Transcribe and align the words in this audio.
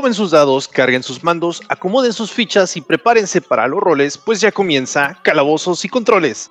tomen 0.00 0.14
sus 0.14 0.30
dados, 0.30 0.66
carguen 0.66 1.02
sus 1.02 1.22
mandos, 1.22 1.60
acomoden 1.68 2.14
sus 2.14 2.32
fichas 2.32 2.74
y 2.74 2.80
prepárense 2.80 3.42
para 3.42 3.68
los 3.68 3.80
roles, 3.80 4.16
pues 4.16 4.40
ya 4.40 4.50
comienza 4.50 5.18
Calabozos 5.20 5.84
y 5.84 5.90
Controles. 5.90 6.50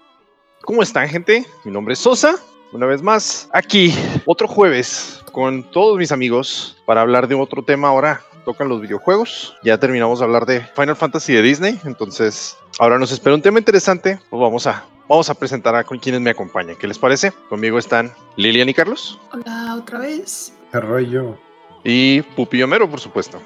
¿Cómo 0.62 0.84
están, 0.84 1.10
gente? 1.10 1.48
Mi 1.66 1.72
nombre 1.72 1.94
es 1.94 2.00
Sosa. 2.00 2.36
Una 2.74 2.86
vez 2.86 3.02
más, 3.02 3.50
aquí, 3.52 3.92
otro 4.28 4.48
jueves, 4.48 5.24
con 5.32 5.64
todos 5.64 5.98
mis 5.98 6.12
amigos, 6.12 6.78
para 6.86 7.02
hablar 7.02 7.28
de 7.28 7.34
otro 7.34 7.64
tema 7.64 7.88
ahora. 7.88 8.22
Tocan 8.46 8.70
los 8.70 8.82
videojuegos. 8.82 9.58
Ya 9.64 9.80
terminamos 9.80 10.20
de 10.20 10.26
hablar 10.26 10.46
de 10.46 10.62
Final 10.76 10.96
Fantasy 10.96 11.34
de 11.34 11.42
Disney. 11.42 11.80
Entonces, 11.86 12.56
ahora 12.78 13.00
nos 13.00 13.12
espera 13.12 13.34
un 13.34 13.42
tema 13.42 13.58
interesante. 13.58 14.20
Pues 14.30 14.40
vamos 14.40 14.68
a, 14.68 14.86
vamos 15.08 15.28
a 15.28 15.34
presentar 15.34 15.76
a 15.76 15.84
con 15.84 15.98
quienes 15.98 16.22
me 16.22 16.30
acompañan. 16.30 16.76
¿Qué 16.76 16.86
les 16.86 17.00
parece? 17.00 17.32
Conmigo 17.50 17.80
están 17.80 18.14
Lilian 18.36 18.70
y 18.70 18.76
Carlos. 18.76 19.20
Hola, 19.34 19.76
otra 19.76 19.98
vez. 19.98 20.54
Arroyo. 20.72 21.49
Y 21.84 22.22
Pupi 22.22 22.58
y 22.58 22.64
Homero, 22.64 22.90
por 22.90 23.00
supuesto. 23.00 23.42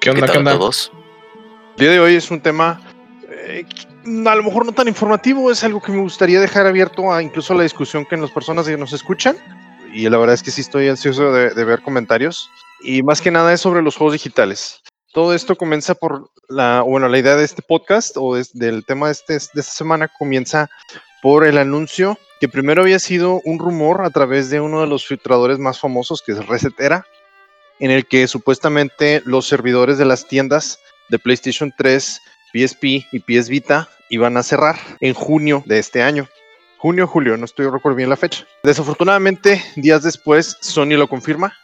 ¿Qué 0.00 0.10
onda, 0.10 0.26
qué, 0.26 0.38
onda? 0.38 0.52
todos? 0.52 0.92
El 1.76 1.80
día 1.80 1.90
de 1.92 2.00
hoy 2.00 2.14
es 2.16 2.30
un 2.30 2.40
tema 2.40 2.80
eh, 3.30 3.64
a 4.26 4.34
lo 4.34 4.42
mejor 4.42 4.66
no 4.66 4.72
tan 4.72 4.88
informativo, 4.88 5.50
es 5.50 5.62
algo 5.64 5.80
que 5.80 5.92
me 5.92 6.00
gustaría 6.00 6.40
dejar 6.40 6.66
abierto 6.66 7.12
a 7.12 7.22
incluso 7.22 7.54
la 7.54 7.62
discusión 7.62 8.04
que 8.04 8.16
las 8.16 8.30
personas 8.30 8.66
que 8.66 8.76
nos 8.76 8.92
escuchan. 8.92 9.36
Y 9.92 10.08
la 10.08 10.18
verdad 10.18 10.34
es 10.34 10.42
que 10.42 10.50
sí 10.50 10.62
estoy 10.62 10.88
ansioso 10.88 11.32
de, 11.32 11.50
de 11.50 11.64
ver 11.64 11.82
comentarios. 11.82 12.48
Y 12.82 13.02
más 13.02 13.20
que 13.20 13.30
nada 13.30 13.52
es 13.52 13.60
sobre 13.60 13.82
los 13.82 13.96
juegos 13.96 14.14
digitales. 14.14 14.80
Todo 15.12 15.34
esto 15.34 15.56
comienza 15.56 15.94
por 15.94 16.30
la, 16.48 16.82
bueno, 16.82 17.08
la 17.08 17.18
idea 17.18 17.36
de 17.36 17.44
este 17.44 17.62
podcast 17.62 18.16
o 18.16 18.34
de, 18.34 18.46
del 18.54 18.84
tema 18.84 19.06
de, 19.06 19.12
este, 19.12 19.34
de 19.34 19.38
esta 19.38 19.62
semana 19.62 20.08
comienza 20.08 20.70
por 21.22 21.46
el 21.46 21.58
anuncio 21.58 22.18
que 22.40 22.48
primero 22.48 22.82
había 22.82 22.98
sido 22.98 23.40
un 23.44 23.58
rumor 23.58 24.02
a 24.04 24.10
través 24.10 24.50
de 24.50 24.60
uno 24.60 24.80
de 24.80 24.86
los 24.86 25.06
filtradores 25.06 25.58
más 25.58 25.78
famosos, 25.78 26.22
que 26.22 26.32
es 26.32 26.46
Resetera, 26.46 27.06
en 27.82 27.90
el 27.90 28.06
que 28.06 28.28
supuestamente 28.28 29.22
los 29.24 29.48
servidores 29.48 29.98
de 29.98 30.04
las 30.04 30.28
tiendas 30.28 30.78
de 31.08 31.18
PlayStation 31.18 31.74
3, 31.76 32.20
PSP 32.54 32.84
y 32.84 33.18
PS 33.18 33.48
Vita 33.48 33.88
iban 34.08 34.36
a 34.36 34.44
cerrar 34.44 34.76
en 35.00 35.14
junio 35.14 35.64
de 35.66 35.80
este 35.80 36.00
año. 36.00 36.28
Junio, 36.78 37.08
julio, 37.08 37.36
no 37.36 37.44
estoy 37.44 37.66
recuerdo 37.68 37.96
bien 37.96 38.08
la 38.08 38.16
fecha. 38.16 38.46
Desafortunadamente, 38.62 39.60
días 39.74 40.04
después, 40.04 40.56
Sony 40.60 40.96
lo 40.96 41.08
confirma. 41.08 41.54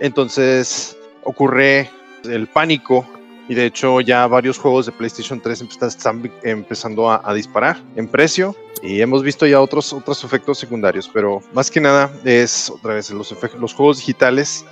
Entonces 0.00 0.98
ocurre 1.24 1.90
el 2.24 2.46
pánico 2.48 3.08
y 3.48 3.54
de 3.54 3.64
hecho 3.64 4.02
ya 4.02 4.26
varios 4.26 4.58
juegos 4.58 4.84
de 4.84 4.92
PlayStation 4.92 5.40
3 5.40 5.62
están 5.80 6.30
empezando 6.42 7.10
a, 7.10 7.22
a, 7.24 7.32
disparar 7.32 7.82
en 7.96 8.06
precio 8.06 8.54
y 8.82 9.00
hemos 9.00 9.22
visto 9.22 9.46
ya 9.46 9.62
otros, 9.62 9.94
otros 9.94 10.22
efectos 10.24 10.58
secundarios, 10.58 11.08
pero 11.08 11.40
más 11.54 11.70
que 11.70 11.80
nada 11.80 12.12
es 12.26 12.68
otra 12.68 12.92
vez 12.92 13.10
los, 13.10 13.34
los 13.58 13.72
juegos 13.72 13.96
digitales 13.96 14.66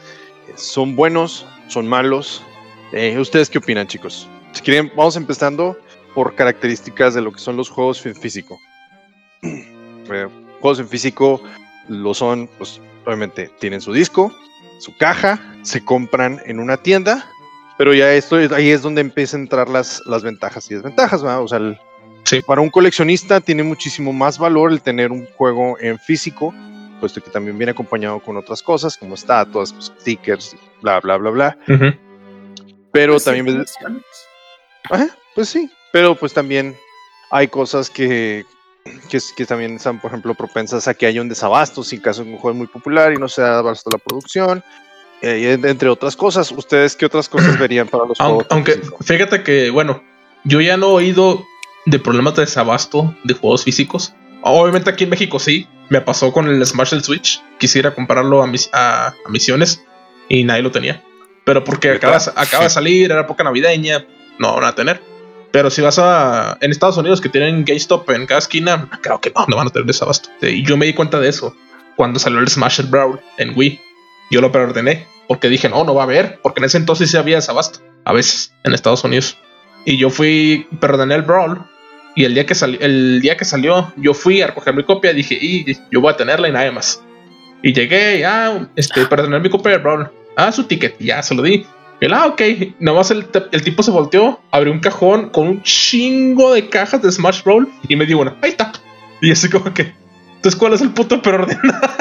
son 0.57 0.97
buenos, 0.97 1.47
son 1.69 1.87
malos. 1.87 2.43
Eh, 2.93 3.19
¿Ustedes 3.19 3.51
qué 3.51 3.59
opinan, 3.59 3.87
chicos? 3.87 4.29
Si 4.53 4.62
quieren, 4.62 4.91
vamos 4.97 5.17
empezando 5.17 5.79
por 6.15 6.35
características 6.35 7.15
de 7.15 7.21
lo 7.21 7.33
que 7.33 7.39
son 7.39 7.57
los 7.57 7.69
juegos 7.69 8.05
en 8.07 8.15
físico. 8.15 8.59
Eh, 10.09 10.29
juegos 10.61 10.79
en 10.79 10.89
físico 10.89 11.43
lo 11.89 12.15
son, 12.15 12.49
pues 12.59 12.81
obviamente 13.05 13.51
tienen 13.59 13.81
su 13.81 13.93
disco, 13.93 14.33
su 14.79 14.97
caja, 14.97 15.41
se 15.62 15.84
compran 15.84 16.41
en 16.47 16.61
una 16.61 16.77
tienda, 16.77 17.29
pero 17.77 17.93
ya 17.93 18.12
esto 18.15 18.37
ahí 18.55 18.71
es 18.71 18.83
donde 18.83 19.01
empiezan 19.01 19.41
a 19.41 19.43
entrar 19.43 19.69
las, 19.69 20.01
las 20.07 20.23
ventajas 20.23 20.71
y 20.71 20.75
desventajas, 20.75 21.25
¿verdad? 21.25 21.43
O 21.43 21.49
sea, 21.49 21.59
para 22.47 22.61
un 22.61 22.71
coleccionista 22.71 23.41
tiene 23.41 23.65
muchísimo 23.65 24.12
más 24.12 24.39
valor 24.39 24.71
el 24.71 24.81
tener 24.81 25.11
un 25.11 25.27
juego 25.37 25.77
en 25.81 25.99
físico 25.99 26.55
puesto 26.97 27.20
que 27.20 27.30
también 27.30 27.56
viene 27.58 27.72
acompañado 27.72 28.20
con 28.20 28.36
otras 28.36 28.62
cosas 28.62 28.97
como 28.97 29.14
estatuas, 29.14 29.72
pues, 29.72 29.92
stickers, 30.00 30.56
bla, 30.83 31.00
bla, 31.00 31.16
bla, 31.16 31.30
bla. 31.30 31.58
Pero 32.92 33.14
pues 33.14 33.25
también... 33.25 33.64
pues 35.34 35.48
sí, 35.48 35.70
pero 35.92 36.14
pues 36.14 36.33
también 36.33 36.77
hay 37.30 37.48
cosas 37.48 37.91
que, 37.91 38.44
que, 39.08 39.47
también 39.47 39.77
están, 39.77 40.00
por 40.00 40.11
ejemplo, 40.11 40.34
propensas 40.34 40.88
a 40.88 40.94
que 40.94 41.06
haya 41.06 41.21
un 41.21 41.28
desabasto 41.28 41.82
si 41.82 41.97
en 41.97 42.03
caso 42.03 42.25
de 42.25 42.32
un 42.32 42.38
juego 42.38 42.56
muy 42.56 42.66
popular 42.66 43.12
y 43.12 43.16
no 43.16 43.28
se 43.28 43.42
da 43.42 43.59
abasto 43.59 43.91
la 43.91 43.98
producción. 43.98 44.62
Eh, 45.22 45.59
entre 45.62 45.88
otras 45.88 46.15
cosas, 46.15 46.53
¿ustedes 46.53 46.94
qué 46.94 47.06
otras 47.06 47.28
cosas 47.28 47.59
verían 47.59 47.88
para 47.88 48.06
los 48.06 48.21
aunque, 48.21 48.44
juegos? 48.44 48.47
Aunque 48.50 49.04
fíjate 49.04 49.42
que, 49.42 49.71
bueno, 49.71 50.03
yo 50.44 50.60
ya 50.60 50.76
no 50.76 50.87
he 50.87 50.92
oído 50.92 51.44
de 51.87 51.98
problemas 51.98 52.34
de 52.34 52.42
desabasto 52.42 53.15
de 53.25 53.34
juegos 53.34 53.65
físicos. 53.65 54.15
Obviamente 54.42 54.91
aquí 54.91 55.04
en 55.04 55.10
México 55.10 55.38
sí, 55.38 55.66
me 55.88 56.00
pasó 56.00 56.32
con 56.32 56.48
el 56.48 56.64
Smash 56.64 56.94
el 56.94 57.02
Switch. 57.02 57.42
Quisiera 57.58 57.94
comprarlo 57.94 58.42
a, 58.42 58.47
mis, 58.47 58.69
a, 58.72 59.14
misiones 59.28 59.82
y 60.28 60.44
nadie 60.44 60.62
lo 60.62 60.70
tenía. 60.70 61.02
Pero 61.44 61.64
porque 61.64 61.92
acaba, 61.92 62.19
acaba 62.34 62.64
de 62.64 62.70
salir, 62.70 63.10
era 63.10 63.22
época 63.22 63.44
navideña, 63.44 64.04
no 64.38 64.54
van 64.54 64.64
a 64.64 64.74
tener. 64.74 65.00
Pero 65.52 65.70
si 65.70 65.80
vas 65.80 65.98
a. 65.98 66.58
En 66.60 66.70
Estados 66.70 66.97
Unidos, 66.97 67.20
que 67.20 67.28
tienen 67.28 67.64
GameStop 67.64 68.10
en 68.10 68.26
cada 68.26 68.38
esquina, 68.38 68.91
creo 69.00 69.20
que 69.20 69.32
no, 69.34 69.47
no 69.48 69.56
van 69.56 69.69
a 69.69 69.70
tener 69.70 69.86
desabasto. 69.86 70.28
Y 70.42 70.64
yo 70.64 70.76
me 70.76 70.86
di 70.86 70.92
cuenta 70.92 71.20
de 71.20 71.28
eso 71.28 71.54
cuando 71.97 72.18
salió 72.18 72.41
el 72.41 72.48
Smash 72.48 72.80
el 72.80 72.86
Brawl 72.86 73.20
en 73.38 73.56
Wii. 73.56 73.80
Yo 74.30 74.41
lo 74.41 74.53
preordené 74.53 75.06
porque 75.28 75.48
dije, 75.48 75.68
no, 75.68 75.84
no 75.84 75.94
va 75.94 76.03
a 76.03 76.04
haber, 76.04 76.41
porque 76.42 76.60
en 76.60 76.66
ese 76.66 76.78
entonces 76.78 77.10
sí 77.10 77.16
había 77.16 77.36
desabasto, 77.36 77.80
a 78.04 78.12
veces, 78.12 78.53
en 78.64 78.74
Estados 78.74 79.03
Unidos. 79.04 79.36
Y 79.84 79.97
yo 79.97 80.10
fui, 80.10 80.66
preordené 80.80 81.14
el 81.14 81.22
Brawl 81.22 81.64
y 82.16 82.25
el 82.25 82.34
día 82.34 82.47
que 82.47 82.54
salió, 82.54 82.81
el 82.81 83.21
día 83.21 83.37
que 83.37 83.44
salió, 83.44 83.93
yo 83.99 84.15
fui 84.15 84.41
a 84.41 84.47
recoger 84.47 84.75
mi 84.75 84.82
copia 84.82 85.12
y 85.12 85.16
dije, 85.16 85.38
y 85.38 85.77
yo 85.93 86.00
voy 86.00 86.12
a 86.12 86.16
tenerla 86.16 86.49
y 86.49 86.53
nada 86.53 86.72
más. 86.72 87.04
Y 87.62 87.75
llegué, 87.75 88.25
ah, 88.25 88.66
este, 88.75 89.04
para 89.04 89.22
tener 89.22 89.41
mi 89.43 89.50
copia 89.50 89.72
de 89.72 89.78
Brawl. 89.78 90.10
Ah, 90.34 90.50
su 90.50 90.65
ticket, 90.65 90.97
ya 90.99 91.22
se 91.22 91.34
lo 91.34 91.43
di. 91.43 91.66
Y 92.00 92.04
él, 92.04 92.15
ah, 92.15 92.27
ok. 92.27 92.41
Nada 92.81 92.97
más 92.97 93.10
el, 93.10 93.27
el, 93.53 93.62
tipo 93.62 93.82
se 93.82 93.91
volteó, 93.91 94.41
abrió 94.50 94.72
un 94.72 94.81
cajón 94.81 95.28
con 95.28 95.47
un 95.47 95.62
chingo 95.62 96.54
de 96.54 96.71
cajas 96.71 97.03
de 97.03 97.12
Smash 97.12 97.43
Brawl 97.43 97.69
y 97.87 97.97
me 97.97 98.06
dio 98.06 98.19
una. 98.19 98.34
Ahí 98.43 98.50
está. 98.50 98.72
Y 99.21 99.31
así 99.31 99.50
como 99.50 99.72
que, 99.75 99.93
entonces, 100.37 100.59
¿cuál 100.59 100.72
es 100.72 100.81
el 100.81 100.91
puto 100.91 101.21
preordenar? 101.21 101.97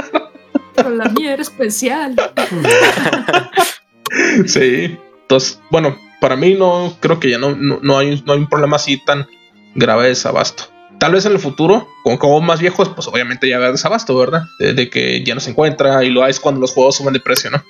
Pero 0.75 0.89
la 0.91 1.09
mía 1.09 1.33
era 1.33 1.41
especial. 1.41 2.15
sí. 4.45 4.97
Entonces, 5.23 5.59
bueno, 5.71 5.97
para 6.21 6.37
mí 6.37 6.53
no 6.53 6.95
creo 7.01 7.19
que 7.19 7.31
ya 7.31 7.37
no, 7.37 7.53
no, 7.53 7.79
no, 7.81 7.97
hay, 7.97 8.23
no 8.25 8.33
hay 8.33 8.39
un 8.39 8.47
problema 8.47 8.77
así 8.77 9.03
tan 9.03 9.27
grave 9.75 10.07
desabasto. 10.07 10.65
Tal 10.97 11.11
vez 11.11 11.25
en 11.25 11.33
el 11.33 11.39
futuro, 11.39 11.87
con 12.03 12.17
juegos 12.17 12.41
más 12.41 12.59
viejos, 12.59 12.89
pues 12.89 13.07
obviamente 13.07 13.47
ya 13.49 13.57
habrá 13.57 13.71
desabasto, 13.71 14.17
¿verdad? 14.17 14.43
De, 14.59 14.89
que 14.89 15.23
ya 15.23 15.35
no 15.35 15.41
se 15.41 15.51
encuentra 15.51 16.03
y 16.03 16.09
lo 16.09 16.23
hay 16.23 16.33
cuando 16.35 16.61
los 16.61 16.73
juegos 16.73 16.95
suben 16.95 17.13
de 17.13 17.19
precio, 17.19 17.51
¿no? 17.51 17.63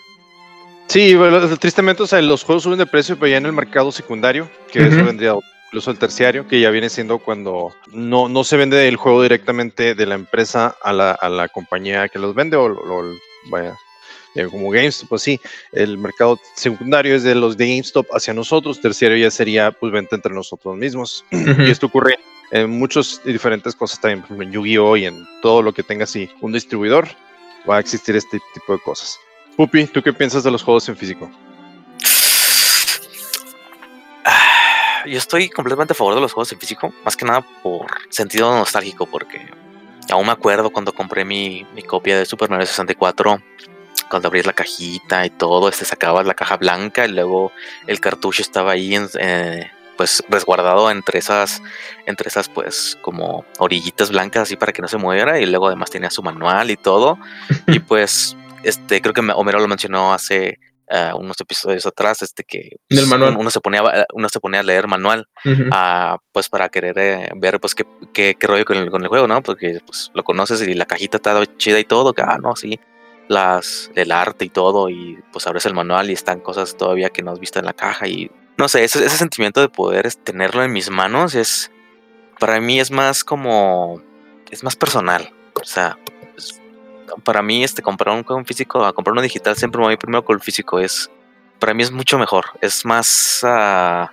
Sí, 0.88 1.18
tristemente, 1.60 2.04
o 2.04 2.08
sea, 2.08 2.22
los 2.22 2.44
juegos 2.44 2.64
suben 2.64 2.78
de 2.78 2.86
precio, 2.86 3.18
pero 3.18 3.32
ya 3.32 3.38
en 3.38 3.48
el 3.48 3.54
mercado 3.54 3.92
secundario, 3.92 4.50
que 4.72 4.86
eso 4.86 5.04
vendría 5.04 5.34
incluso 5.68 5.90
el 5.90 5.98
terciario, 5.98 6.48
que 6.48 6.62
ya 6.62 6.70
viene 6.70 6.90
siendo 6.90 7.18
cuando 7.18 7.74
no, 7.92 8.30
no 8.30 8.44
se 8.44 8.56
vende 8.56 8.88
el 8.88 8.96
juego 8.96 9.24
directamente 9.24 9.96
de 9.96 10.06
la 10.06 10.14
empresa 10.14 10.76
a 10.84 10.94
la, 10.94 11.12
a 11.12 11.28
la 11.28 11.50
compañía 11.50 12.08
que 12.08 12.20
los 12.20 12.36
vende, 12.36 12.56
o, 12.56 12.66
o 12.66 13.04
vaya, 13.50 13.76
eh, 14.36 14.48
como 14.52 14.70
GameStop, 14.70 15.10
pues 15.10 15.22
sí, 15.22 15.40
el 15.72 15.98
mercado 15.98 16.40
secundario 16.56 17.16
es 17.16 17.24
de 17.24 17.36
los 17.36 17.56
de 17.56 17.70
GameStop 17.70 18.08
hacia 18.12 18.34
nosotros, 18.34 18.82
terciario 18.82 19.18
ya 19.18 19.32
sería 19.32 19.72
pues 19.72 19.92
venta 19.92 20.16
entre 20.16 20.34
nosotros 20.34 20.78
mismos. 20.78 21.26
Y 21.32 21.72
esto 21.72 21.88
ocurre 21.88 22.20
en 22.52 22.70
muchas 22.70 23.22
diferentes 23.24 23.76
cosas 23.76 24.00
también, 24.00 24.22
por 24.22 24.28
ejemplo, 24.28 24.46
en 24.46 24.52
Yu-Gi-Oh! 24.52 24.98
y 24.98 25.06
en 25.06 25.26
todo 25.42 25.62
lo 25.62 25.74
que 25.74 25.84
tenga 25.84 26.04
así 26.04 26.30
un 26.42 26.52
distribuidor, 26.52 27.08
va 27.70 27.78
a 27.78 27.80
existir 27.80 28.16
este 28.16 28.40
tipo 28.54 28.74
de 28.74 28.80
cosas. 28.80 29.18
Pupi, 29.56 29.86
¿tú 29.86 30.02
qué 30.02 30.12
piensas 30.14 30.44
de 30.44 30.52
los 30.52 30.62
juegos 30.62 30.88
en 30.90 30.98
físico? 30.98 31.32
Yo 35.06 35.18
estoy 35.18 35.50
completamente 35.50 35.94
a 35.94 35.96
favor 35.96 36.16
de 36.16 36.22
los 36.22 36.34
juegos 36.34 36.52
en 36.52 36.60
físico, 36.60 36.94
más 37.04 37.16
que 37.16 37.26
nada 37.26 37.46
por 37.62 37.86
sentido 38.10 38.52
nostálgico, 38.52 39.06
porque 39.06 39.48
aún 40.10 40.26
me 40.26 40.32
acuerdo 40.32 40.72
cuando 40.72 40.94
compré 40.94 41.24
mi, 41.24 41.66
mi 41.76 41.84
copia 41.84 42.18
de 42.18 42.26
Super 42.26 42.50
Mario 42.50 42.66
64 42.66 43.40
cuando 44.10 44.28
abrías 44.28 44.46
la 44.46 44.54
cajita 44.54 45.26
y 45.26 45.30
todo, 45.30 45.70
este 45.70 45.86
sacabas 45.86 46.26
la 46.26 46.34
caja 46.34 46.58
blanca 46.58 47.06
y 47.06 47.10
luego 47.10 47.52
el 47.88 48.00
cartucho 48.00 48.42
estaba 48.42 48.72
ahí 48.74 48.96
eh, 49.20 49.72
pues 49.98 50.24
resguardado 50.30 50.92
entre 50.92 51.20
esas, 51.20 51.62
entre 52.06 52.28
esas 52.28 52.50
pues 52.50 52.98
como 53.02 53.46
orillitas 53.60 54.12
blancas 54.12 54.44
así 54.44 54.56
para 54.56 54.74
que 54.74 54.82
no 54.82 54.88
se 54.88 54.98
mueva 54.98 55.40
y 55.40 55.46
luego 55.46 55.68
además 55.68 55.90
tenía 55.90 56.10
su 56.10 56.24
manual 56.24 56.72
y 56.72 56.78
todo. 56.78 57.18
Y 57.68 57.80
pues 57.80 58.38
este 58.64 59.02
creo 59.02 59.14
que 59.14 59.22
Homero 59.22 59.60
lo 59.60 59.68
mencionó 59.68 60.14
hace 60.14 60.60
uh, 60.92 61.18
unos 61.18 61.40
episodios 61.40 61.86
atrás 61.86 62.22
este 62.22 62.44
que 62.44 62.78
pues, 62.90 63.08
manual. 63.08 63.36
uno 63.38 63.50
se 63.50 63.60
ponía 63.60 63.84
uno 64.14 64.30
se 64.30 64.40
ponía 64.40 64.60
a 64.60 64.64
leer 64.64 64.88
manual 64.88 65.28
uh, 65.46 66.18
pues 66.32 66.50
para 66.50 66.70
querer 66.70 66.98
eh, 66.98 67.30
ver 67.36 67.60
pues 67.60 67.76
qué, 67.76 67.86
qué, 68.14 68.36
qué 68.40 68.48
rollo 68.48 68.66
con 68.66 68.78
el, 68.78 68.92
con 68.92 69.02
el 69.02 69.08
juego 69.08 69.28
no 69.28 69.42
porque 69.42 69.80
pues 69.86 70.12
lo 70.14 70.24
conoces 70.24 70.62
y 70.62 70.74
la 70.74 70.86
cajita 70.86 71.18
está 71.18 71.46
chida 71.58 71.80
y 71.80 71.86
todo 71.86 72.14
que 72.14 72.22
ah 72.22 72.38
no 72.42 72.56
sí 72.56 72.80
las, 73.28 73.92
el 73.96 74.12
arte 74.12 74.46
y 74.46 74.50
todo, 74.50 74.90
y 74.90 75.20
pues 75.32 75.48
abres 75.48 75.66
el 75.66 75.74
manual 75.74 76.10
y 76.10 76.14
están 76.14 76.40
cosas 76.40 76.76
todavía 76.78 77.10
que 77.10 77.24
no 77.24 77.32
has 77.32 77.40
visto 77.40 77.60
en 77.60 77.66
la 77.66 77.74
caja 77.74 78.08
y 78.08 78.30
no 78.58 78.68
sé, 78.70 78.84
ese, 78.84 79.04
ese 79.06 79.18
sentimiento 79.18 79.60
de 79.62 79.68
poder 79.70 80.14
tenerlo 80.16 80.64
en 80.64 80.72
mis 80.72 80.90
manos 80.90 81.36
es, 81.36 81.72
para 82.40 82.60
mí 82.62 82.80
es 82.80 82.92
más 82.92 83.24
como, 83.24 84.02
es 84.52 84.64
más 84.64 84.76
personal, 84.76 85.30
o 85.62 85.66
sea, 85.66 85.98
para 87.24 87.42
mí 87.42 87.64
este 87.64 87.82
comprar 87.82 88.16
un 88.16 88.24
juego 88.24 88.44
físico 88.46 88.84
a 88.86 88.94
comprar 88.94 89.14
uno 89.14 89.22
digital 89.22 89.56
siempre 89.56 89.80
me 89.80 89.86
voy 89.88 89.98
primero 89.98 90.24
con 90.24 90.36
el 90.36 90.42
físico, 90.42 90.80
es 90.80 91.10
para 91.60 91.74
mí 91.74 91.84
es 91.84 91.92
mucho 91.92 92.20
mejor. 92.20 92.46
Es 92.62 92.84
más, 92.86 93.40
ah, 93.44 94.12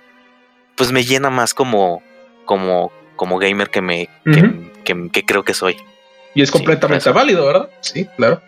pues 0.75 0.91
me 0.91 1.03
llena 1.03 1.29
más 1.29 1.53
como, 1.53 2.01
como, 2.45 2.91
como 3.17 3.37
gamer 3.37 3.69
que 3.69 3.81
me, 3.81 4.09
que- 4.23 4.29
Ujú. 4.41 4.71
que, 4.85 5.09
que 5.11 5.25
creo 5.25 5.43
que 5.43 5.53
soy. 5.53 5.75
Y 6.35 6.41
es 6.41 6.49
completamente 6.51 7.09
válido, 7.11 7.45
¿verdad? 7.45 7.69
Sí, 7.81 8.05
claro. 8.17 8.41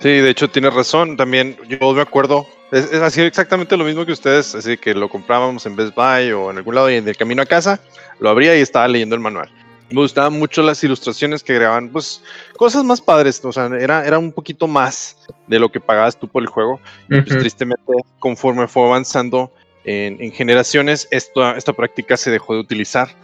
Sí, 0.00 0.08
de 0.08 0.30
hecho 0.30 0.48
tienes 0.48 0.74
razón. 0.74 1.16
También 1.16 1.56
yo 1.68 1.92
me 1.92 2.02
acuerdo, 2.02 2.46
es, 2.72 2.92
es 2.92 3.00
así 3.00 3.22
exactamente 3.22 3.76
lo 3.76 3.84
mismo 3.84 4.04
que 4.04 4.12
ustedes, 4.12 4.54
así 4.54 4.76
que 4.76 4.94
lo 4.94 5.08
comprábamos 5.08 5.64
en 5.66 5.76
Best 5.76 5.94
Buy 5.94 6.32
o 6.32 6.50
en 6.50 6.58
algún 6.58 6.74
lado 6.74 6.90
y 6.90 6.96
en 6.96 7.08
el 7.08 7.16
camino 7.16 7.42
a 7.42 7.46
casa, 7.46 7.80
lo 8.18 8.28
abría 8.28 8.56
y 8.56 8.60
estaba 8.60 8.88
leyendo 8.88 9.14
el 9.14 9.20
manual. 9.20 9.50
Me 9.90 10.00
gustaban 10.00 10.32
mucho 10.32 10.62
las 10.62 10.82
ilustraciones 10.82 11.42
que 11.42 11.52
agregaban, 11.52 11.90
pues, 11.90 12.22
cosas 12.56 12.84
más 12.84 13.00
padres, 13.00 13.44
o 13.44 13.52
sea, 13.52 13.66
era, 13.66 14.04
era 14.04 14.18
un 14.18 14.32
poquito 14.32 14.66
más 14.66 15.18
de 15.46 15.58
lo 15.58 15.70
que 15.70 15.78
pagabas 15.78 16.18
tú 16.18 16.26
por 16.26 16.42
el 16.42 16.48
juego. 16.48 16.80
Y 17.08 17.20
pues 17.20 17.32
Ujú. 17.32 17.40
tristemente, 17.40 17.92
conforme 18.18 18.66
fue 18.66 18.86
avanzando 18.86 19.52
en, 19.84 20.20
en 20.20 20.32
generaciones, 20.32 21.06
esta, 21.10 21.56
esta 21.56 21.74
práctica 21.74 22.16
se 22.16 22.30
dejó 22.30 22.54
de 22.54 22.60
utilizar 22.60 23.14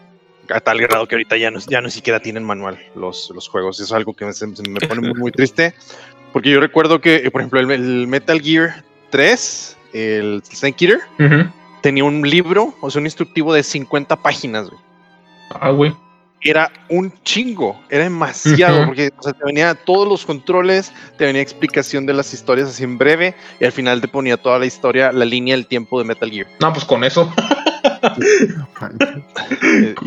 a 0.51 0.61
tal 0.61 0.81
grado 0.81 1.07
que 1.07 1.15
ahorita 1.15 1.37
ya 1.37 1.51
no, 1.51 1.61
ya 1.61 1.81
no 1.81 1.89
siquiera 1.91 2.21
tienen 2.21 2.45
manual 2.45 2.79
los, 2.95 3.31
los 3.35 3.49
juegos. 3.49 3.77
Eso 3.77 3.85
es 3.85 3.93
algo 3.93 4.15
que 4.15 4.25
me, 4.25 4.33
me 4.69 4.81
pone 4.81 5.01
muy, 5.01 5.15
muy 5.15 5.33
triste. 5.33 5.75
Porque 6.33 6.51
yo 6.51 6.61
recuerdo 6.61 7.01
que, 7.01 7.17
eh, 7.17 7.31
por 7.31 7.41
ejemplo, 7.41 7.61
el, 7.61 7.71
el 7.71 8.07
Metal 8.07 8.41
Gear 8.41 8.85
3, 9.11 9.77
el 9.93 10.43
Snake 10.45 10.85
Eater, 10.85 11.01
tenía 11.83 12.05
un 12.05 12.23
libro, 12.23 12.75
o 12.81 12.91
sea, 12.91 13.01
un 13.01 13.07
instructivo 13.07 13.53
de 13.53 13.63
50 13.63 14.17
páginas, 14.17 14.69
güey. 14.69 14.81
Ah, 15.61 15.71
güey. 15.71 15.95
Era 16.43 16.73
un 16.89 17.13
chingo, 17.23 17.79
era 17.91 18.05
demasiado, 18.05 18.87
porque 18.87 19.11
o 19.19 19.23
sea, 19.23 19.35
te 19.35 19.45
venía 19.45 19.75
todos 19.75 20.09
los 20.09 20.25
controles, 20.25 20.91
te 21.19 21.27
venía 21.27 21.43
explicación 21.43 22.07
de 22.07 22.15
las 22.15 22.33
historias 22.33 22.71
así 22.71 22.83
en 22.83 22.97
breve, 22.97 23.35
y 23.61 23.67
al 23.67 23.73
final 23.73 24.01
te 24.01 24.09
ponía 24.09 24.39
toda 24.39 24.59
la 24.59 24.65
historia, 24.65 25.13
la 25.13 25.27
línea, 25.27 25.55
el 25.55 25.67
tiempo 25.67 25.99
de 25.99 26.07
Metal 26.07 26.31
Gear. 26.31 26.47
No, 26.61 26.73
pues 26.73 26.85
con 26.85 27.05
eso. 27.05 27.33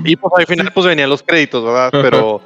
Y 0.04 0.16
pues 0.16 0.34
al 0.38 0.46
final 0.46 0.72
pues 0.74 0.86
venían 0.86 1.10
los 1.10 1.24
créditos, 1.24 1.64
¿verdad? 1.64 1.90
Pero 1.92 2.42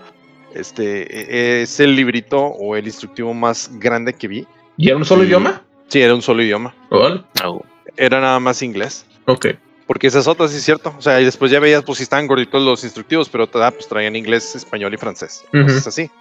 este 0.60 1.60
eh, 1.60 1.62
es 1.64 1.80
el 1.80 1.96
librito 1.96 2.40
o 2.40 2.76
el 2.76 2.86
instructivo 2.88 3.34
más 3.34 3.70
grande 3.74 4.14
que 4.14 4.28
vi. 4.28 4.48
¿Y 4.78 4.88
era 4.90 4.98
un 4.98 5.06
solo 5.06 5.22
Sí. 5.22 5.28
idioma? 5.28 5.64
Sí, 5.88 6.02
era 6.02 6.14
un 6.14 6.22
solo 6.22 6.44
idioma. 6.44 6.76
Vale. 6.90 7.24
Oh, 7.46 7.64
Era 7.96 8.20
nada 8.22 8.40
más 8.40 8.62
inglés. 8.62 9.06
Ok. 9.26 9.48
Porque 9.88 10.08
esas 10.08 10.28
otras, 10.28 10.52
sí 10.52 10.58
es 10.58 10.64
cierto. 10.64 10.94
O 10.98 11.02
sea, 11.02 11.20
y 11.22 11.26
después 11.26 11.50
ya 11.50 11.60
veías, 11.62 11.84
pues 11.84 11.98
sí 11.98 12.04
estaban 12.04 12.28
gorditos 12.28 12.62
los 12.62 12.84
instructivos, 12.84 13.30
pero 13.30 13.50
ah, 13.54 13.72
pues 13.72 13.88
traían 13.88 14.16
inglés, 14.18 14.54
español 14.56 14.94
y 14.94 14.98
francés. 14.98 15.46
Entonces 15.54 15.88
así. 15.88 16.12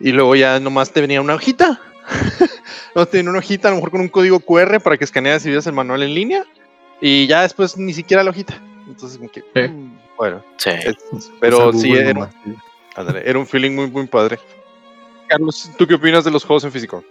Y 0.00 0.12
luego 0.12 0.34
ya 0.34 0.58
nomás 0.60 0.90
te 0.92 1.00
venía 1.02 1.20
una 1.20 1.34
hojita. 1.34 1.78
no 2.94 3.04
te 3.06 3.18
venía 3.18 3.30
una 3.30 3.40
hojita, 3.40 3.68
a 3.68 3.70
lo 3.72 3.76
mejor 3.76 3.90
con 3.90 4.00
un 4.00 4.08
código 4.08 4.40
QR 4.40 4.80
para 4.80 4.96
que 4.96 5.04
escaneas 5.04 5.44
y 5.44 5.48
vieras 5.48 5.66
el 5.66 5.74
manual 5.74 6.02
en 6.02 6.14
línea. 6.14 6.44
Y 7.02 7.26
ya 7.26 7.42
después 7.42 7.76
ni 7.76 7.92
siquiera 7.92 8.22
la 8.22 8.30
hojita. 8.30 8.58
Entonces, 8.88 9.18
como 9.18 9.30
que. 9.30 9.42
Mm, 9.68 9.98
bueno. 10.16 10.42
sí. 10.56 10.70
es- 10.70 11.30
pero 11.38 11.72
sí, 11.74 11.92
era, 11.92 12.12
nomás. 12.14 12.30
Ándale, 12.96 13.28
era 13.28 13.38
un 13.38 13.46
feeling 13.46 13.72
muy, 13.72 13.90
muy 13.90 14.06
padre. 14.06 14.38
Carlos, 15.28 15.70
¿tú 15.78 15.86
qué 15.86 15.94
opinas 15.94 16.24
de 16.24 16.30
los 16.30 16.44
juegos 16.44 16.64
en 16.64 16.72
físico? 16.72 17.04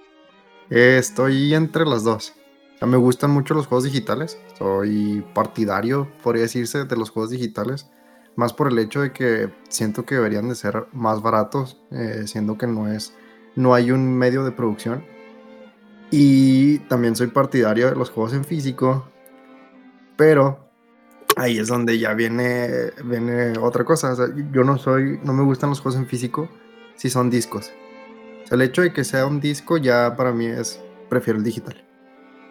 Eh, 0.70 0.98
estoy 1.00 1.54
entre 1.54 1.86
las 1.86 2.04
dos. 2.04 2.34
O 2.76 2.78
sea, 2.80 2.88
me 2.88 2.98
gustan 2.98 3.32
mucho 3.32 3.54
los 3.54 3.68
juegos 3.68 3.86
digitales. 3.86 4.38
Soy 4.58 5.26
partidario, 5.34 6.12
podría 6.22 6.44
decirse, 6.44 6.86
de 6.86 6.96
los 6.96 7.10
juegos 7.10 7.32
digitales. 7.32 7.90
Más 8.36 8.54
por 8.54 8.72
el 8.72 8.80
hecho 8.80 9.02
de 9.02 9.12
que 9.12 9.50
siento 9.70 10.06
que 10.06 10.16
deberían 10.16 10.50
de 10.50 10.56
ser 10.56 10.88
más 10.94 11.22
baratos, 11.22 11.82
eh, 11.92 12.24
siendo 12.26 12.58
que 12.58 12.68
no 12.68 12.92
es, 12.92 13.14
no 13.56 13.74
hay 13.74 13.92
un 13.92 14.18
medio 14.18 14.44
de 14.44 14.52
producción. 14.52 15.06
Y 16.12 16.80
también 16.80 17.16
soy 17.16 17.28
partidario 17.28 17.90
de 17.90 17.96
los 17.96 18.10
juegos 18.10 18.34
en 18.34 18.46
físico. 18.46 19.10
Pero 20.16 20.69
ahí 21.36 21.60
es 21.60 21.68
donde 21.68 21.98
ya 21.98 22.14
viene, 22.14 22.92
viene 23.04 23.58
otra 23.58 23.84
cosa. 23.84 24.12
O 24.12 24.16
sea, 24.16 24.28
yo 24.52 24.64
no 24.64 24.78
soy, 24.78 25.20
no 25.24 25.34
me 25.34 25.44
gustan 25.44 25.70
los 25.70 25.80
juegos 25.82 26.00
en 26.00 26.08
físico 26.08 26.50
si 26.96 27.10
son 27.10 27.30
discos. 27.30 27.72
O 28.44 28.48
sea, 28.48 28.56
el 28.56 28.62
hecho 28.62 28.82
de 28.82 28.94
que 28.94 29.04
sea 29.04 29.26
un 29.26 29.40
disco 29.40 29.78
ya 29.78 30.16
para 30.16 30.32
mí 30.32 30.46
es, 30.46 30.80
prefiero 31.10 31.40
el 31.40 31.46
digital. 31.46 31.84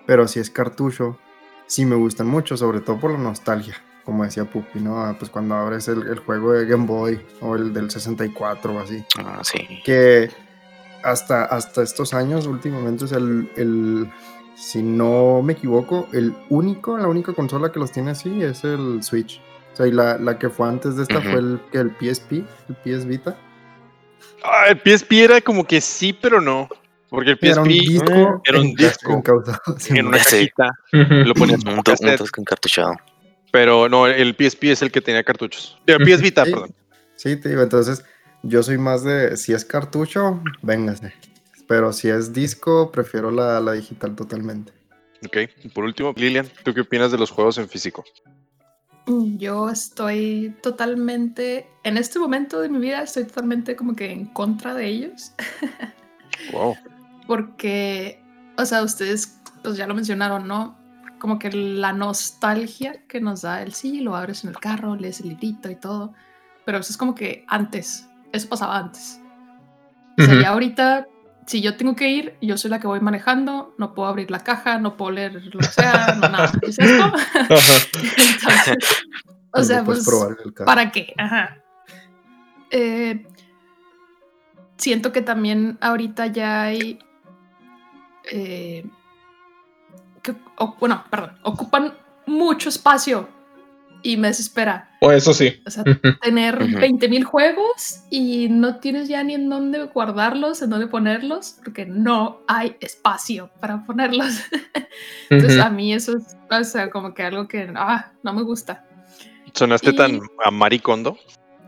Pero 0.07 0.27
si 0.27 0.41
es 0.41 0.51
cartucho, 0.51 1.19
sí 1.67 1.85
me 1.85 1.97
gustan 1.97 2.27
mucho, 2.27 2.57
sobre 2.57 2.81
todo 2.81 2.99
por 2.99 3.13
la 3.13 3.19
nostalgia, 3.19 3.77
como 4.05 4.25
decía 4.25 4.45
Pupi, 4.45 4.81
¿no? 4.81 5.05
Ah, 5.05 5.17
Pues 5.19 5.31
cuando 5.31 5.55
abres 5.55 5.87
el, 5.89 6.07
el 6.09 6.19
juego 6.19 6.53
de 6.53 6.67
Game 6.67 6.87
Boy 6.87 7.21
o 7.41 7.57
el 7.57 7.75
del 7.75 7.91
64 7.91 8.75
o 8.75 8.79
así. 8.81 9.05
Ah, 9.19 9.41
sí. 9.43 9.59
Que 9.85 10.31
hasta, 11.03 11.45
hasta 11.45 11.83
estos 11.83 12.15
años, 12.15 12.47
últimamente, 12.47 13.05
es 13.05 13.13
el, 13.13 13.51
el, 13.57 14.11
si 14.59 14.83
no 14.83 15.41
me 15.43 15.53
equivoco, 15.53 16.09
el 16.13 16.35
único, 16.49 16.99
la 16.99 17.07
única 17.07 17.33
consola 17.33 17.71
que 17.71 17.79
los 17.79 17.93
tiene 17.93 18.11
así 18.11 18.43
es 18.43 18.65
el 18.65 19.03
Switch. 19.03 19.41
O 19.73 19.77
sea, 19.77 19.87
y 19.87 19.93
la, 19.93 20.19
la 20.19 20.39
que 20.39 20.49
fue 20.51 20.69
antes 20.69 20.97
de 20.97 21.05
esta 21.05 21.21
fue 21.21 21.39
el, 21.39 21.61
el 21.73 21.91
PSP, 22.01 22.33
el 22.69 22.77
PS 22.85 23.07
Vita. 23.07 23.37
Ah, 24.43 24.67
el 24.69 24.79
PSP 24.81 25.13
era 25.13 25.41
como 25.41 25.65
que 25.65 25.81
sí, 25.81 26.13
pero 26.13 26.41
no. 26.41 26.69
Porque 27.09 27.31
el 27.31 27.37
PSP 27.39 27.47
Era 27.53 27.63
un 27.63 27.69
disco, 27.69 28.13
eh, 28.13 28.41
era 28.45 28.61
un 28.61 28.75
disco 28.75 29.13
encauzado, 29.13 29.61
sí, 29.79 29.97
en 29.97 30.07
una 30.09 30.19
Sí. 30.19 30.51
cajita. 30.53 30.71
Lo 30.93 31.35
ponías 31.35 31.63
Un, 31.65 31.75
un 31.75 31.83
cassette, 31.83 32.21
disco 32.21 32.41
encartuchado. 32.41 32.95
pero 33.53 33.89
no, 33.89 34.07
el 34.09 34.35
PSP 34.35 34.65
es 34.65 34.83
el 34.83 34.91
que 34.91 35.01
tenía 35.01 35.23
cartuchos. 35.23 35.79
El 35.87 35.99
PS 36.05 36.21
Vita, 36.23 36.45
Sí. 36.45 36.51
perdón. 36.51 36.75
Sí, 37.17 37.37
te 37.37 37.49
digo, 37.49 37.63
entonces 37.63 38.05
yo 38.43 38.63
soy 38.63 38.79
más 38.79 39.05
de, 39.05 39.37
si 39.37 39.53
es 39.53 39.65
cartucho, 39.65 40.41
véngase. 40.63 41.13
Pero 41.69 41.93
si 41.93 42.09
es 42.09 42.33
disco, 42.33 42.91
prefiero 42.91 43.31
la, 43.31 43.61
la 43.61 43.73
digital 43.73 44.17
totalmente. 44.17 44.73
Ok, 45.25 45.37
y 45.63 45.69
por 45.69 45.85
último, 45.85 46.13
Lilian, 46.17 46.49
¿tú 46.65 46.75
qué 46.75 46.81
opinas 46.81 47.13
de 47.13 47.19
los 47.19 47.31
juegos 47.31 47.59
en 47.59 47.69
físico? 47.69 48.05
Yo 49.37 49.71
estoy 49.71 50.55
totalmente, 50.63 51.67
en 51.85 51.97
este 51.97 52.19
momento 52.19 52.61
de 52.61 52.69
mi 52.69 52.79
vida, 52.79 53.03
estoy 53.03 53.25
totalmente 53.25 53.75
como 53.77 53.95
que 53.95 54.11
en 54.11 54.27
contra 54.27 54.75
de 54.75 54.87
ellos. 54.87 55.33
Wow. 56.53 56.77
Porque, 57.27 58.23
o 58.57 58.65
sea, 58.65 58.83
ustedes 58.83 59.39
pues 59.63 59.77
ya 59.77 59.87
lo 59.87 59.95
mencionaron, 59.95 60.47
¿no? 60.47 60.79
Como 61.19 61.39
que 61.39 61.51
la 61.51 61.93
nostalgia 61.93 63.03
que 63.09 63.21
nos 63.21 63.43
da 63.43 63.63
el 63.63 63.73
sí, 63.73 64.01
lo 64.01 64.15
abres 64.15 64.45
en 64.45 64.51
el 64.51 64.59
carro, 64.59 64.95
lees 64.95 65.21
el 65.21 65.31
librito 65.31 65.69
y 65.69 65.75
todo. 65.75 66.15
Pero 66.65 66.79
eso 66.79 66.93
es 66.93 66.97
como 66.97 67.15
que 67.15 67.45
antes, 67.49 68.09
eso 68.33 68.49
pasaba 68.49 68.79
antes. 68.79 69.21
O 70.17 70.23
sea, 70.23 70.35
Ujú. 70.35 70.43
ya 70.43 70.51
ahorita, 70.51 71.09
si 71.49 71.63
yo 71.63 71.77
tengo 71.79 71.97
que 71.97 72.09
ir, 72.11 72.37
yo 72.43 72.59
soy 72.59 72.71
la 72.71 72.79
que 72.79 72.87
voy 72.87 73.01
manejando, 73.01 73.75
no 73.79 73.95
puedo 73.95 74.07
abrir 74.09 74.31
la 74.31 74.41
caja, 74.45 74.79
no 74.79 74.97
puedo 74.99 75.13
leer 75.13 75.33
lo 75.55 75.59
que 75.61 75.67
sea, 75.67 76.15
no 76.21 76.29
nada. 76.29 76.53
¿Es 76.61 76.79
esto? 76.79 77.13
Entonces, 77.41 78.77
o 79.53 79.63
sea, 79.65 79.83
pues. 79.83 80.07
¿para 80.67 80.93
qué? 80.93 81.15
Ajá. 81.17 81.57
Eh, 82.71 83.27
siento 84.77 85.11
que 85.11 85.23
también 85.23 85.79
ahorita 85.81 86.27
ya 86.27 86.63
hay. 86.65 86.99
eh, 88.31 88.85
que- 90.23 90.37
bueno, 90.79 91.03
perdón, 91.09 91.39
ocupan 91.45 91.95
mucho 92.27 92.69
espacio 92.69 93.27
y 94.03 94.17
me 94.17 94.29
desespera. 94.29 94.91
O 95.01 95.11
eso 95.13 95.33
sí. 95.35 95.61
O 95.67 95.71
sea, 95.71 95.85
tener 96.23 96.57
Ujú. 96.57 96.79
20.000 96.79 97.25
juegos 97.25 98.01
y 98.11 98.49
no 98.49 98.77
tienes 98.81 99.09
ya 99.09 99.23
ni 99.23 99.35
en 99.35 99.49
dónde 99.49 99.85
guardarlos, 99.85 100.63
en 100.63 100.71
dónde 100.71 100.87
ponerlos, 100.87 101.57
porque 101.65 101.87
no 101.87 102.41
hay 102.49 102.77
espacio 102.81 103.51
para 103.61 103.85
ponerlos. 103.85 104.29
Entonces, 105.31 105.61
a 105.61 105.71
mí 105.71 105.93
eso 105.93 106.17
es, 106.17 106.37
o 106.51 106.65
sea, 106.65 106.91
como 106.91 107.15
que 107.15 107.23
algo 107.23 107.47
que 107.49 107.71
ah, 107.77 108.13
no 108.23 108.33
me 108.33 108.43
gusta. 108.43 108.85
¿Sonaste 109.55 109.91
Y- 109.91 109.97
tan 109.97 110.21
a 110.45 110.51
maricondo? 110.51 111.17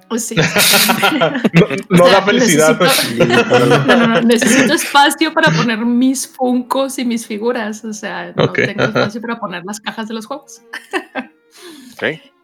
Pues 0.09 0.25
sí. 0.25 0.35
No, 1.53 1.69
no 1.89 2.05
O 2.05 2.09
sea, 2.09 2.21
da 2.21 2.23
felicidad. 2.23 2.79
necesito-. 2.81 3.87
No, 3.87 3.97
no, 3.97 4.07
no, 4.09 4.21
necesito 4.23 4.75
espacio 4.75 5.33
para 5.33 5.51
poner 5.53 5.79
mis 5.87 6.27
funcos 6.27 6.99
y 6.99 7.05
mis 7.05 7.27
figuras. 7.29 7.85
O 7.85 7.93
sea, 7.93 8.33
no 8.35 8.47
Ok, 8.47 8.55
tengo 8.57 8.83
espacio 8.85 9.21
para 9.21 9.39
poner 9.39 9.63
las 9.65 9.79
cajas 9.81 10.09
de 10.09 10.15
los 10.15 10.27
juegos. 10.27 10.63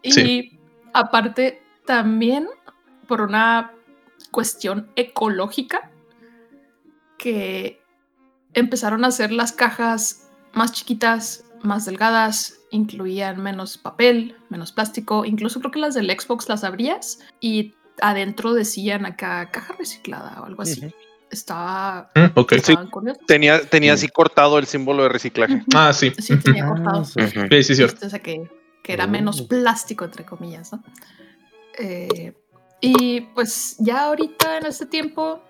Y 0.02 0.12
Sí. 0.12 0.58
aparte, 0.92 1.62
también 1.86 2.48
por 3.08 3.20
una 3.20 3.72
cuestión 4.30 4.90
ecológica, 4.96 5.90
que 7.18 7.80
empezaron 8.54 9.04
a 9.04 9.08
hacer 9.08 9.32
las 9.32 9.52
cajas 9.52 10.30
más 10.52 10.72
chiquitas, 10.72 11.44
más 11.62 11.84
delgadas, 11.84 12.58
incluían 12.70 13.42
menos 13.42 13.78
papel, 13.78 14.36
menos 14.48 14.72
plástico, 14.72 15.24
incluso 15.24 15.60
creo 15.60 15.70
que 15.70 15.78
las 15.78 15.94
del 15.94 16.10
Xbox 16.10 16.48
las 16.48 16.64
abrías 16.64 17.20
y 17.40 17.74
adentro 18.00 18.52
decían 18.52 19.06
acá 19.06 19.50
caja 19.50 19.74
reciclada 19.78 20.40
o 20.40 20.44
algo 20.44 20.62
así. 20.62 20.82
Estaba, 21.30 22.10
Mm, 22.14 22.26
Ok. 22.38 22.54
Sí. 22.62 22.74
Tenía, 23.26 23.60
tenía 23.68 23.96
Sí. 23.96 24.04
así 24.06 24.08
cortado 24.12 24.58
el 24.58 24.66
símbolo 24.66 25.02
de 25.04 25.08
reciclaje. 25.08 25.62
Ah, 25.74 25.92
sí. 25.92 26.12
Sí, 26.18 26.36
tenía 26.38 26.66
cortado. 26.68 27.04
sí. 27.04 27.20
Sí, 27.50 27.62
sí, 27.62 27.74
cierto. 27.74 28.06
O 28.06 28.10
sea, 28.10 28.18
que, 28.20 28.48
que 28.86 28.92
era 28.92 29.04
Oh. 29.06 29.08
menos 29.08 29.42
plástico, 29.42 30.04
entre 30.04 30.24
comillas, 30.24 30.72
¿no? 30.72 30.80
Eh, 31.76 32.32
y 32.80 33.22
pues 33.34 33.76
ya 33.80 34.04
ahorita 34.04 34.58
en 34.58 34.66
este 34.66 34.86
tiempo, 34.86 35.42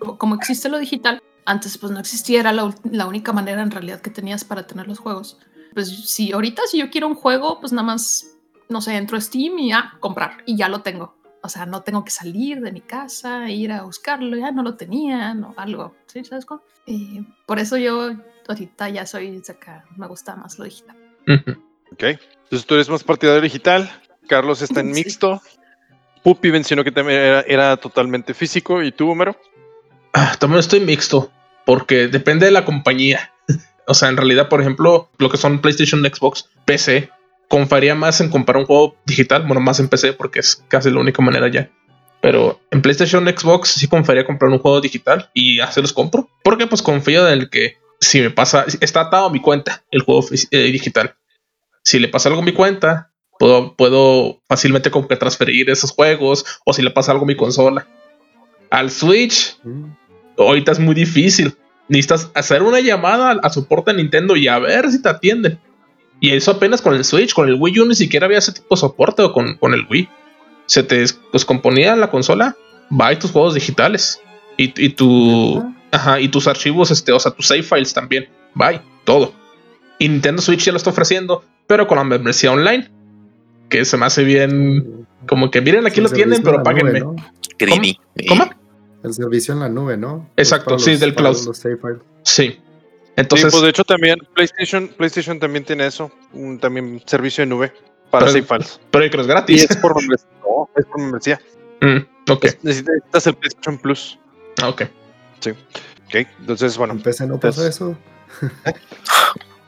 co- 0.00 0.18
como 0.18 0.34
existe 0.34 0.68
lo 0.68 0.76
digital, 0.78 1.22
antes 1.44 1.78
pues 1.78 1.92
no 1.92 2.00
existía, 2.00 2.40
era 2.40 2.52
la, 2.52 3.06
única 3.06 3.32
manera 3.32 3.62
en 3.62 3.70
realidad 3.70 4.00
que 4.00 4.10
tenías 4.10 4.42
para 4.42 4.66
tener 4.66 4.88
los 4.88 4.98
juegos. 4.98 5.38
Pues 5.72 5.88
si 6.10 6.32
ahorita 6.32 6.62
si 6.66 6.78
yo 6.78 6.90
quiero 6.90 7.06
un 7.06 7.14
juego, 7.14 7.60
pues 7.60 7.72
nada 7.72 7.84
más, 7.86 8.26
no 8.68 8.80
sé, 8.80 8.96
entro 8.96 9.16
a 9.16 9.20
Steam 9.20 9.56
y 9.60 9.68
ya 9.68 9.96
comprar 10.00 10.38
y 10.44 10.56
ya 10.56 10.68
lo 10.68 10.82
tengo. 10.82 11.14
O 11.42 11.48
sea, 11.48 11.64
no 11.66 11.82
tengo 11.82 12.04
que 12.04 12.10
salir 12.10 12.60
de 12.60 12.72
mi 12.72 12.80
casa, 12.80 13.48
ir 13.48 13.70
a 13.70 13.84
buscarlo, 13.84 14.36
ya 14.36 14.50
no 14.50 14.62
lo 14.64 14.74
tenía, 14.74 15.32
no 15.32 15.54
algo, 15.56 15.94
¿sí? 16.06 16.24
¿Sabes 16.24 16.44
cómo? 16.44 16.62
Y 16.86 17.20
por 17.46 17.60
eso 17.60 17.76
yo 17.76 18.10
ahorita 18.48 18.88
ya 18.88 19.06
soy 19.06 19.40
acá, 19.48 19.84
me 19.96 20.08
gusta 20.08 20.34
más 20.34 20.58
lo 20.58 20.64
digital. 20.64 20.96
Ok. 21.92 22.02
Entonces 22.02 22.66
tú 22.66 22.74
eres 22.74 22.88
más 22.88 23.04
partidario 23.04 23.40
digital. 23.40 23.90
Carlos 24.28 24.62
está 24.62 24.80
en 24.80 24.94
Sí. 24.94 25.04
mixto. 25.04 25.40
Pupi 26.22 26.50
mencionó 26.52 26.84
que 26.84 26.92
también 26.92 27.20
era, 27.20 27.40
era 27.42 27.76
totalmente 27.76 28.34
físico. 28.34 28.82
¿Y 28.82 28.92
tú, 28.92 29.10
Homero? 29.10 29.36
Ah, 30.12 30.36
también 30.38 30.60
estoy 30.60 30.80
mixto, 30.80 31.30
porque 31.64 32.08
depende 32.08 32.46
de 32.46 32.52
la 32.52 32.64
compañía. 32.64 33.32
o 33.86 33.94
sea, 33.94 34.08
en 34.08 34.16
realidad, 34.16 34.48
por 34.48 34.60
ejemplo, 34.60 35.08
lo 35.18 35.30
que 35.30 35.36
son 35.36 35.60
PlayStation, 35.60 36.02
Xbox, 36.04 36.48
PC, 36.64 37.10
confiaría 37.48 37.94
más 37.94 38.20
en 38.20 38.28
comprar 38.28 38.58
un 38.58 38.66
juego 38.66 38.96
digital, 39.06 39.42
bueno, 39.42 39.60
más 39.60 39.80
en 39.80 39.88
PC, 39.88 40.12
porque 40.12 40.40
es 40.40 40.62
casi 40.68 40.90
la 40.90 41.00
única 41.00 41.22
manera 41.22 41.48
ya. 41.48 41.70
Pero 42.20 42.60
en 42.70 42.82
PlayStation, 42.82 43.26
Xbox, 43.26 43.70
sí 43.70 43.88
confiaría 43.88 44.26
comprar 44.26 44.50
un 44.50 44.58
juego 44.58 44.80
digital 44.80 45.30
y 45.32 45.60
así 45.60 45.80
los 45.80 45.94
compro. 45.94 46.28
Porque 46.44 46.66
pues 46.66 46.82
confío 46.82 47.26
en 47.26 47.32
el 47.40 47.50
que 47.50 47.78
si 47.98 48.20
me 48.20 48.30
pasa, 48.30 48.66
está 48.80 49.00
atado 49.02 49.26
a 49.26 49.30
mi 49.30 49.40
cuenta 49.40 49.84
el 49.90 50.02
juego 50.02 50.26
eh, 50.50 50.58
digital. 50.70 51.16
Si 51.82 51.98
le 51.98 52.08
pasa 52.08 52.28
algo 52.28 52.42
a 52.42 52.44
mi 52.44 52.52
cuenta, 52.52 53.10
puedo, 53.38 53.74
puedo 53.76 54.40
fácilmente 54.48 54.90
como 54.90 55.08
que 55.08 55.16
transferir 55.16 55.70
esos 55.70 55.90
juegos, 55.92 56.44
o 56.64 56.72
si 56.72 56.82
le 56.82 56.90
pasa 56.90 57.12
algo 57.12 57.24
a 57.24 57.28
mi 57.28 57.36
consola. 57.36 57.86
Al 58.70 58.90
Switch, 58.90 59.56
Mm. 59.64 59.92
ahorita 60.38 60.72
es 60.72 60.78
muy 60.78 60.94
difícil. 60.94 61.54
Necesitas 61.88 62.30
hacer 62.34 62.62
una 62.62 62.80
llamada 62.80 63.30
a, 63.32 63.46
a 63.46 63.50
soporte 63.50 63.90
de 63.92 63.96
Nintendo 63.96 64.36
y 64.36 64.46
a 64.48 64.58
ver 64.58 64.90
si 64.90 65.02
te 65.02 65.08
atienden. 65.08 65.58
Y 66.20 66.30
eso 66.30 66.52
apenas 66.52 66.82
con 66.82 66.94
el 66.94 67.04
Switch, 67.04 67.32
con 67.34 67.48
el 67.48 67.56
Wii 67.58 67.80
U 67.80 67.86
ni 67.86 67.94
siquiera 67.94 68.26
había 68.26 68.38
ese 68.38 68.52
tipo 68.52 68.74
de 68.74 68.80
soporte 68.80 69.22
o 69.22 69.32
con, 69.32 69.56
con 69.56 69.74
el 69.74 69.86
Wii. 69.90 70.08
Se 70.66 70.82
te 70.82 71.04
descomponía 71.32 71.96
la 71.96 72.10
consola, 72.10 72.56
va 72.98 73.12
y 73.12 73.16
tus 73.16 73.32
juegos 73.32 73.54
digitales. 73.54 74.20
Y, 74.56 74.72
y 74.84 74.90
tu. 74.90 75.64
Ajá, 75.90 76.20
y 76.20 76.28
tus 76.28 76.46
archivos, 76.46 76.90
este, 76.92 77.10
o 77.12 77.18
sea, 77.18 77.32
tus 77.32 77.46
save 77.48 77.62
files 77.64 77.92
también. 77.94 78.28
Bye, 78.54 78.80
todo. 79.04 79.32
Y 79.98 80.08
Nintendo 80.08 80.40
Switch 80.42 80.64
ya 80.64 80.72
lo 80.72 80.76
está 80.78 80.90
ofreciendo, 80.90 81.42
pero 81.70 81.86
con 81.86 81.98
la 81.98 82.02
membresía 82.04 82.50
online. 82.50 82.90
Que 83.68 83.84
se 83.84 83.96
me 83.96 84.04
hace 84.06 84.24
bien. 84.24 85.06
Como 85.28 85.52
que 85.52 85.60
miren, 85.60 85.86
aquí 85.86 86.00
lo 86.00 86.08
tienen, 86.08 86.42
pero 86.42 86.56
nube, 86.56 86.64
páguenme. 86.64 86.98
¿no? 86.98 87.14
Greedy. 87.56 87.96
¿Cómo? 88.28 88.50
El 89.04 89.14
servicio 89.14 89.54
en 89.54 89.60
la 89.60 89.68
nube, 89.68 89.96
¿no? 89.96 90.28
Exacto, 90.36 90.76
sí, 90.80 90.90
los- 90.90 91.00
del 91.00 91.14
cloud. 91.14 91.36
Sí. 92.24 92.58
Entonces. 93.14 93.46
sí, 93.46 93.50
pues 93.52 93.62
de 93.62 93.68
hecho 93.70 93.84
también 93.84 94.18
PlayStation, 94.34 94.88
PlayStation 94.88 95.38
también 95.38 95.64
tiene 95.64 95.86
eso. 95.86 96.10
Un 96.32 96.58
también 96.58 97.00
servicio 97.06 97.42
de 97.42 97.46
nube 97.46 97.72
para 98.10 98.26
Pero- 98.26 98.44
save 98.44 98.58
files. 98.58 98.80
pero 98.90 99.08
que 99.08 99.16
no 99.16 99.22
es 99.22 99.26
Y 99.28 99.30
gratis. 99.30 99.70
es 99.70 99.76
por 99.76 99.94
membresía. 99.94 100.28
No, 100.42 100.68
es 100.76 100.84
por 100.86 100.98
membresía. 101.00 101.40
Mm, 101.80 102.30
ok, 102.32 102.44
Es- 102.46 102.58
Necesitas 102.64 103.26
el 103.28 103.34
PlayStation 103.34 103.78
Plus. 103.78 104.18
ah, 104.60 104.68
ok. 104.70 104.82
Ok. 106.08 106.26
Entonces, 106.40 106.76
bueno, 106.76 106.94
En 106.94 107.02
PC 107.02 107.26
no 107.28 107.38
pasa 107.38 107.68
eso. 107.68 107.96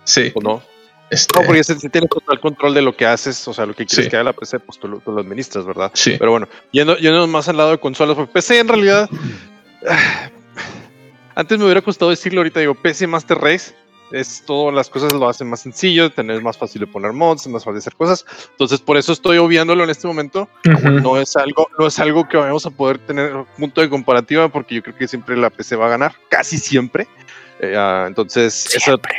Sí. 0.05 0.31
pues 0.35 0.43
no. 0.45 0.63
Este, 1.13 1.39
No, 1.39 1.45
porque 1.47 1.63
si 1.63 1.75
si 1.79 1.89
tienes 1.91 2.09
total 2.09 2.41
control 2.41 2.73
de 2.75 2.81
lo 2.83 2.97
que 2.97 3.05
haces, 3.07 3.47
o 3.47 3.53
sea, 3.53 3.67
lo 3.67 3.75
que 3.75 3.85
quieres 3.87 4.07
Sí. 4.07 4.11
que 4.11 4.17
haga 4.17 4.25
la 4.25 4.33
PC, 4.33 4.59
pues 4.61 4.79
tú 4.79 4.89
lo, 4.89 4.99
tú 5.01 5.13
lo 5.13 5.21
administras, 5.21 5.65
¿verdad? 5.67 5.91
sí. 5.95 6.17
Pero 6.19 6.31
bueno, 6.31 6.49
yendo, 6.71 6.97
yendo 6.97 7.27
más 7.27 7.49
al 7.49 7.59
lado 7.59 7.71
de 7.73 7.79
consolas, 7.79 8.17
porque 8.17 8.33
PC 8.33 8.59
en 8.61 8.69
realidad. 8.69 9.09
Antes 11.35 11.59
me 11.59 11.65
hubiera 11.65 11.81
costado 11.83 12.11
decirlo, 12.11 12.41
ahorita 12.41 12.61
digo 12.61 12.75
PC 12.75 13.07
Master 13.07 13.39
Race. 13.39 13.75
Es 14.11 14.43
todas 14.45 14.75
las 14.75 14.91
cosas 14.91 15.11
lo 15.15 15.27
hacen 15.27 15.49
más 15.49 15.61
sencillo, 15.61 16.11
tener 16.13 16.43
más 16.43 16.59
fácil 16.59 16.81
de 16.83 16.87
poner 16.87 17.13
mods, 17.15 17.47
más 17.47 17.65
fácil 17.65 17.75
de 17.77 17.79
hacer 17.79 17.95
cosas. 17.97 18.27
Entonces, 18.51 18.79
por 18.81 18.99
eso 18.99 19.15
estoy 19.15 19.39
obviándolo 19.39 19.85
en 19.85 19.89
este 19.91 20.07
momento. 20.07 20.51
Ujú. 20.71 20.91
No 21.01 21.19
es 21.19 21.35
algo, 21.35 21.69
no 21.79 21.87
es 21.87 21.99
algo 21.99 22.29
que 22.29 22.37
vamos 22.37 22.67
a 22.67 22.71
poder 22.71 22.99
tener 22.99 23.33
punto 23.57 23.81
de 23.81 23.89
comparativa, 23.89 24.51
porque 24.51 24.75
yo 24.75 24.83
creo 24.83 24.97
que 24.97 25.09
siempre 25.09 25.35
la 25.39 25.49
PC 25.49 25.77
va 25.77 25.87
a 25.87 25.91
ganar, 25.91 26.15
casi 26.29 26.59
siempre. 26.59 27.07
Eh, 27.61 27.75
ah, 27.75 28.05
entonces, 28.07 28.67
eso- 28.75 28.81
Siempre. 28.85 29.15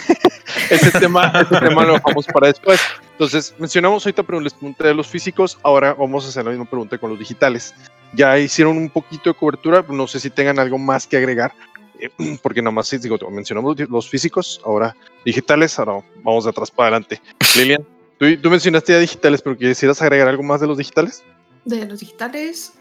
ese 0.70 0.90
tema, 0.98 1.32
ese 1.34 1.60
tema 1.60 1.84
lo 1.84 1.94
dejamos 1.94 2.26
para 2.26 2.48
después. 2.48 2.80
Entonces, 3.12 3.54
mencionamos 3.58 4.04
ahorita 4.04 4.22
pero 4.22 4.40
les 4.40 4.54
pregunté 4.54 4.88
de 4.88 4.94
los 4.94 5.06
físicos, 5.06 5.58
ahora 5.62 5.94
vamos 5.94 6.24
a 6.24 6.28
hacer 6.28 6.44
la 6.44 6.50
misma 6.50 6.64
pregunta 6.64 6.98
con 6.98 7.10
los 7.10 7.18
digitales. 7.18 7.74
Ya 8.14 8.38
hicieron 8.38 8.76
un 8.76 8.90
poquito 8.90 9.30
de 9.30 9.34
cobertura, 9.34 9.84
no 9.88 10.06
sé 10.06 10.20
si 10.20 10.30
tengan 10.30 10.58
algo 10.58 10.78
más 10.78 11.06
que 11.06 11.16
agregar, 11.16 11.52
eh, 11.98 12.10
porque 12.42 12.60
nada 12.60 12.72
más 12.72 12.90
digo, 12.90 13.18
mencionamos 13.30 13.78
los 13.88 14.08
físicos, 14.08 14.60
ahora 14.64 14.96
digitales, 15.24 15.78
ahora 15.78 16.04
vamos 16.22 16.44
de 16.44 16.50
atrás 16.50 16.70
para 16.70 16.88
adelante. 16.88 17.20
Lilian, 17.56 17.86
tú, 18.18 18.50
mencionaste 18.50 18.92
ya 18.92 18.98
digitales, 18.98 19.40
pero 19.42 19.56
quisieras 19.56 20.02
agregar 20.02 20.28
algo 20.28 20.42
más 20.42 20.60
de 20.60 20.66
los 20.66 20.78
digitales? 20.78 21.22
De 21.64 21.86
los 21.86 22.00
digitales, 22.00 22.72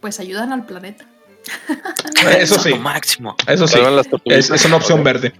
pues 0.00 0.20
ayudan 0.20 0.52
al 0.52 0.66
planeta. 0.66 1.06
Eso 2.38 2.58
sí. 2.58 2.74
Máximo. 2.74 3.36
Eso 3.46 3.66
sí. 3.66 3.78
Es, 4.26 4.50
es 4.50 4.64
una 4.64 4.76
opción 4.76 5.02
verde. 5.02 5.32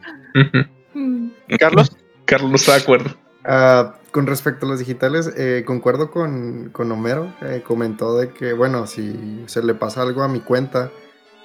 Mm, 0.94 1.28
Carlos, 1.58 1.96
Carlos 2.24 2.60
está 2.60 2.76
de 2.76 2.82
acuerdo. 2.82 3.16
Ah, 3.44 3.96
con 4.12 4.26
respecto 4.26 4.66
a 4.66 4.68
los 4.68 4.78
digitales, 4.78 5.32
eh, 5.36 5.64
concuerdo 5.66 6.10
con, 6.10 6.70
con 6.70 6.92
Homero. 6.92 7.34
eh, 7.42 7.62
comentó 7.66 8.16
de 8.18 8.30
que, 8.30 8.52
bueno, 8.52 8.86
si 8.86 9.42
se 9.46 9.62
le 9.62 9.74
pasa 9.74 10.02
algo 10.02 10.22
a 10.22 10.28
mi 10.28 10.40
cuenta, 10.40 10.90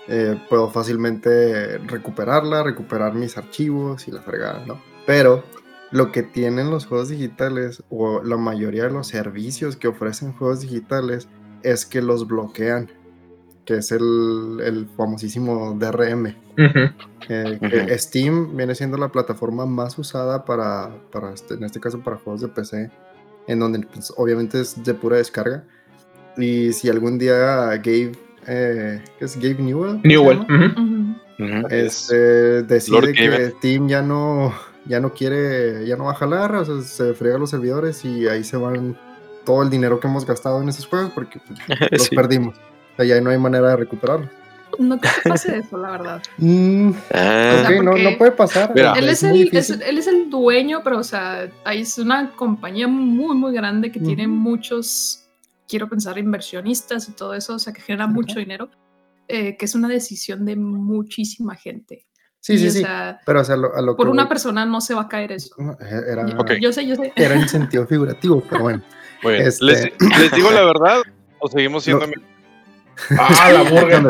eh, 0.08 0.40
puedo 0.50 0.70
fácilmente 0.70 1.78
recuperarla, 1.80 2.64
recuperar 2.64 3.14
mis 3.14 3.38
archivos 3.38 4.08
y 4.08 4.12
la 4.12 4.22
fregada, 4.22 4.64
¿no? 4.66 4.82
Pero 5.06 5.44
lo 5.92 6.12
que 6.12 6.24
tienen 6.24 6.70
los 6.70 6.86
juegos 6.86 7.10
digitales 7.10 7.84
o 7.90 8.22
la 8.22 8.38
mayoría 8.38 8.84
de 8.84 8.92
los 8.92 9.08
servicios 9.08 9.78
que 9.78 9.88
ofrecen 9.88 10.34
juegos 10.34 10.62
digitales 10.62 11.28
es 11.64 11.86
que 11.86 12.02
los 12.02 12.28
bloquean, 12.28 12.92
que 13.68 13.76
es 13.76 13.92
el, 13.92 14.60
el 14.64 14.88
famosísimo 14.98 15.76
DRM. 15.78 16.34
Eh, 17.30 17.60
que. 17.60 18.00
Steam 18.00 18.56
viene 18.58 18.74
siendo 18.74 18.98
la 18.98 19.10
plataforma 19.10 19.66
más 19.66 20.00
usada 20.00 20.46
para, 20.46 20.90
para 21.12 21.34
este- 21.34 21.56
en 21.56 21.64
este 21.66 21.80
caso, 21.80 22.00
para 22.00 22.16
juegos 22.18 22.42
de 22.42 22.48
PC, 22.48 22.90
en 23.48 23.60
donde 23.60 23.80
pues, 23.82 24.12
obviamente 24.18 24.62
es 24.62 24.84
de 24.84 24.94
pura 24.94 25.18
descarga. 25.18 25.64
Y 26.38 26.72
si 26.74 26.90
algún 26.90 27.18
día 27.20 27.36
Gabe, 27.76 28.14
eh, 28.48 29.04
¿qué 29.20 29.26
es 29.26 29.36
Gabe 29.36 29.56
Newell? 29.62 30.02
¿se 30.02 30.08
Newell. 30.08 30.40
ujú. 30.40 31.44
Ujú. 31.44 31.68
Este, 31.70 32.60
Lord 32.62 32.68
decide 32.68 33.14
que. 33.14 33.50
Steam 33.58 33.88
ya 33.90 34.02
no, 34.02 34.54
ya 34.86 35.00
no 35.02 35.12
quiere, 35.14 35.86
ya 35.86 35.98
no 35.98 36.06
va 36.06 36.12
a 36.12 36.16
jalar, 36.16 36.56
o 36.56 36.64
sea, 36.66 36.82
se 36.82 37.14
friega 37.14 37.38
los 37.38 37.50
servidores 37.50 38.04
y 38.06 38.28
ahí 38.28 38.44
se 38.46 38.56
van 38.58 38.98
todo 39.46 39.62
el 39.62 39.70
dinero 39.70 40.00
que 40.00 40.08
hemos 40.08 40.26
gastado 40.26 40.62
en 40.62 40.70
esos 40.70 40.88
juegos 40.88 41.12
porque 41.14 41.40
pues, 41.46 41.60
los 41.92 42.04
Sí. 42.04 42.16
perdimos. 42.16 42.56
O 42.98 43.04
sea, 43.04 43.06
ya 43.06 43.22
no 43.22 43.30
hay 43.30 43.38
manera 43.38 43.70
de 43.70 43.76
recuperarlos. 43.78 44.30
No 44.80 45.00
creo 45.00 45.14
que 45.24 45.30
pase 45.30 45.58
eso, 45.60 45.78
la 45.78 45.92
verdad. 45.92 46.22
Mm, 46.38 46.92
Ah, 47.14 47.64
ok, 47.66 47.84
no, 47.84 47.92
porque 47.92 48.04
no 48.04 48.18
puede 48.18 48.32
pasar. 48.32 48.72
Mira. 48.76 48.94
Él 48.94 49.10
es, 49.10 49.24
muy 49.24 49.42
el, 49.44 49.56
es- 49.58 49.70
él 49.70 49.98
es 49.98 50.08
el 50.08 50.30
dueño, 50.30 50.82
pero 50.84 51.00
o 51.00 51.04
sea, 51.04 51.50
ahí 51.64 51.82
es 51.82 51.98
una 51.98 52.32
compañía 52.32 52.88
muy, 52.88 53.36
muy 53.36 53.54
grande 53.54 53.92
que 53.92 54.00
tiene 54.00 54.28
muchos, 54.28 55.24
quiero 55.68 55.88
pensar, 55.88 56.18
inversionistas 56.18 57.08
y 57.10 57.14
todo 57.14 57.34
eso, 57.34 57.56
o 57.56 57.60
sea, 57.60 57.72
que 57.74 57.82
genera 57.82 58.08
mucho 58.08 58.40
dinero, 58.40 58.70
eh, 59.28 59.56
que 59.58 59.66
es 59.66 59.74
una 59.74 59.88
decisión 59.88 60.46
de 60.46 60.56
muchísima 60.56 61.56
gente. 61.56 62.06
Sí, 62.40 62.54
Y, 62.54 62.58
sí, 62.60 62.68
o 62.68 62.72
sí. 62.72 62.80
sea, 62.82 63.20
Pero, 63.26 63.42
o 63.42 63.44
sea, 63.44 63.56
lo- 63.58 63.76
a 63.76 63.82
lo 63.82 63.96
por 63.96 64.06
que 64.08 64.12
una 64.12 64.24
voy- 64.24 64.30
persona 64.30 64.66
no 64.66 64.80
se 64.82 64.94
va 64.94 65.02
a 65.04 65.08
caer 65.08 65.32
eso. 65.32 65.56
no, 65.58 65.76
Era, 65.80 66.28
Yo- 66.28 66.38
Ok. 66.40 66.52
Yo 66.62 66.72
sé, 66.72 66.86
yo 66.86 66.96
sé. 66.96 67.12
era 67.16 67.36
en 67.36 67.48
sentido 67.50 67.88
figurativo, 67.88 68.44
pero 68.50 68.62
bueno. 68.64 68.84
muy 69.24 69.34
bien. 69.34 69.48
Este- 69.48 69.66
¿Les, 69.66 69.86
les 70.20 70.32
digo 70.34 70.52
la 70.52 70.64
verdad 70.64 70.98
o 71.40 71.48
seguimos 71.48 71.84
siendo 71.86 72.06
No. 72.06 72.14
Ah, 73.18 73.52
la 73.54 73.64
burger. 73.70 74.02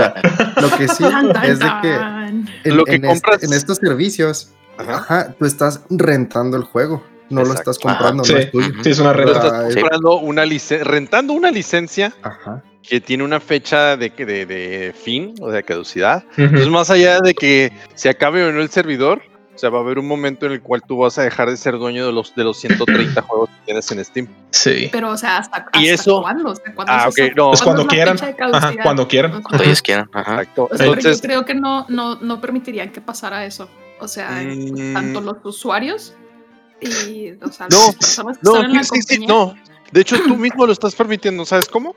Lo 0.62 0.70
que 0.78 0.88
sí 0.88 1.04
es 1.44 1.60
de 1.60 1.72
que 1.82 1.94
en, 1.94 2.78
Lo 2.78 2.84
que 2.86 2.96
en 2.96 3.06
este- 3.06 3.08
compras- 3.22 3.44
en 3.44 3.54
estos 3.54 3.78
servicios, 3.78 4.52
Ajá. 4.78 4.96
ajá, 4.98 5.34
tú 5.38 5.46
estás 5.46 5.82
rentando 5.90 6.58
el 6.58 6.64
juego, 6.64 7.04
no 7.30 7.44
lo 7.44 7.54
estás 7.54 7.78
comprando, 7.80 8.24
Ajá, 8.24 8.34
no 8.34 8.38
sí. 8.40 8.46
es 8.46 8.52
tuyo. 8.52 8.70
Ujú. 8.70 8.84
Sí, 8.84 8.90
es 8.92 9.00
una. 9.00 9.14
Pero- 9.14 9.32
estás 9.34 9.76
comprando 9.76 10.18
una 10.20 10.46
licencia, 10.46 10.84
rentando 10.84 11.34
una 11.34 11.52
licencia 11.52 12.14
Ajá. 12.22 12.64
que 12.88 13.02
tiene 13.02 13.24
una 13.24 13.40
fecha 13.40 13.98
de, 13.98 14.12
que- 14.12 14.26
de, 14.26 14.46
de 14.46 14.94
fin, 14.94 15.34
o 15.42 15.50
de 15.52 15.64
caducidad. 15.64 16.24
Entonces, 16.38 16.70
más 16.70 16.90
allá 16.90 17.20
de 17.20 17.34
que 17.34 17.72
se 17.96 18.10
acabe 18.10 18.44
o 18.46 18.52
no 18.52 18.62
el 18.62 18.70
servidor, 18.70 19.22
o 19.58 19.60
sea, 19.60 19.72
va 19.72 19.80
a 19.80 19.82
haber 19.82 19.98
un 19.98 20.08
momento 20.08 20.46
en 20.46 20.52
el 20.52 20.62
cual 20.62 20.84
tú 20.88 20.98
vas 21.00 21.18
a 21.18 21.24
dejar 21.24 21.50
de 21.50 21.58
ser 21.58 21.80
dueño 21.80 22.06
de 22.06 22.12
los, 22.12 22.36
de 22.36 22.44
los 22.44 22.58
130 22.60 23.20
juegos 23.24 23.50
que 23.50 23.56
tienes 23.66 23.92
en 23.92 24.06
Steam. 24.06 24.28
Sí. 24.52 24.88
Pero, 24.92 25.10
o 25.10 25.18
sea, 25.18 25.38
¿hasta, 25.38 25.66
Y 25.74 25.90
hasta 25.90 25.94
eso- 26.04 26.22
cuándo? 26.22 26.52
¿Hasta 26.52 26.74
cuándo 26.76 26.94
Ah, 26.94 27.08
ok, 27.10 27.18
no. 27.36 27.48
Pues 27.50 27.62
cuando 27.64 27.88
quieran. 27.88 28.18
Ajá, 28.54 28.74
cuando 28.84 29.08
quieran. 29.08 29.32
O 29.32 29.36
sea, 29.38 29.44
Cuando 29.44 29.64
ellos 29.64 29.82
quieran. 29.82 30.10
Ajá. 30.14 30.32
Exacto. 30.42 30.66
O 30.66 30.68
sea, 30.70 30.78
pero 30.78 30.94
Entonces, 30.94 31.22
yo 31.22 31.28
creo 31.28 31.46
que 31.46 31.56
no, 31.56 31.86
no, 31.90 32.16
no 32.18 32.40
permitirían 32.40 32.92
que 32.92 33.02
pasara 33.02 33.46
eso. 33.46 33.68
O 34.00 34.08
sea, 34.08 34.30
Mm. 34.30 34.94
tanto 34.94 35.22
los 35.22 35.38
usuarios 35.44 36.14
y 36.82 37.32
o 37.42 37.52
sea, 37.52 37.68
No, 37.72 37.88
las 37.88 37.96
personas 37.96 38.38
que 38.38 38.44
no, 38.44 38.56
están 38.58 38.70
en 38.72 38.78
la 38.78 38.84
sí, 38.84 39.26
no. 39.26 39.56
De 39.92 40.02
hecho, 40.02 40.18
tú 40.22 40.36
mismo 40.38 40.66
lo 40.68 40.74
estás 40.74 40.94
permitiendo, 40.94 41.46
¿sabes 41.46 41.68
cómo? 41.68 41.96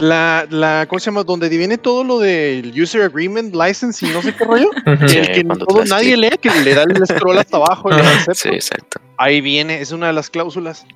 La, 0.00 0.46
la, 0.50 0.86
¿cómo 0.88 0.98
se 0.98 1.06
llama? 1.06 1.22
Donde 1.24 1.48
viene 1.48 1.78
todo 1.78 2.02
lo 2.04 2.18
del 2.18 2.72
user 2.80 3.02
agreement, 3.02 3.54
license 3.54 4.04
y 4.06 4.10
no 4.10 4.22
sé 4.22 4.34
qué 4.34 4.44
rollo. 4.44 4.70
Sí, 5.08 5.18
el 5.18 5.32
que 5.32 5.44
todo- 5.44 5.84
nadie 5.84 6.16
lee, 6.16 6.30
que 6.40 6.50
le 6.50 6.74
da 6.74 6.82
el 6.84 7.06
scroll 7.06 7.38
hasta 7.38 7.56
abajo. 7.58 7.90
Sí, 8.34 8.48
exacto. 8.48 9.00
Ahí 9.16 9.40
viene, 9.40 9.80
es 9.80 9.92
una 9.92 10.08
de 10.08 10.12
las 10.14 10.30
cláusulas. 10.30 10.86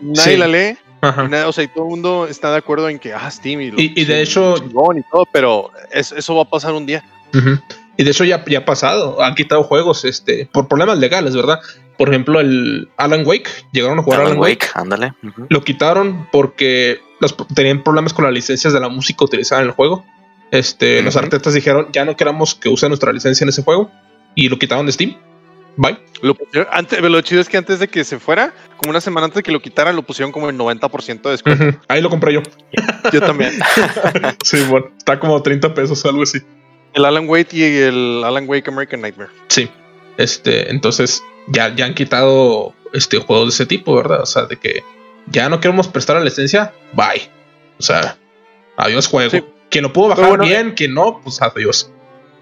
Nadie 0.00 0.32
Sí. 0.32 0.36
la 0.36 0.46
lee. 0.46 0.76
Ajá. 1.02 1.28
Nada, 1.28 1.48
o 1.48 1.52
sea, 1.52 1.64
y 1.64 1.68
todo 1.68 1.84
el 1.84 1.90
mundo 1.90 2.26
está 2.28 2.50
de 2.50 2.58
acuerdo 2.58 2.88
en 2.90 2.98
que, 2.98 3.14
ah, 3.14 3.30
Steam 3.30 3.60
y, 3.62 3.70
lo- 3.70 3.80
Y- 3.80 3.94
y 3.96 4.04
de 4.04 4.16
sí, 4.26 4.32
hecho- 4.32 4.56
y 4.58 5.02
todo, 5.10 5.26
pero 5.32 5.70
es- 5.90 6.12
eso 6.12 6.34
va 6.36 6.42
a 6.42 6.50
pasar 6.50 6.74
un 6.74 6.84
día. 6.84 7.02
Ujú. 7.34 7.58
Y 7.96 8.04
de 8.04 8.10
hecho 8.10 8.24
ya, 8.24 8.44
ya 8.46 8.58
ha 8.60 8.64
pasado, 8.66 9.22
han 9.22 9.34
quitado 9.34 9.62
juegos 9.62 10.04
este, 10.04 10.48
por 10.52 10.68
problemas 10.68 10.98
legales, 10.98 11.34
¿verdad? 11.34 11.58
Por 11.96 12.08
ejemplo, 12.10 12.40
el 12.40 12.88
Alan 12.98 13.26
Wake, 13.26 13.48
llegaron 13.72 13.98
a 13.98 14.02
jugar 14.02 14.20
Alan 14.20 14.32
Alan 14.32 14.42
Wake, 14.42 14.66
Wake, 14.66 14.70
ándale. 14.74 15.12
Ujú. 15.22 15.46
lo 15.48 15.62
quitaron 15.64 16.28
porque 16.32 17.00
los, 17.20 17.36
tenían 17.54 17.82
problemas 17.82 18.12
con 18.12 18.24
las 18.24 18.34
licencias 18.34 18.72
de 18.72 18.80
la 18.80 18.88
música 18.88 19.24
utilizada 19.24 19.62
en 19.62 19.68
el 19.68 19.74
juego. 19.74 20.04
Este, 20.50 21.02
Los 21.02 21.16
artistas 21.16 21.54
dijeron, 21.54 21.88
ya 21.92 22.04
no 22.04 22.16
queramos 22.16 22.54
que 22.54 22.68
use 22.68 22.88
nuestra 22.88 23.12
licencia 23.12 23.44
en 23.44 23.50
ese 23.50 23.62
juego 23.62 23.90
y 24.34 24.48
lo 24.48 24.58
quitaron 24.58 24.86
de 24.86 24.92
Steam. 24.92 25.16
Bye. 25.76 25.98
Lo, 26.22 26.36
antes, 26.72 27.00
lo 27.00 27.20
chido 27.20 27.40
es 27.40 27.48
que 27.48 27.56
antes 27.56 27.78
de 27.78 27.88
que 27.88 28.04
se 28.04 28.18
fuera, 28.18 28.52
como 28.76 28.90
una 28.90 29.00
semana 29.00 29.26
antes 29.26 29.36
de 29.36 29.42
que 29.44 29.52
lo 29.52 29.62
quitaran, 29.62 29.94
lo 29.94 30.02
pusieron 30.02 30.32
como 30.32 30.50
en 30.50 30.58
90% 30.58 31.22
de 31.22 31.30
descuento. 31.30 31.80
Ahí 31.88 32.02
lo 32.02 32.10
compré 32.10 32.34
yo. 32.34 32.42
Yo 33.12 33.20
también. 33.20 33.52
Sí, 34.44 34.62
bueno, 34.68 34.90
está 34.98 35.18
como 35.20 35.40
30 35.40 35.72
pesos, 35.74 36.04
algo 36.04 36.22
así. 36.22 36.40
El 36.92 37.04
Alan 37.04 37.28
Wake 37.28 37.56
y 37.56 37.62
el 37.62 38.22
Alan 38.24 38.48
Wake 38.48 38.68
American 38.68 39.00
Nightmare. 39.00 39.30
Sí. 39.48 39.70
Este, 40.18 40.70
entonces 40.70 41.22
ya, 41.46 41.74
ya 41.74 41.86
han 41.86 41.94
quitado 41.94 42.74
este 42.92 43.18
juegos 43.18 43.46
de 43.46 43.50
ese 43.50 43.66
tipo, 43.66 43.94
¿verdad? 43.94 44.22
O 44.22 44.26
sea, 44.26 44.44
de 44.46 44.56
que 44.56 44.82
ya 45.30 45.48
no 45.48 45.60
queremos 45.60 45.88
prestar 45.88 46.16
la 46.16 46.24
licencia, 46.24 46.72
bye. 46.92 47.30
O 47.78 47.82
sea, 47.82 48.16
adiós 48.76 49.06
juego. 49.06 49.30
Sí. 49.30 49.44
Quien 49.70 49.84
lo 49.84 49.92
pudo 49.92 50.08
bajar 50.08 50.28
bueno, 50.28 50.44
bien, 50.44 50.72
quien 50.72 50.94
no, 50.94 51.20
pues 51.22 51.40
adiós. 51.40 51.90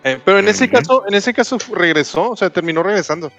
Eh, 0.05 0.19
pero 0.25 0.39
en 0.39 0.49
ese 0.49 0.71
caso, 0.71 1.05
en 1.07 1.15
ese 1.15 1.35
caso 1.35 1.59
regresó, 1.73 2.31
o 2.31 2.37
sea, 2.37 2.51
terminó 2.51 2.83
regresando. 2.83 3.31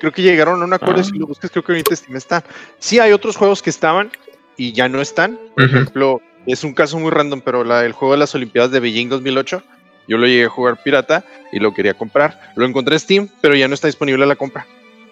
Creo 0.00 0.12
que 0.12 0.22
llegaron 0.22 0.60
a 0.60 0.64
un 0.64 0.72
acuerdo, 0.72 1.00
Ah. 1.00 1.04
si 1.04 1.18
lo 1.18 1.26
buscas, 1.26 1.50
creo 1.50 1.62
que 1.62 1.72
ahorita 1.72 1.94
Steam 1.94 2.16
está. 2.16 2.42
Sí 2.78 2.98
hay 2.98 3.12
otros 3.12 3.36
juegos 3.36 3.62
que 3.62 3.70
estaban 3.70 4.10
y 4.56 4.72
ya 4.72 4.88
no 4.88 5.00
están. 5.00 5.38
Por 5.54 5.64
ejemplo, 5.64 6.20
es 6.46 6.64
un 6.64 6.72
caso 6.74 6.98
muy 6.98 7.10
random, 7.10 7.42
pero 7.42 7.64
la, 7.64 7.84
el 7.84 7.92
juego 7.92 8.12
de 8.14 8.18
las 8.18 8.34
Olimpiadas 8.34 8.70
de 8.70 8.80
Beijing 8.80 9.08
2008, 9.08 9.62
yo 10.08 10.18
lo 10.18 10.26
llegué 10.26 10.44
a 10.46 10.48
jugar 10.50 10.82
pirata 10.82 11.24
y 11.52 11.58
lo 11.60 11.72
quería 11.74 11.94
comprar. 11.94 12.52
Lo 12.56 12.64
encontré 12.64 12.94
en 12.94 13.00
Steam, 13.00 13.28
pero 13.40 13.54
ya 13.54 13.68
no 13.68 13.74
está 13.74 13.88
disponible 13.88 14.24
a 14.24 14.26
la 14.26 14.36
compra. 14.36 14.66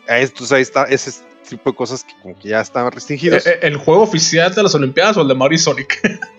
Entonces 0.09 0.53
ahí 0.53 0.63
está 0.63 0.85
ese 0.85 1.13
tipo 1.49 1.71
de 1.71 1.77
cosas 1.77 2.05
que 2.05 2.15
como 2.23 2.39
que 2.39 2.49
ya 2.49 2.61
estaban 2.61 2.93
restringidos. 2.93 3.47
Eh, 3.47 3.53
eh, 3.53 3.59
¿El 3.63 3.77
juego 3.77 4.03
oficial 4.03 4.55
de 4.55 4.63
las 4.63 4.75
Olimpiadas 4.75 5.17
o 5.17 5.23
el 5.23 5.29
de 5.29 5.35
Mario 5.35 5.57
y 5.57 5.59
Sonic? 5.59 6.01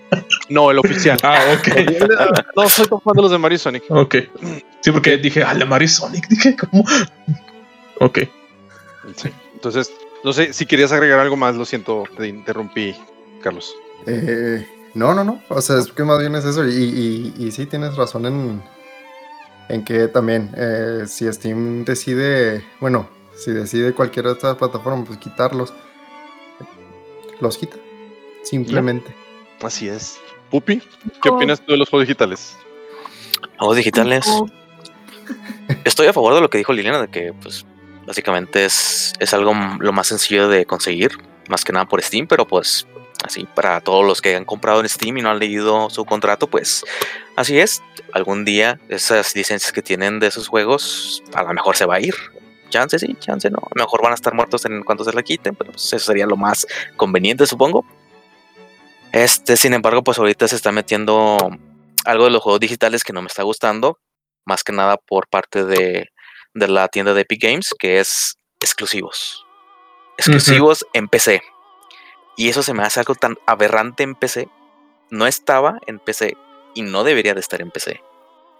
No, 0.48 0.70
el 0.70 0.78
oficial. 0.78 1.18
ah, 1.24 1.40
ok. 1.58 1.68
no, 2.56 2.70
soy 2.70 2.86
tan 2.86 3.02
fan 3.02 3.14
de 3.16 3.22
los 3.24 3.32
de 3.32 3.38
Mario 3.40 3.56
y 3.56 3.60
Sonic. 3.60 3.84
ok. 3.90 4.16
Sí, 4.82 4.92
porque 4.92 5.18
dije, 5.18 5.42
ah, 5.42 5.54
el 5.54 5.60
de 5.60 5.66
Mario 5.66 5.86
y 5.86 5.90
Sonic. 5.90 6.28
Dije, 6.30 6.56
¿cómo? 6.56 6.84
Ok. 8.00 8.20
Sí. 9.16 9.30
Entonces, 9.56 9.92
no 10.24 10.32
sé 10.32 10.54
si 10.54 10.68
querías 10.68 10.92
agregar 10.92 11.20
algo 11.20 11.36
más, 11.36 11.56
lo 11.56 11.66
siento, 11.66 12.04
te 12.16 12.28
interrumpí, 12.28 12.96
Carlos. 13.42 13.74
Eh, 14.06 14.68
no, 14.94 15.16
no, 15.16 15.24
no. 15.24 15.42
O 15.50 15.62
sea, 15.62 15.80
es 15.80 15.92
que 15.92 16.04
más 16.04 16.20
bien 16.20 16.36
es 16.36 16.46
eso. 16.46 16.68
Y, 16.68 16.74
y, 16.74 17.46
y 17.46 17.52
sí, 17.52 17.66
tienes 17.66 17.96
razón 17.96 18.28
en, 18.28 18.64
en 19.70 19.84
que 19.84 20.08
también, 20.10 20.52
eh, 20.56 21.06
si 21.08 21.32
Steam 21.32 21.86
decide, 21.86 22.64
bueno, 22.80 23.10
si 23.36 23.52
decide 23.52 23.94
cualquier 23.94 24.28
otra 24.28 24.56
plataforma, 24.58 25.04
pues 25.06 25.18
quitarlos, 25.20 25.74
los 27.40 27.58
quita. 27.58 27.78
Simplemente. 28.44 29.16
Así 29.62 29.88
es. 29.88 30.20
Pupi, 30.50 30.82
¿qué 31.22 31.30
Oh. 31.30 31.36
opinas 31.36 31.62
tú 31.66 31.72
de 31.72 31.78
los 31.78 31.90
juegos 31.90 32.08
digitales? 32.08 32.58
Juegos 33.58 33.78
digitales. 33.78 34.26
Oh, 34.28 34.48
Estoy 35.86 36.08
a 36.08 36.14
favor 36.14 36.36
de 36.36 36.42
lo 36.42 36.50
que 36.50 36.58
dijo 36.58 36.74
Liliana, 36.74 37.02
de 37.02 37.08
que 37.08 37.34
pues 37.42 37.66
básicamente 38.06 38.66
es, 38.66 39.14
es 39.20 39.34
algo 39.34 39.54
lo 39.80 39.94
más 39.94 40.08
sencillo 40.08 40.50
de 40.50 40.66
conseguir, 40.66 41.12
más 41.48 41.64
que 41.64 41.72
nada 41.72 41.86
por 41.88 42.02
Steam, 42.02 42.28
pero 42.28 42.46
pues 42.46 42.86
así 43.24 43.46
para 43.56 43.80
todos 43.80 44.06
los 44.06 44.22
que 44.22 44.36
han 44.36 44.44
comprado 44.44 44.82
en 44.82 44.90
Steam 44.90 45.18
y 45.18 45.22
no 45.22 45.30
han 45.30 45.40
leído 45.40 45.90
su 45.90 46.04
contrato, 46.04 46.48
pues 46.48 46.84
así 47.38 47.58
es. 47.60 47.82
Algún 48.12 48.44
día 48.44 48.80
esas 48.90 49.34
licencias 49.36 49.72
que 49.72 49.82
tienen 49.82 50.20
de 50.20 50.28
esos 50.28 50.50
juegos 50.50 51.24
a 51.34 51.44
lo 51.44 51.54
mejor 51.54 51.78
se 51.78 51.86
va 51.86 51.96
a 51.96 52.02
ir. 52.02 52.16
Chance 52.74 52.98
sí, 52.98 53.16
chance 53.20 53.52
no. 53.52 53.60
A 53.60 53.76
lo 53.76 53.84
mejor 53.84 54.02
van 54.02 54.14
a 54.14 54.16
estar 54.16 54.34
muertos 54.34 54.66
en 54.66 54.84
cuanto 54.84 55.04
se 55.04 55.14
la 55.14 55.22
quiten, 55.22 55.56
pero 55.56 55.72
pues, 55.72 55.94
eso 55.94 56.00
sería 56.00 56.26
lo 56.26 56.36
más 56.36 56.66
conveniente, 56.98 57.46
supongo. 57.46 57.86
Este, 59.12 59.58
sin 59.58 59.76
embargo, 59.76 60.04
pues 60.04 60.18
ahorita 60.18 60.48
se 60.48 60.56
está 60.56 60.72
metiendo 60.72 61.38
algo 62.04 62.24
de 62.24 62.32
los 62.32 62.42
juegos 62.42 62.60
digitales 62.60 63.04
que 63.04 63.14
no 63.14 63.22
me 63.22 63.28
está 63.28 63.44
gustando, 63.44 64.00
más 64.44 64.64
que 64.64 64.72
nada 64.72 64.98
por 64.98 65.28
parte 65.28 65.66
de, 65.66 66.10
de 66.56 66.68
la 66.68 66.88
tienda 66.88 67.14
de 67.14 67.22
Epic 67.22 67.44
Games, 67.44 67.76
que 67.78 68.00
es 68.00 68.40
exclusivos. 68.60 69.46
Exclusivos 70.18 70.84
en 70.94 71.08
PC. 71.08 71.44
Y 72.38 72.50
eso 72.50 72.64
se 72.64 72.74
me 72.74 72.82
hace 72.82 73.02
algo 73.02 73.14
tan 73.14 73.38
aberrante 73.46 74.02
en 74.02 74.16
PC. 74.16 74.48
No 75.12 75.28
estaba 75.28 75.78
en 75.86 76.00
PC 76.00 76.36
y 76.74 76.82
no 76.82 77.04
debería 77.04 77.36
de 77.36 77.40
estar 77.40 77.62
en 77.62 77.70
PC. 77.70 78.02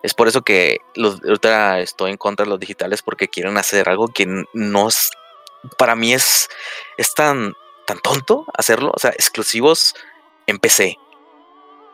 Es 0.04 0.14
por 0.14 0.28
eso 0.28 0.42
que 0.42 0.82
los, 0.96 1.24
ahorita 1.24 1.80
estoy 1.80 2.12
en 2.12 2.18
contra 2.18 2.44
de 2.44 2.50
los 2.50 2.60
digitales 2.60 3.02
porque 3.02 3.30
quieren 3.30 3.58
hacer 3.58 3.90
algo 3.90 4.10
que 4.10 4.28
no 4.54 4.88
es, 4.88 5.12
para 5.78 5.96
mí 5.96 6.14
es, 6.14 6.50
es 6.98 7.14
tan, 7.14 7.56
tan 7.86 8.00
tonto 8.00 8.46
hacerlo. 8.58 8.92
O 8.94 9.00
sea, 9.00 9.12
exclusivos 9.12 9.96
en 10.46 10.60
PC. 10.60 10.98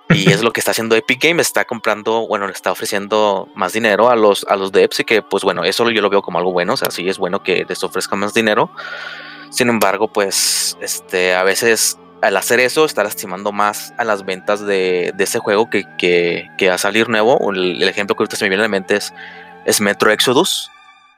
Y 0.10 0.30
es 0.32 0.41
lo 0.41 0.52
que 0.52 0.60
está 0.60 0.72
haciendo 0.72 0.95
Epic 0.95 1.24
Games, 1.24 1.48
está 1.48 1.65
comprando, 1.65 2.28
bueno, 2.28 2.48
le 2.48 2.54
está 2.54 2.72
ofreciendo 2.72 3.48
más 3.56 3.74
dinero 3.74 4.10
a 4.10 4.15
los, 4.15 4.43
a 4.50 4.56
los 4.56 4.72
devs 4.72 5.00
y 5.00 5.04
que 5.04 5.22
pues 5.22 5.43
bueno, 5.43 5.63
eso 5.63 5.89
yo 5.91 6.02
lo 6.02 6.10
veo 6.10 6.24
como 6.24 6.39
algo 6.39 6.52
bueno, 6.52 6.74
o 6.74 6.78
sea, 6.78 6.89
sí 6.89 7.08
es 7.08 7.19
bueno 7.19 7.43
que 7.43 7.65
les 7.69 7.84
ofrezcan 7.84 8.19
más 8.19 8.34
dinero. 8.34 8.72
Sin 9.52 9.69
embargo, 9.69 10.08
pues 10.08 10.78
este, 10.82 11.36
a 11.36 11.43
veces 11.43 11.98
al 12.21 12.38
hacer 12.38 12.60
eso 12.60 12.86
está 12.86 13.03
lastimando 13.03 13.51
más 13.51 13.93
a 13.97 14.03
las 14.03 14.25
ventas 14.25 14.65
de, 14.65 15.13
de 15.15 15.23
ese 15.23 15.39
juego 15.39 15.69
que, 15.69 15.86
que, 15.97 16.69
a 16.69 16.77
salir 16.77 17.10
nuevo. 17.10 17.51
El, 17.51 17.82
el 17.82 17.89
ejemplo 17.89 18.15
que 18.15 18.23
ahorita 18.23 18.36
se 18.36 18.45
me 18.45 18.49
viene 18.49 18.63
a 18.63 18.65
la 18.65 18.69
mente 18.69 18.95
es, 18.95 19.13
es 19.65 19.82
Metro 19.82 20.12
Exodus. 20.12 20.69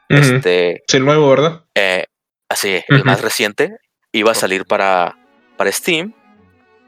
Este, 0.10 0.84
Es 0.88 0.94
el 0.94 1.06
nuevo, 1.06 1.30
¿verdad? 1.30 1.64
eh, 1.76 2.06
así, 2.50 2.82
el 2.90 3.06
más 3.06 3.22
reciente, 3.22 3.78
iba 4.12 4.32
a 4.32 4.36
salir 4.36 4.66
para, 4.66 5.18
para 5.58 5.72
Steam 5.72 6.14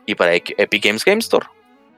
y 0.06 0.16
para 0.16 0.36
Epic 0.36 0.84
Games 0.84 1.06
Game 1.06 1.20
Store. 1.20 1.48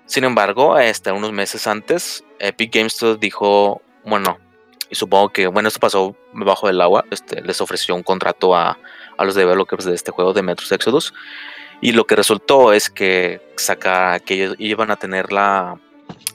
Sin 0.05 0.23
embargo, 0.23 0.77
este, 0.77 1.11
unos 1.11 1.31
meses 1.31 1.65
antes, 1.65 2.23
Epic 2.37 2.71
Games 2.71 2.93
Store 2.93 3.17
dijo, 3.19 3.81
bueno, 4.03 4.37
y 4.87 4.93
supongo 4.93 5.29
que, 5.29 5.47
bueno, 5.47 5.67
esto 5.67 5.79
pasó 5.79 6.15
bajo 6.33 6.69
el 6.69 6.79
agua, 6.79 7.05
este, 7.09 7.41
les 7.41 7.59
ofreció 7.59 7.95
un 7.95 8.03
contrato 8.03 8.55
a, 8.55 8.77
a 9.17 9.25
los 9.25 9.33
developers 9.33 9.85
de 9.85 9.95
este 9.95 10.11
juego 10.11 10.31
de 10.31 10.43
Metro 10.43 10.65
Exodus. 10.69 11.11
Y 11.85 11.91
lo 11.91 12.05
que 12.05 12.15
resultó 12.15 12.73
es 12.73 12.89
que 12.89 13.41
saca, 13.57 14.19
que 14.19 14.33
ellos 14.35 14.55
iban 14.59 14.89
a 14.91 14.95
tener 14.95 15.31
la, 15.31 15.77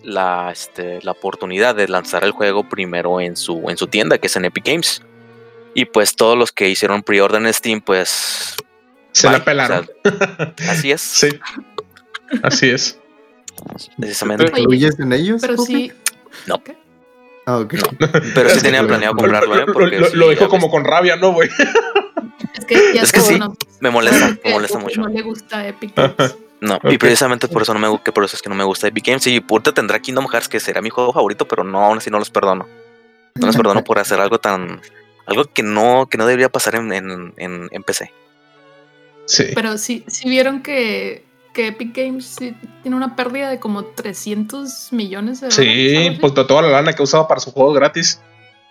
la, 0.03 0.51
este, 0.53 1.01
la 1.03 1.11
oportunidad 1.13 1.75
de 1.75 1.89
lanzar 1.89 2.25
el 2.25 2.31
juego 2.33 2.69
primero 2.69 3.21
en 3.21 3.37
su, 3.37 3.69
en 3.69 3.77
su 3.77 3.87
tienda, 3.89 4.19
que 4.19 4.29
es 4.29 4.37
en 4.37 4.45
Epic 4.45 4.65
Games. 4.67 5.03
Y 5.75 5.85
pues 5.87 6.15
todos 6.17 6.37
los 6.39 6.53
que 6.53 6.69
hicieron 6.69 7.03
pre-order 7.03 7.43
en 7.43 7.53
Steam, 7.53 7.81
pues. 7.81 8.57
Se 9.13 9.29
bye, 9.29 9.39
la 9.39 9.45
pelaron. 9.45 9.89
o 10.05 10.09
sea, 10.63 10.71
así 10.71 10.91
es. 10.93 11.01
sí. 11.21 11.29
Así 12.43 12.71
es. 12.71 12.99
Precisamente. 13.99 14.45
Oye, 14.53 14.61
¿Influyes 14.63 14.99
en 15.01 15.13
ellos? 15.13 15.41
Pero 15.41 15.57
sí, 15.59 15.93
Ah, 17.47 17.57
ok. 17.59 17.75
Pero 18.35 18.49
sí 18.51 18.57
Es- 18.59 18.63
tenía 18.63 18.87
planeado 18.87 19.15
lo- 19.15 19.21
comprarlo, 19.21 19.55
¿eh? 19.57 19.65
Lo, 19.67 19.73
Porque 19.73 19.99
lo- 19.99 20.07
sí, 20.07 20.17
lo 20.17 20.29
dijo 20.31 20.49
como 20.49 20.71
con 20.71 20.85
rabia, 20.85 21.17
¿no, 21.17 21.33
güey? 21.33 21.49
Es 22.55 22.65
que 22.65 22.95
ya 22.95 23.03
Es 23.03 23.13
que 23.13 23.21
sí, 23.21 23.39
me 23.81 23.91
molesta, 23.91 24.37
me 24.45 24.53
molesta 24.53 24.79
mucho. 24.79 25.01
No 25.01 25.09
le 25.09 25.23
gusta 25.23 25.67
Epic 25.67 25.95
Games. 25.95 26.37
No, 26.61 26.79
y 26.91 26.99
precisamente 26.99 27.49
por 27.49 27.63
eso 27.63 27.73
no 27.73 27.81
me 27.81 28.03
que 28.03 28.13
por 28.13 28.23
eso 28.23 28.37
es 28.37 28.43
que 28.43 28.51
no 28.51 28.55
me 28.55 28.65
gusta 28.65 28.87
Epic 28.87 29.07
Games. 29.07 29.27
Y 29.27 29.43
ahorita 29.49 29.73
tendrá 29.73 29.99
Kingdom 29.99 30.29
Hearts, 30.29 30.47
que 30.47 30.61
será 30.61 30.83
mi 30.83 30.91
juego 30.91 31.11
favorito, 31.11 31.49
pero 31.49 31.65
no, 31.65 31.83
aún 31.83 31.97
así 31.97 32.11
no 32.11 32.19
los 32.19 32.29
perdono. 32.29 32.69
No 33.37 33.47
los 33.47 33.57
perdono 33.57 33.83
por 33.83 33.99
hacer 33.99 34.21
algo 34.21 34.39
tan. 34.39 34.81
algo 35.25 35.45
que 35.47 35.63
no, 35.63 36.07
que 36.11 36.19
no 36.19 36.27
debería 36.27 36.51
pasar 36.51 36.75
en, 36.75 36.93
en, 36.93 37.33
en, 37.39 37.69
en 37.71 37.83
PC. 37.83 38.13
Sí. 39.25 39.45
Pero 39.55 39.79
sí, 39.79 40.05
sí 40.07 40.29
vieron 40.29 40.63
que, 40.63 41.25
que 41.55 41.69
Epic 41.69 41.97
Games 41.97 42.27
sí 42.27 42.55
tiene 42.83 42.97
una 42.97 43.17
pérdida 43.17 43.49
de 43.49 43.59
como 43.59 43.85
300 43.85 44.93
millones 44.93 45.41
de 45.41 45.49
dólares. 45.49 46.13
Sí, 46.13 46.19
pues 46.21 46.35
de 46.35 46.45
toda 46.45 46.61
la 46.61 46.69
lana 46.69 46.93
que 46.93 47.03
usaba 47.03 47.27
para 47.27 47.41
sus 47.41 47.55
juegos 47.55 47.75
gratis. 47.75 48.21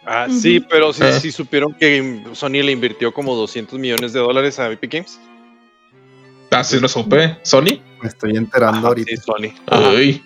Ah, 0.05 0.27
sí, 0.29 0.59
pero 0.59 0.91
sí, 0.93 1.03
Ah. 1.03 1.19
sí 1.19 1.31
supieron 1.31 1.73
que 1.73 2.23
Sony 2.33 2.63
le 2.63 2.71
invirtió 2.71 3.13
como 3.13 3.35
200 3.35 3.77
millones 3.77 4.13
de 4.13 4.19
dólares 4.19 4.57
a 4.59 4.71
Epic 4.71 4.91
Games. 4.93 5.19
Así 6.51 6.79
lo 6.79 6.87
supe. 6.87 7.37
¿Sony? 7.43 7.79
Me 8.01 8.07
estoy 8.09 8.35
enterando 8.35 8.79
Ajá, 8.79 8.87
ahorita. 8.87 9.11
sí, 9.11 9.17
Sony. 9.17 9.53
Uy, 9.95 10.23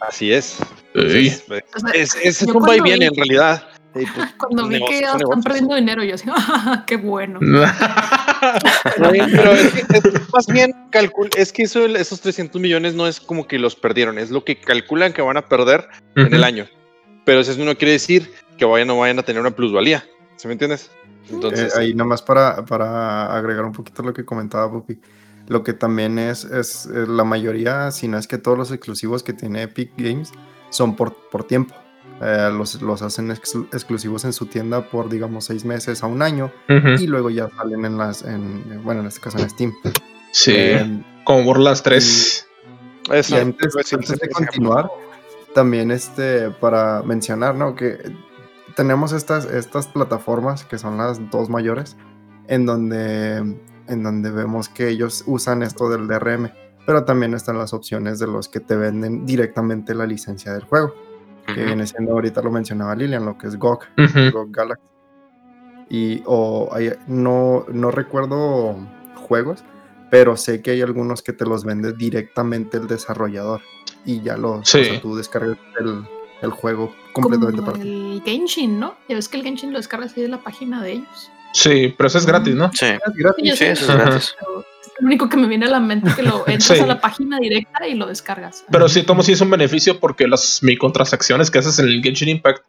así 0.00 0.32
es. 0.32 0.58
sea, 0.94 1.92
es, 1.94 2.42
un 2.42 2.62
va 2.62 2.76
y 2.76 2.80
viene 2.80 2.98
vi- 3.00 3.06
en 3.06 3.14
realidad. 3.16 3.68
Pues, 3.92 4.06
Cuando 4.38 4.68
vi 4.68 4.74
negocios 4.74 4.90
que 5.00 5.04
están 5.04 5.18
negocios. 5.18 5.44
perdiendo 5.44 5.74
dinero, 5.74 6.04
yo 6.04 6.14
así, 6.14 6.26
"Ah, 6.36 6.84
qué 6.86 6.96
bueno. 6.96 7.40
Pero 8.96 9.52
es, 9.52 9.72
que 9.72 9.96
es 9.98 10.32
más 10.32 10.46
bien 10.46 10.72
calcul 10.90 11.30
es 11.36 11.52
que 11.52 11.62
eso, 11.62 11.86
esos 11.86 12.20
300 12.20 12.60
millones 12.60 12.94
no 12.94 13.06
es 13.06 13.20
como 13.20 13.46
que 13.46 13.58
los 13.58 13.74
perdieron, 13.74 14.18
es 14.18 14.30
lo 14.30 14.44
que 14.44 14.56
calculan 14.56 15.12
que 15.12 15.22
van 15.22 15.36
a 15.36 15.48
perder 15.48 15.88
en 16.16 16.32
el 16.34 16.44
año. 16.44 16.66
Pero 17.24 17.40
eso 17.40 17.54
no 17.64 17.74
quiere 17.76 17.92
decir 17.92 18.30
que 18.58 18.64
vayan 18.64 18.88
no 18.88 18.98
vayan 18.98 19.18
a 19.18 19.22
tener 19.22 19.40
una 19.40 19.50
plusvalía. 19.50 20.04
¿Sí 20.36 20.46
me 20.48 20.52
entiendes? 20.52 20.90
Entonces, 21.30 21.74
Eh, 21.74 21.80
ahí 21.80 21.94
nada 21.94 22.08
más 22.08 22.22
para, 22.22 22.64
para 22.64 23.34
agregar 23.34 23.64
un 23.64 23.72
poquito 23.72 24.02
lo 24.02 24.12
que 24.12 24.24
comentaba 24.24 24.70
Pupi. 24.70 25.00
Lo 25.48 25.62
que 25.62 25.72
también 25.74 26.18
es, 26.18 26.44
es 26.44 26.86
eh, 26.86 27.04
la 27.06 27.24
mayoría, 27.24 27.90
si 27.90 28.08
no 28.08 28.18
es 28.18 28.26
que 28.26 28.38
todos 28.38 28.56
los 28.58 28.70
exclusivos 28.72 29.22
que 29.22 29.32
tiene 29.32 29.62
Epic 29.62 29.92
Games 29.96 30.32
son 30.70 30.96
por, 30.96 31.14
por 31.30 31.44
tiempo. 31.44 31.74
Eh, 32.22 32.50
los, 32.52 32.80
los 32.80 33.02
hacen 33.02 33.30
ex- 33.30 33.54
exclusivos 33.72 34.24
en 34.24 34.32
su 34.32 34.46
tienda 34.46 34.88
por, 34.88 35.08
digamos, 35.08 35.44
seis 35.46 35.64
meses 35.64 36.02
a 36.02 36.06
un 36.06 36.22
año 36.22 36.50
y 36.68 37.06
luego 37.06 37.28
ya 37.28 37.48
salen 37.56 37.84
en 37.84 37.98
las, 37.98 38.22
en, 38.22 38.82
bueno, 38.84 39.00
en 39.00 39.06
este 39.08 39.20
caso 39.20 39.38
en 39.38 39.50
Steam. 39.50 39.72
Sí, 40.30 40.52
Eh, 40.54 41.02
como 41.24 41.42
Borderlands 41.44 41.82
3. 41.82 42.46
eso, 43.12 43.36
y 43.36 43.40
antes, 43.40 43.74
de 43.74 44.28
continuar, 44.30 44.88
también 45.54 45.90
este, 45.90 46.50
para 46.50 47.02
mencionar, 47.02 47.54
¿no? 47.54 47.74
Que 47.74 47.98
tenemos 48.76 49.12
estas, 49.12 49.46
estas 49.46 49.86
plataformas 49.86 50.64
que 50.64 50.78
son 50.78 50.96
las 50.98 51.30
dos 51.30 51.48
mayores, 51.48 51.96
en 52.48 52.66
donde, 52.66 53.36
en 53.88 54.02
donde 54.02 54.30
vemos 54.30 54.68
que 54.68 54.88
ellos 54.88 55.24
usan 55.26 55.62
esto 55.62 55.88
del 55.88 56.06
DRM, 56.06 56.50
pero 56.86 57.04
también 57.04 57.34
están 57.34 57.58
las 57.58 57.72
opciones 57.72 58.18
de 58.18 58.26
los 58.26 58.48
que 58.48 58.60
te 58.60 58.76
venden 58.76 59.24
directamente 59.24 59.94
la 59.94 60.06
licencia 60.06 60.52
del 60.52 60.64
juego, 60.64 60.94
que 61.46 61.52
Ujú. 61.52 61.64
viene 61.66 61.86
siendo, 61.86 62.12
ahorita 62.12 62.42
lo 62.42 62.50
mencionaba 62.50 62.94
Lilian, 62.94 63.24
lo 63.24 63.38
que 63.38 63.46
es 63.46 63.58
GOG, 63.58 63.80
Ujú. 63.98 64.30
GOG 64.32 64.50
Galaxy. 64.50 64.84
Y 65.88 66.22
o 66.26 66.70
no, 67.06 67.66
no 67.68 67.90
recuerdo 67.90 68.76
juegos, 69.16 69.64
pero 70.10 70.36
sé 70.36 70.62
que 70.62 70.72
hay 70.72 70.82
algunos 70.82 71.22
que 71.22 71.32
te 71.32 71.44
los 71.44 71.64
vende 71.64 71.92
directamente 71.92 72.76
el 72.78 72.86
desarrollador 72.86 73.60
y 74.04 74.20
ya 74.22 74.36
los 74.36 74.68
Sí. 74.68 74.80
o 74.80 74.84
sea, 74.84 75.00
tú 75.00 75.16
descargas 75.16 75.58
el, 75.80 76.04
el 76.44 76.50
juego 76.52 76.94
completamente 77.12 77.60
Como 77.60 77.72
para 77.72 77.82
ti. 77.82 77.88
el 77.90 78.22
Genshin, 78.24 78.78
¿no? 78.80 78.94
Ya 79.08 79.16
ves 79.16 79.28
que 79.28 79.36
el 79.36 79.42
Genshin 79.42 79.72
lo 79.72 79.78
descargas 79.78 80.16
ahí 80.16 80.22
de 80.22 80.28
la 80.28 80.38
página 80.38 80.82
de 80.82 80.92
ellos. 80.92 81.30
Sí, 81.52 81.94
pero 81.96 82.08
eso 82.08 82.18
es 82.18 82.26
gratis, 82.26 82.54
¿no? 82.54 82.70
Sí, 82.72 82.86
Es 82.86 83.00
gratis. 83.14 83.58
Sí, 83.58 83.64
eso 83.64 83.92
es 83.92 83.98
gratis. 83.98 84.16
es 84.24 84.36
lo 85.00 85.06
único 85.06 85.28
que 85.28 85.36
me 85.36 85.46
viene 85.48 85.66
a 85.66 85.70
la 85.70 85.80
mente 85.80 86.12
que 86.14 86.22
lo 86.22 86.38
entras 86.46 86.78
Sí. 86.78 86.82
a 86.82 86.86
la 86.86 87.00
página 87.00 87.38
directa 87.38 87.86
y 87.86 87.94
lo 87.94 88.06
descargas. 88.06 88.64
Pero 88.70 88.88
sí, 88.88 89.02
tomo 89.02 89.22
sí 89.22 89.32
es 89.32 89.40
un 89.40 89.50
beneficio 89.50 89.98
porque 90.00 90.26
las 90.28 90.62
microtransacciones 90.62 91.50
que 91.50 91.58
haces 91.58 91.78
en 91.78 91.86
el 91.86 92.02
Genshin 92.02 92.28
Impact, 92.28 92.64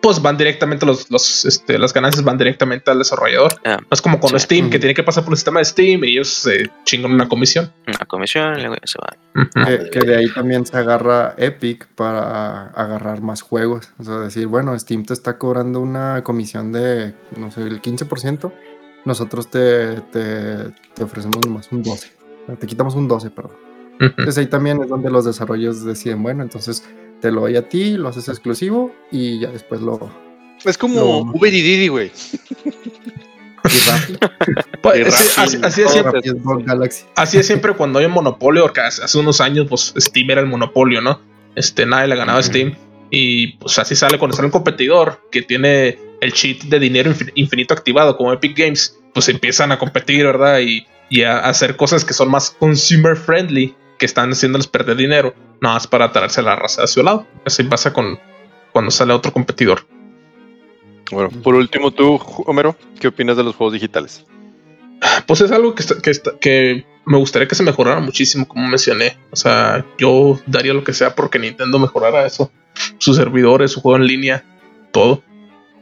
pues 0.00 0.22
van 0.22 0.36
directamente, 0.36 0.86
los, 0.86 1.10
los, 1.10 1.44
este, 1.44 1.78
las 1.78 1.92
ganancias 1.92 2.24
van 2.24 2.38
directamente 2.38 2.90
al 2.90 2.98
desarrollador. 2.98 3.54
Ah, 3.64 3.78
No 3.80 3.86
es 3.90 4.00
como 4.00 4.20
con 4.20 4.30
Sí. 4.30 4.38
Steam, 4.38 4.70
que 4.70 4.78
tiene 4.78 4.94
que 4.94 5.02
pasar 5.02 5.24
por 5.24 5.32
el 5.32 5.36
sistema 5.36 5.58
de 5.58 5.64
Steam 5.64 6.04
y 6.04 6.12
ellos 6.12 6.28
se 6.28 6.70
chingan 6.84 7.12
una 7.12 7.28
comisión. 7.28 7.72
una 7.86 8.06
comisión 8.06 8.54
y 8.58 8.60
luego 8.60 8.76
ya 8.76 8.86
se 8.86 8.98
va. 8.98 9.16
Ujú. 9.42 9.66
Que, 9.66 9.90
que 9.90 10.06
de 10.06 10.16
ahí 10.16 10.32
también 10.32 10.64
se 10.64 10.76
agarra 10.76 11.34
Epic 11.36 11.86
para 11.94 12.68
agarrar 12.68 13.22
más 13.22 13.42
juegos. 13.42 13.88
O 13.98 14.04
sea, 14.04 14.18
decir, 14.20 14.46
bueno, 14.46 14.78
Steam 14.78 15.04
te 15.04 15.14
está 15.14 15.36
cobrando 15.38 15.80
una 15.80 16.22
comisión 16.22 16.70
de, 16.72 17.14
no 17.36 17.50
sé, 17.50 17.62
el 17.62 17.82
15%. 17.82 18.52
Nosotros 19.04 19.50
te, 19.50 20.00
te, 20.12 20.70
te 20.94 21.02
ofrecemos 21.04 21.38
nomás 21.44 21.68
un 21.72 21.82
12. 21.82 22.12
Te 22.58 22.66
quitamos 22.66 22.94
un 22.94 23.08
12, 23.08 23.30
perdón. 23.30 23.56
Entonces 24.00 24.38
ahí 24.38 24.46
también 24.46 24.80
es 24.80 24.88
donde 24.88 25.10
los 25.10 25.24
desarrollos 25.24 25.84
deciden, 25.84 26.22
bueno, 26.22 26.42
entonces 26.44 26.84
te 27.20 27.30
lo 27.32 27.42
doy 27.42 27.56
a 27.56 27.68
ti, 27.68 27.96
lo 27.96 28.08
haces 28.08 28.28
exclusivo 28.28 28.94
y 29.10 29.40
ya 29.40 29.48
después 29.50 29.80
lo... 29.80 30.10
Es 30.64 30.76
como 30.78 30.94
No. 30.94 31.32
Uber 31.32 31.52
y 31.54 31.60
Didi, 31.62 31.88
güey. 31.88 32.10
Así, 35.38 35.58
así 35.62 35.82
es 35.82 35.90
siempre, 35.90 36.20
así 37.16 37.38
es 37.38 37.46
siempre 37.46 37.72
cuando 37.74 37.98
hay 37.98 38.06
un 38.06 38.12
monopolio, 38.12 38.62
porque 38.62 38.80
hace, 38.80 39.02
hace 39.02 39.18
unos 39.18 39.40
años, 39.40 39.66
pues 39.68 39.92
Steam 39.98 40.30
era 40.30 40.40
el 40.40 40.46
monopolio, 40.46 41.00
¿no? 41.00 41.20
Este, 41.54 41.84
nadie 41.86 42.08
le 42.08 42.16
ganaba 42.16 42.38
a. 42.38 42.42
Steam. 42.42 42.74
Y 43.10 43.54
pues 43.54 43.78
así 43.78 43.96
sale 43.96 44.18
cuando 44.18 44.36
sale 44.36 44.46
un 44.46 44.52
competidor 44.52 45.22
que 45.30 45.42
tiene 45.42 45.98
el 46.20 46.32
cheat 46.32 46.64
de 46.64 46.78
dinero 46.78 47.10
infin- 47.10 47.32
infinito 47.34 47.74
activado, 47.74 48.16
como 48.16 48.32
Epic 48.32 48.56
Games, 48.56 48.98
pues 49.14 49.28
empiezan 49.28 49.72
a 49.72 49.78
competir, 49.78 50.24
¿verdad? 50.24 50.60
Y, 50.60 50.86
y 51.08 51.22
a 51.22 51.38
hacer 51.40 51.76
cosas 51.76 52.04
que 52.04 52.12
son 52.14 52.30
más 52.30 52.50
consumer 52.50 53.16
friendly, 53.16 53.74
que 53.98 54.06
están 54.06 54.30
haciéndoles 54.30 54.66
perder 54.66 54.96
dinero, 54.96 55.34
nada 55.60 55.74
más 55.76 55.86
para 55.86 56.12
traerse 56.12 56.42
la 56.42 56.56
raza 56.56 56.82
de 56.82 56.88
su 56.88 57.02
lado. 57.02 57.26
Así 57.44 57.62
pasa 57.64 57.92
con 57.92 58.18
cuando 58.72 58.90
sale 58.90 59.12
otro 59.12 59.32
competidor. 59.32 59.86
Bueno, 61.10 61.30
por 61.42 61.54
último, 61.54 61.90
tú, 61.90 62.20
Homero, 62.46 62.76
¿qué 63.00 63.08
opinas 63.08 63.36
de 63.36 63.44
los 63.44 63.56
juegos 63.56 63.72
digitales? 63.72 64.24
Pues 65.26 65.40
es 65.40 65.50
algo 65.52 65.74
que, 65.74 65.82
está- 65.82 66.00
que, 66.02 66.10
está- 66.10 66.38
que 66.38 66.84
me 67.06 67.16
gustaría 67.16 67.48
que 67.48 67.54
se 67.54 67.62
mejorara 67.62 68.00
muchísimo, 68.00 68.46
como 68.46 68.68
mencioné. 68.68 69.16
O 69.30 69.36
sea, 69.36 69.84
yo 69.96 70.38
daría 70.46 70.74
lo 70.74 70.84
que 70.84 70.92
sea 70.92 71.14
porque 71.14 71.38
Nintendo 71.38 71.78
mejorara 71.78 72.26
eso. 72.26 72.50
Sus 72.98 73.16
servidores, 73.16 73.72
su 73.72 73.80
juego 73.80 73.96
en 73.96 74.06
línea, 74.06 74.44
todo. 74.92 75.22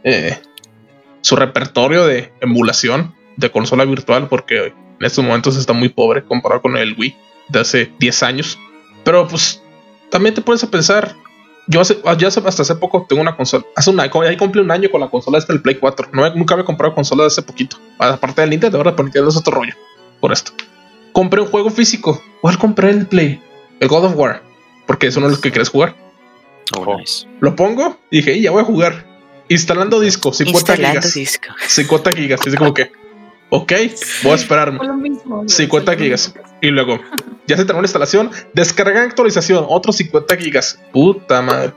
Eh, 0.05 0.39
su 1.23 1.35
repertorio 1.35 2.07
de 2.07 2.33
emulación 2.41 3.15
de 3.37 3.51
consola 3.51 3.85
virtual, 3.85 4.29
porque 4.29 4.67
en 4.67 4.75
estos 5.05 5.25
momentos 5.25 5.57
está 5.57 5.73
muy 5.73 5.89
pobre 5.89 6.23
comparado 6.25 6.63
con 6.63 6.77
el 6.77 6.95
Wii 6.97 7.17
de 7.49 7.59
hace 7.61 7.93
10 7.99 8.23
años. 8.23 8.59
Pero 9.05 9.27
pues 9.27 9.61
también 10.11 10.35
te 10.35 10.41
pones 10.43 10.63
a 10.65 10.71
pensar. 10.71 11.15
Yo 11.69 11.81
hace, 11.81 11.99
ya 12.19 12.29
hace- 12.29 12.41
hasta 12.47 12.63
hace 12.63 12.75
poco 12.77 13.07
tengo 13.09 13.21
una 13.23 13.37
consola. 13.37 13.65
Hace 13.75 13.91
una, 13.91 14.05
ahí 14.05 14.37
cumplí 14.37 14.61
un 14.61 14.71
año 14.71 14.89
con 14.91 15.01
la 15.01 15.09
consola 15.09 15.39
esta 15.39 15.53
del 15.53 15.63
Play 15.63 15.75
4. 15.77 16.09
No, 16.13 16.25
he- 16.25 16.35
nunca 16.35 16.55
había 16.55 16.65
comprado 16.65 16.95
consola 16.95 17.25
de 17.25 17.27
hace 17.29 17.43
poquito. 17.43 17.77
Aparte 17.99 18.41
del 18.41 18.51
Nintendo, 18.51 18.79
ahora 18.79 18.95
por 18.95 19.05
Nintendo 19.05 19.29
es 19.31 19.37
otro 19.37 19.53
rollo. 19.57 19.75
Por 20.21 20.33
esto. 20.33 20.53
Compré 21.13 21.41
un 21.41 21.49
juego 21.49 21.71
físico. 21.71 22.23
¿Cuál 22.41 22.59
compré 22.59 22.91
el 22.91 23.07
Play? 23.07 23.41
El 23.81 23.89
God 23.89 24.05
of 24.05 24.17
War. 24.17 24.43
Porque 24.87 25.09
es 25.09 25.17
uno 25.17 25.27
de 25.27 25.33
los 25.33 25.41
que 25.41 25.51
quieres 25.51 25.69
jugar. 25.71 25.97
Oh, 26.77 26.83
Oh. 26.87 26.99
nice. 26.99 27.27
Lo 27.41 27.57
pongo 27.57 27.99
y 28.11 28.19
dije, 28.19 28.35
"Y 28.35 28.43
ya 28.43 28.51
voy 28.53 28.63
a 28.63 28.65
jugar. 28.65 29.05
Instalando 29.49 29.99
disco, 30.01 30.33
50 30.33 30.73
Instalando 30.73 31.01
gigas. 31.01 31.15
disco. 31.15 31.47
50 31.67 32.13
gigas. 32.13 32.41
Y 32.45 32.49
así 32.49 32.57
como 32.59 32.75
que, 32.75 32.91
ok, 33.51 33.73
voy 34.25 34.33
a 34.33 34.35
esperarme. 34.37 34.85
Lo 34.87 34.95
mismo. 34.95 35.37
güey, 35.39 35.49
50 35.49 35.93
sí, 35.93 35.99
lo 35.99 36.05
gigas. 36.05 36.35
Y 36.61 36.69
luego, 36.69 36.99
ya 37.47 37.57
se 37.57 37.65
terminó 37.65 37.83
la 37.83 37.87
instalación, 37.87 38.31
descarga 38.55 39.03
actualización, 39.03 39.67
otros 39.69 39.97
50 39.97 40.37
gigas. 40.37 40.81
Puta 40.93 41.43
madre. 41.43 41.73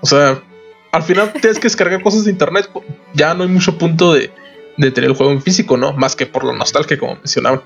O 0.00 0.06
sea, 0.06 0.42
al 0.90 1.02
final 1.02 1.32
tienes 1.40 1.58
que 1.58 1.64
descargar 1.64 2.02
cosas 2.02 2.24
de 2.24 2.30
internet. 2.30 2.68
Ya 3.14 3.34
no 3.34 3.42
hay 3.42 3.48
mucho 3.50 3.76
punto 3.78 4.14
de, 4.14 4.30
de 4.76 4.90
tener 4.90 5.10
el 5.10 5.16
juego 5.16 5.32
en 5.32 5.42
físico, 5.42 5.76
¿no? 5.76 5.92
Más 5.92 6.16
que 6.16 6.26
por 6.26 6.44
la 6.44 6.52
nostalgia, 6.54 6.98
como 6.98 7.16
mencionaban. 7.16 7.62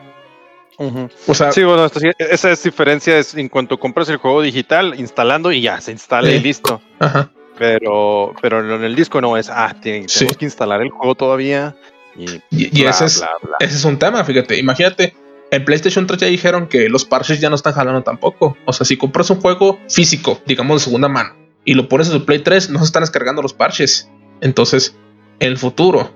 O 1.26 1.35
sea, 1.35 1.52
Sí, 1.52 1.62
bueno, 1.64 1.87
esto 1.87 2.00
sí, 2.00 2.09
esa 2.18 2.50
es 2.50 2.62
diferencia 2.62 3.16
es 3.16 3.35
en 3.35 3.48
cuanto 3.48 3.79
compras 3.79 4.09
el 4.11 4.18
juego 4.18 4.42
digital, 4.42 4.94
instalando 4.98 5.50
y 5.50 5.62
ya 5.62 5.81
se 5.81 5.92
instala 5.92 6.31
y 6.31 6.40
listo. 6.40 6.83
ajá. 6.98 7.31
Pero, 7.59 8.35
pero 8.42 8.74
en 8.76 8.85
el 8.85 8.94
disco 8.94 9.18
no 9.22 9.35
es, 9.38 9.48
ah, 9.48 9.74
tiene- 9.81 10.07
Sí. 10.11 10.18
tenemos 10.18 10.37
que 10.37 10.44
instalar 10.44 10.83
el 10.83 10.90
juego 10.90 11.14
todavía. 11.14 11.74
Y, 12.14 12.31
Y, 12.50 12.79
y 12.79 12.83
bla, 12.83 12.90
ese, 12.90 13.07
es, 13.07 13.20
bla, 13.20 13.31
bla. 13.40 13.57
ese 13.61 13.76
es 13.76 13.85
un 13.87 13.98
tema, 13.98 14.22
fíjate. 14.24 14.59
Imagínate, 14.59 15.16
en 15.57 15.64
PlayStation 15.64 16.07
3 16.07 16.21
ya 16.21 16.27
dijeron 16.27 16.69
que 16.69 16.88
los 16.88 17.05
parches 17.05 17.40
ya 17.40 17.49
no 17.49 17.57
están 17.57 17.73
jalando 17.73 18.03
tampoco. 18.03 18.57
O 18.66 18.73
sea, 18.73 18.85
si 18.85 18.97
compras 18.97 19.31
un 19.31 19.40
juego 19.40 19.79
físico, 19.88 20.40
digamos 20.47 20.81
de 20.81 20.85
segunda 20.85 21.09
mano, 21.09 21.35
y 21.64 21.75
lo 21.75 21.88
pones 21.88 22.09
en 22.09 22.19
tu 22.19 22.25
Play 22.25 22.40
3, 22.40 22.71
no 22.71 22.79
se 22.79 22.85
están 22.85 23.03
descargando 23.03 23.42
los 23.42 23.55
parches. 23.55 24.11
Entonces, 24.40 24.97
en 25.40 25.49
el 25.49 25.59
futuro, 25.59 26.12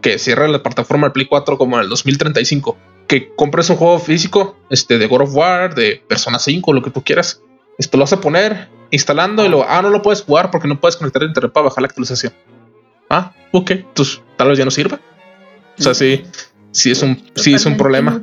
que 0.00 0.18
cierre 0.18 0.48
la 0.48 0.62
plataforma 0.62 1.06
del 1.06 1.12
Play 1.12 1.26
4 1.26 1.58
como 1.58 1.76
en 1.76 1.82
el 1.82 1.88
2035, 1.90 2.76
que 3.06 3.34
compres 3.34 3.68
un 3.70 3.76
juego 3.76 3.98
físico, 3.98 4.56
este, 4.70 4.98
de 4.98 5.06
God 5.06 5.22
of 5.22 5.34
War, 5.34 5.74
de 5.74 6.02
Persona 6.08 6.38
5, 6.38 6.72
lo 6.72 6.82
que 6.82 6.90
tú 6.90 7.04
quieras, 7.04 7.42
esto 7.78 7.98
lo 7.98 8.04
vas 8.04 8.12
a 8.14 8.20
poner 8.20 8.68
instalando 8.90 9.44
y 9.44 9.48
luego, 9.48 9.66
ah, 9.68 9.82
no 9.82 9.90
lo 9.90 10.02
puedes 10.02 10.22
jugar 10.22 10.50
porque 10.50 10.68
no 10.68 10.80
puedes 10.80 10.96
conectar 10.96 11.22
a 11.22 11.26
internet 11.26 11.52
para 11.52 11.64
bajar 11.64 11.82
la 11.82 11.86
actualización. 11.86 12.32
Ah, 13.10 13.32
ok, 13.52 13.70
entonces 13.72 14.22
tal 14.36 14.48
vez 14.48 14.58
ya 14.58 14.64
no 14.64 14.70
sirva. 14.70 15.00
O 15.78 15.82
sea, 15.82 15.94
sí, 15.94 16.24
sí 16.72 16.90
es 16.90 17.02
un, 17.02 17.22
sí 17.34 17.54
es 17.54 17.66
un 17.66 17.76
problema. 17.76 18.22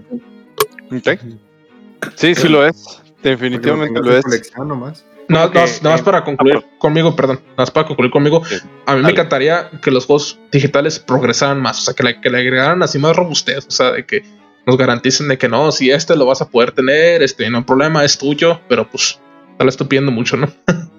Sí, 2.15 2.36
sí 2.36 2.47
lo 2.47 2.65
es. 2.65 3.02
Definitivamente 3.23 4.00
lo 4.00 4.15
es. 4.17 4.23
colección 4.23 4.67
nomás. 4.67 5.06
No, 5.30 5.39
Como 5.39 5.45
no, 5.45 5.52
que, 5.52 5.60
nada 5.60 5.89
más 5.91 6.00
eh, 6.00 6.04
para 6.04 6.23
concluir 6.23 6.65
conmigo, 6.78 7.15
perdón, 7.15 7.41
nada 7.43 7.56
más 7.58 7.71
para 7.71 7.88
concluir 7.88 8.12
conmigo. 8.12 8.41
A 8.86 8.95
mí 8.95 9.02
me 9.02 9.10
encantaría 9.12 9.69
que 9.82 9.91
los 9.91 10.06
juegos 10.06 10.39
digitales 10.52 11.00
progresaran 11.00 11.62
más, 11.62 11.80
o 11.80 11.82
sea, 11.82 11.93
que 11.93 12.04
le, 12.04 12.21
que 12.21 12.30
le 12.30 12.39
agregaran 12.39 12.82
así 12.82 12.97
más 12.97 13.15
robustez, 13.15 13.65
o 13.67 13.71
sea, 13.71 13.91
de 13.91 14.06
que 14.06 14.23
nos 14.65 14.78
garanticen 14.78 15.28
de 15.28 15.38
que 15.38 15.50
no, 15.50 15.71
si 15.71 15.91
este 15.91 16.15
lo 16.15 16.26
vas 16.26 16.41
a 16.41 16.50
poder 16.50 16.71
tener, 16.71 17.23
este 17.23 17.50
no 17.50 17.58
hay 17.58 17.63
problema, 17.65 18.06
es 18.06 18.17
tuyo, 18.17 18.62
pero 18.69 18.89
pues 18.89 19.19
tal 19.58 19.67
vez 19.67 19.73
estoy 19.73 19.88
pidiendo 19.88 20.12
mucho, 20.12 20.38
¿no? 20.38 20.47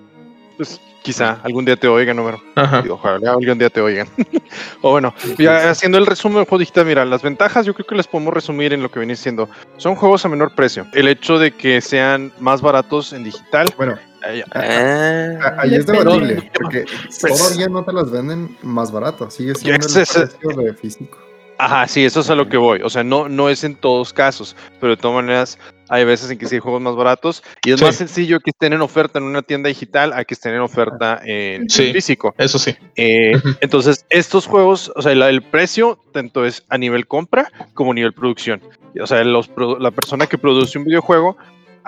Pues, 0.59 0.79
quizá 1.03 1.39
algún 1.43 1.65
día 1.65 1.77
te 1.77 1.89
oigan, 1.89 2.17
número. 2.17 2.39
Ajá. 2.55 2.85
Ojalá 2.91 3.31
algún 3.31 3.59
día 3.59 3.71
te 3.71 3.81
oigan. 3.81 4.07
o 4.83 4.91
bueno, 4.91 5.15
ya 5.39 5.71
haciendo 5.71 5.97
el 5.97 6.05
resumen 6.05 6.37
del 6.39 6.45
juego 6.47 6.59
digital, 6.59 6.85
mira, 6.85 7.05
las 7.07 7.23
ventajas 7.23 7.65
yo 7.65 7.73
creo 7.73 7.87
que 7.87 7.95
las 7.95 8.07
podemos 8.07 8.35
resumir 8.35 8.75
en 8.75 8.83
lo 8.83 8.91
que 8.91 8.99
viene 8.99 9.17
siendo. 9.17 9.49
Son 9.79 9.95
juegos 9.95 10.27
a 10.27 10.29
menor 10.29 10.55
precio. 10.55 10.87
El 10.93 11.09
hecho 11.09 11.39
de 11.39 11.53
que 11.53 11.81
sean 11.81 12.31
más 12.41 12.61
baratos 12.61 13.15
en 13.15 13.25
digital. 13.25 13.73
Bueno, 13.79 13.95
eh, 14.29 14.43
Eh, 14.57 15.39
a- 15.41 15.63
ahí 15.63 15.77
es 15.77 15.87
debatible, 15.87 16.51
porque 16.53 16.85
Pues- 17.21 17.39
todavía 17.39 17.69
no 17.69 17.85
te 17.85 17.93
las 17.95 18.11
venden 18.11 18.59
más 18.63 18.91
barato, 18.93 19.31
sigue 19.31 19.55
siendo 19.55 19.87
el- 19.87 19.93
precio 19.93 20.29
de 20.57 20.75
físico. 20.75 21.19
Ajá, 21.59 21.89
sí, 21.89 22.05
eso 22.05 22.21
es 22.21 22.31
a 22.31 22.35
lo 22.37 22.49
que 22.49 22.57
voy. 22.57 22.81
O 22.83 22.91
sea, 22.91 23.03
no, 23.03 23.29
no 23.29 23.49
es 23.49 23.65
en 23.65 23.75
todos 23.75 24.13
casos, 24.13 24.55
pero 24.81 24.95
de 24.95 24.97
todas 25.03 25.17
maneras 25.17 25.59
hay 25.89 26.05
veces 26.05 26.31
en 26.31 26.39
que 26.39 26.47
sí 26.47 26.55
hay 26.57 26.61
juegos 26.61 26.81
más 26.81 26.95
baratos 26.95 27.43
y 27.65 27.73
es 27.73 27.81
Sí. 27.81 27.85
más 27.85 27.97
sencillo 27.97 28.39
que 28.41 28.51
estén 28.51 28.73
en 28.75 28.81
oferta 28.81 29.19
en 29.19 29.25
una 29.25 29.43
tienda 29.43 29.69
digital 29.69 30.13
a 30.13 30.25
que 30.25 30.35
estén 30.35 30.55
en 30.55 30.61
oferta 30.61 31.21
en 31.25 31.69
Sí. 31.69 31.93
físico. 31.93 32.35
Eso 32.39 32.59
sí. 32.59 32.77
Eh, 32.95 33.33
entonces, 33.61 34.05
estos 34.09 34.47
juegos, 34.47 34.93
o 34.95 35.03
sea, 35.03 35.13
el 35.13 35.43
precio 35.43 35.99
tanto 36.13 36.45
es 36.45 36.63
a 36.69 36.79
nivel 36.79 37.07
compra 37.09 37.51
como 37.75 37.91
a 37.91 37.95
nivel 37.95 38.13
producción. 38.13 38.61
O 39.03 39.07
sea, 39.07 39.25
los, 39.25 39.51
la 39.81 39.91
persona 39.91 40.27
que 40.27 40.39
produce 40.39 40.79
un 40.79 40.85
videojuego 40.85 41.37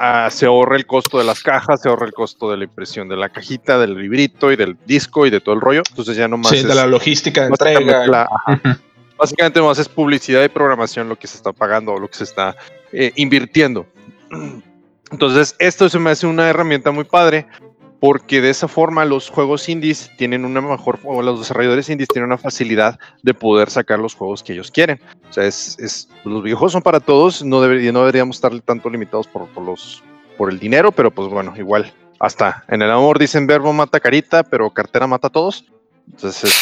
ah, 0.02 0.28
se 0.30 0.46
ahorra 0.46 0.76
el 0.76 0.86
costo 0.86 1.18
de 1.18 1.24
las 1.24 1.42
cajas, 1.42 1.82
se 1.82 1.88
ahorra 1.90 2.06
el 2.06 2.12
costo 2.12 2.50
de 2.50 2.56
la 2.56 2.64
impresión 2.64 3.06
de 3.08 3.16
la 3.16 3.28
cajita, 3.28 3.78
del 3.78 3.94
librito 3.98 4.50
y 4.50 4.56
del 4.56 4.76
disco 4.86 5.26
y 5.26 5.30
de 5.30 5.40
todo 5.40 5.54
el 5.54 5.60
rollo. 5.60 5.82
Entonces 5.90 6.16
ya 6.16 6.26
nomás 6.26 6.50
Sí, 6.52 6.56
es 6.58 6.66
de 6.66 6.74
la 6.74 6.86
logística 6.86 7.42
de 7.42 7.48
entrega. 7.48 8.06
la- 8.06 8.26
ajá. 8.46 8.80
Básicamente 9.20 9.60
nomás 9.60 9.78
es 9.78 9.88
publicidad 9.88 10.42
y 10.42 10.48
programación 10.48 11.08
lo 11.10 11.16
que 11.16 11.26
se 11.26 11.36
está 11.36 11.52
pagando 11.52 11.92
o 11.92 12.00
lo 12.00 12.08
que 12.08 12.16
se 12.16 12.24
está 12.24 12.56
eh, 12.92 13.12
invirtiendo. 13.16 13.86
Entonces, 15.12 15.54
esto 15.58 15.88
se 15.88 15.98
me 15.98 16.10
hace 16.10 16.26
una 16.26 16.48
herramienta 16.48 16.90
muy 16.90 17.04
padre 17.04 17.46
porque 18.00 18.40
de 18.40 18.48
esa 18.48 18.66
forma 18.66 19.04
los 19.04 19.28
juegos 19.28 19.68
indies 19.68 20.10
tienen 20.16 20.46
una 20.46 20.62
mejor, 20.62 20.98
o 21.04 21.20
los 21.20 21.38
desarrolladores 21.40 21.90
indies 21.90 22.08
tienen 22.08 22.28
una 22.28 22.38
facilidad 22.38 22.98
de 23.22 23.34
poder 23.34 23.68
sacar 23.68 23.98
los 23.98 24.14
juegos 24.14 24.42
que 24.42 24.54
ellos 24.54 24.70
quieren. 24.70 24.98
O 25.28 25.32
sea, 25.32 25.44
es, 25.44 25.78
es- 25.78 26.08
los 26.24 26.42
videojuegos 26.42 26.72
son 26.72 26.80
para 26.82 27.00
todos, 27.00 27.44
no, 27.44 27.60
debería, 27.60 27.92
no 27.92 28.00
deberíamos 28.00 28.36
estar 28.36 28.58
tanto 28.60 28.88
limitados 28.88 29.26
por, 29.26 29.46
por 29.48 29.64
los, 29.64 30.02
por 30.38 30.50
el 30.50 30.58
dinero, 30.58 30.92
pero 30.92 31.10
pues 31.10 31.28
bueno, 31.28 31.52
igual, 31.58 31.92
hasta 32.18 32.64
en 32.68 32.80
el 32.80 32.90
amor 32.90 33.18
dicen 33.18 33.46
verbo 33.46 33.70
mata 33.74 34.00
carita, 34.00 34.44
pero 34.44 34.70
cartera 34.70 35.06
mata 35.06 35.26
a 35.26 35.30
todos. 35.30 35.66
Entonces, 36.10 36.54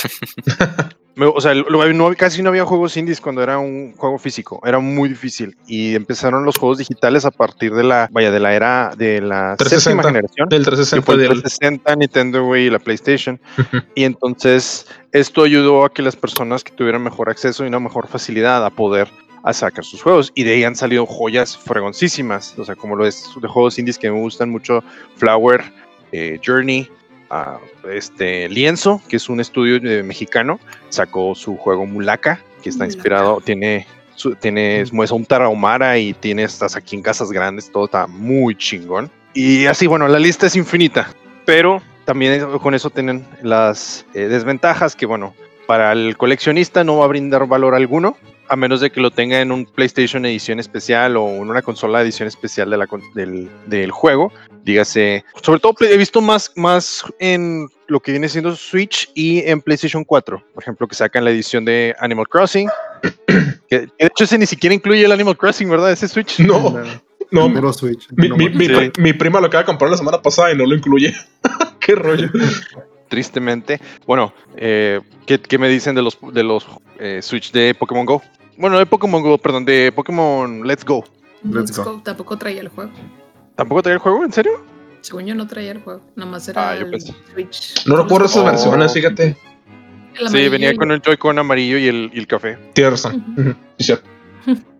me- 1.18 1.26
o 1.26 1.40
sea, 1.40 1.52
lo- 1.54 1.92
no- 1.92 2.14
casi 2.16 2.42
no 2.42 2.48
había 2.48 2.64
juegos 2.64 2.96
indies 2.96 3.20
cuando 3.20 3.42
era 3.42 3.59
un 3.59 3.92
juego 3.96 4.18
físico, 4.18 4.61
era 4.64 4.78
muy 4.78 5.09
difícil 5.09 5.57
y 5.66 5.94
empezaron 5.94 6.44
los 6.44 6.57
juegos 6.57 6.78
digitales 6.78 7.24
a 7.24 7.31
partir 7.31 7.74
de 7.74 7.85
la, 7.85 8.09
vaya, 8.12 8.31
de 8.31 8.40
la 8.40 8.54
era 8.54 8.92
de 8.96 9.20
la 9.20 9.57
360. 9.57 9.81
séptima 9.81 10.02
generación 10.04 10.48
Del 10.48 10.61
que 10.61 10.64
360 10.70 11.04
fue 11.04 11.14
el 11.16 11.20
del. 11.20 11.28
360, 11.42 11.96
Nintendo 11.96 12.46
Wii 12.46 12.66
y 12.66 12.70
la 12.70 12.78
PlayStation. 12.78 13.40
Y 13.94 14.04
entonces 14.04 14.87
esto 15.12 15.42
ayudó 15.42 15.85
a 15.85 15.92
que 15.92 16.02
las 16.02 16.16
personas 16.16 16.62
que 16.64 16.72
tuvieran 16.72 17.02
mejor 17.02 17.28
acceso 17.31 17.64
y 17.64 17.68
una 17.68 17.81
mejor 17.81 18.09
facilidad 18.09 18.64
a 18.64 18.70
poder 18.70 19.09
a 19.44 19.52
sacar 19.52 19.85
sus 19.85 20.02
juegos. 20.02 20.33
Y 20.35 20.42
de 20.44 20.54
ahí 20.54 20.64
han 20.64 20.74
salido 20.76 21.07
joyas 21.07 21.57
fregoncísimas, 21.57 22.59
o 22.59 22.64
sea, 22.64 22.74
como 22.74 22.96
lo 22.96 23.07
es 23.07 23.24
de 23.40 23.48
juegos 23.48 23.78
indies 23.78 23.98
que 23.98 24.11
me 24.11 24.18
gustan 24.18 24.50
mucho, 24.50 24.83
Flower, 25.16 25.62
eh, 26.12 26.40
Journey, 26.44 26.90
este 27.91 28.49
Lienzo, 28.49 29.03
que 29.09 29.17
es 29.17 29.29
un 29.29 29.41
estudio 29.41 29.77
eh, 29.77 30.03
mexicano, 30.03 30.59
sacó 30.88 31.35
su 31.35 31.57
juego 31.57 31.87
Mulaka, 31.87 32.41
que 32.62 32.71
está 32.71 32.85
inspirado, 32.85 33.41
tiene... 33.41 33.87
su- 34.14 34.35
tiene, 34.35 34.81
es 34.81 34.93
un 34.93 35.25
tarahumara 35.25 35.97
y 35.99 36.12
tiene 36.14 36.43
estas 36.43 36.75
aquí 36.77 36.97
en 36.97 37.03
casas 37.03 37.31
grandes, 37.31 37.71
todo 37.71 37.85
está 37.85 38.07
muy 38.07 38.57
chingón. 38.57 39.11
Y 39.35 39.67
así, 39.67 39.87
bueno, 39.87 40.09
la 40.09 40.19
lista 40.19 40.47
es 40.47 40.57
infinita, 40.57 41.11
pero 41.45 41.81
también 42.05 42.59
con 42.59 42.75
eso 42.75 42.91
tienen 42.91 43.25
las 43.43 44.05
eh, 44.14 44.23
desventajas 44.23 44.97
que, 44.97 45.07
bueno, 45.07 45.35
para 45.67 45.93
el 45.93 46.17
coleccionista 46.17 46.83
no 46.83 46.97
va 46.97 47.05
a 47.05 47.09
brindar 47.09 47.47
valor 47.47 47.75
alguno, 47.75 48.17
a 48.48 48.56
menos 48.56 48.80
de 48.80 48.90
que 48.90 49.00
lo 49.00 49.11
tenga 49.11 49.40
en 49.40 49.52
un 49.52 49.64
PlayStation 49.66 50.24
edición 50.26 50.58
especial 50.61 51.16
o 51.16 51.28
en 51.28 51.48
una 51.50 51.62
consola 51.62 52.02
edición 52.02 52.28
especial 52.28 52.70
de 52.70 52.76
la 52.76 52.88
del, 53.14 53.48
del 53.66 53.90
juego. 53.90 54.32
Dígase, 54.64 55.24
sobre 55.42 55.61
todo 55.61 55.74
he 55.80 55.96
visto 55.96 56.20
más, 56.20 56.52
más 56.56 57.02
en 57.18 57.68
lo 57.87 58.00
que 58.00 58.11
viene 58.12 58.28
siendo 58.28 58.54
Switch 58.54 59.11
y 59.14 59.40
en 59.48 59.61
PlayStation 59.62 60.04
4, 60.04 60.44
por 60.54 60.62
ejemplo, 60.62 60.87
que 60.87 60.94
sacan 60.94 61.24
la 61.24 61.30
edición 61.30 61.64
de 61.64 61.94
Animal 62.00 62.28
Crossing. 62.28 62.68
Que, 63.68 63.80
que 63.80 63.87
de 63.98 64.06
hecho 64.06 64.24
ese 64.24 64.38
ni 64.38 64.46
siquiera 64.46 64.74
incluye 64.74 65.04
el 65.04 65.12
Animal 65.12 65.37
Crossing, 65.37 65.68
¿verdad? 65.68 65.92
Ese 65.92 66.08
Switch. 66.08 66.40
No, 66.40 66.80
no. 67.30 67.72
Switch. 67.74 68.08
Mi, 68.12 68.28
no 68.30 68.37
mi- 68.37 68.48
mi- 68.48 68.64
Sí. 68.66 68.90
mi 68.98 69.12
prima 69.12 69.40
lo 69.40 69.46
acaba 69.48 69.62
de 69.62 69.66
comprar 69.66 69.90
la 69.90 69.98
semana 69.98 70.22
pasada 70.22 70.50
y 70.52 70.56
no 70.56 70.64
lo 70.64 70.74
incluye. 70.74 71.14
Qué 71.80 71.94
rollo. 71.94 72.30
tristemente. 73.09 73.81
Bueno, 74.07 74.33
eh, 74.57 75.01
¿qué, 75.27 75.40
qué 75.40 75.59
me 75.59 75.68
dicen 75.68 75.94
de 75.94 76.03
los, 76.03 76.18
de 76.33 76.42
los 76.42 76.66
eh, 76.99 77.21
Switch 77.23 77.51
de 77.53 77.75
Pokémon 77.75 78.07
Go? 78.07 78.23
Bueno, 78.57 78.79
de 78.79 78.87
Pokémon 78.87 79.23
Go, 79.23 79.38
perdón, 79.38 79.64
de 79.64 79.92
Pokémon 79.92 80.66
Let's 80.66 80.85
Go. 80.85 81.05
Let's 81.44 81.55
Let's 81.71 81.77
go. 81.79 81.85
Go 81.85 82.01
tampoco 82.03 82.37
traía 82.37 82.61
el 82.61 82.68
juego. 82.68 82.90
¿Tampoco 83.57 83.83
traía 83.83 83.94
el 83.94 84.01
juego? 84.01 84.25
¿En 84.25 84.33
serio? 84.33 84.53
Según 85.01 85.27
yo 85.27 85.35
no 85.35 85.47
traía 85.47 85.71
el 85.73 85.81
juego. 85.81 86.01
Nada 86.16 86.31
más 86.31 86.49
era 86.49 86.71
Ah, 86.71 86.75
yo 86.77 86.85
el 86.87 86.90
pensé. 86.90 87.14
Switch. 87.33 87.87
No 87.87 87.97
recuerdo 88.03 88.27
esas 88.27 88.42
Oh. 88.42 88.44
versiones, 88.44 88.92
fíjate. 88.92 89.37
Sí, 90.31 90.49
venía 90.49 90.75
con 90.75 90.90
el 90.90 91.01
Joy-Con 91.01 91.38
amarillo 91.38 91.79
y 91.79 91.87
el, 91.87 92.11
y 92.12 92.18
el 92.18 92.27
café. 92.27 92.59
Tienes 92.73 92.92
razón. 93.05 93.25
Ujú. 93.37 93.55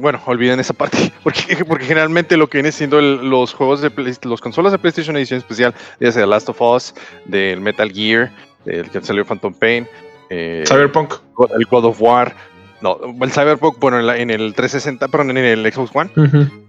Bueno, 0.00 0.20
olviden 0.26 0.60
esa 0.60 0.74
parte, 0.74 1.12
porque, 1.22 1.64
porque 1.64 1.84
generalmente 1.86 2.36
lo 2.36 2.48
que 2.48 2.58
viene 2.58 2.72
siendo 2.72 2.98
el- 2.98 3.28
los 3.28 3.54
juegos 3.54 3.80
de 3.80 3.90
Play- 3.90 4.14
los 4.24 4.40
consolas 4.40 4.72
de 4.72 4.78
PlayStation 4.78 5.16
Edición 5.16 5.38
Especial, 5.38 5.74
ya 6.00 6.12
sea 6.12 6.26
Last 6.26 6.48
of 6.48 6.60
Us, 6.60 6.94
del 7.24 7.60
Metal 7.60 7.90
Gear, 7.90 8.30
del 8.64 8.90
que 8.90 9.00
salió 9.02 9.24
Phantom 9.24 9.54
Pain, 9.54 9.88
eh, 10.30 10.64
Cyberpunk. 10.66 11.14
El 11.58 11.64
God 11.66 11.84
of 11.86 12.00
War, 12.02 12.34
no, 12.80 12.98
el 13.22 13.30
Cyberpunk, 13.32 13.78
bueno, 13.78 13.98
en, 14.00 14.06
la- 14.06 14.18
en 14.18 14.30
el 14.30 14.54
360, 14.54 15.08
perdón, 15.08 15.30
en 15.36 15.38
el 15.38 15.72
Xbox 15.72 15.90
One, 15.94 16.10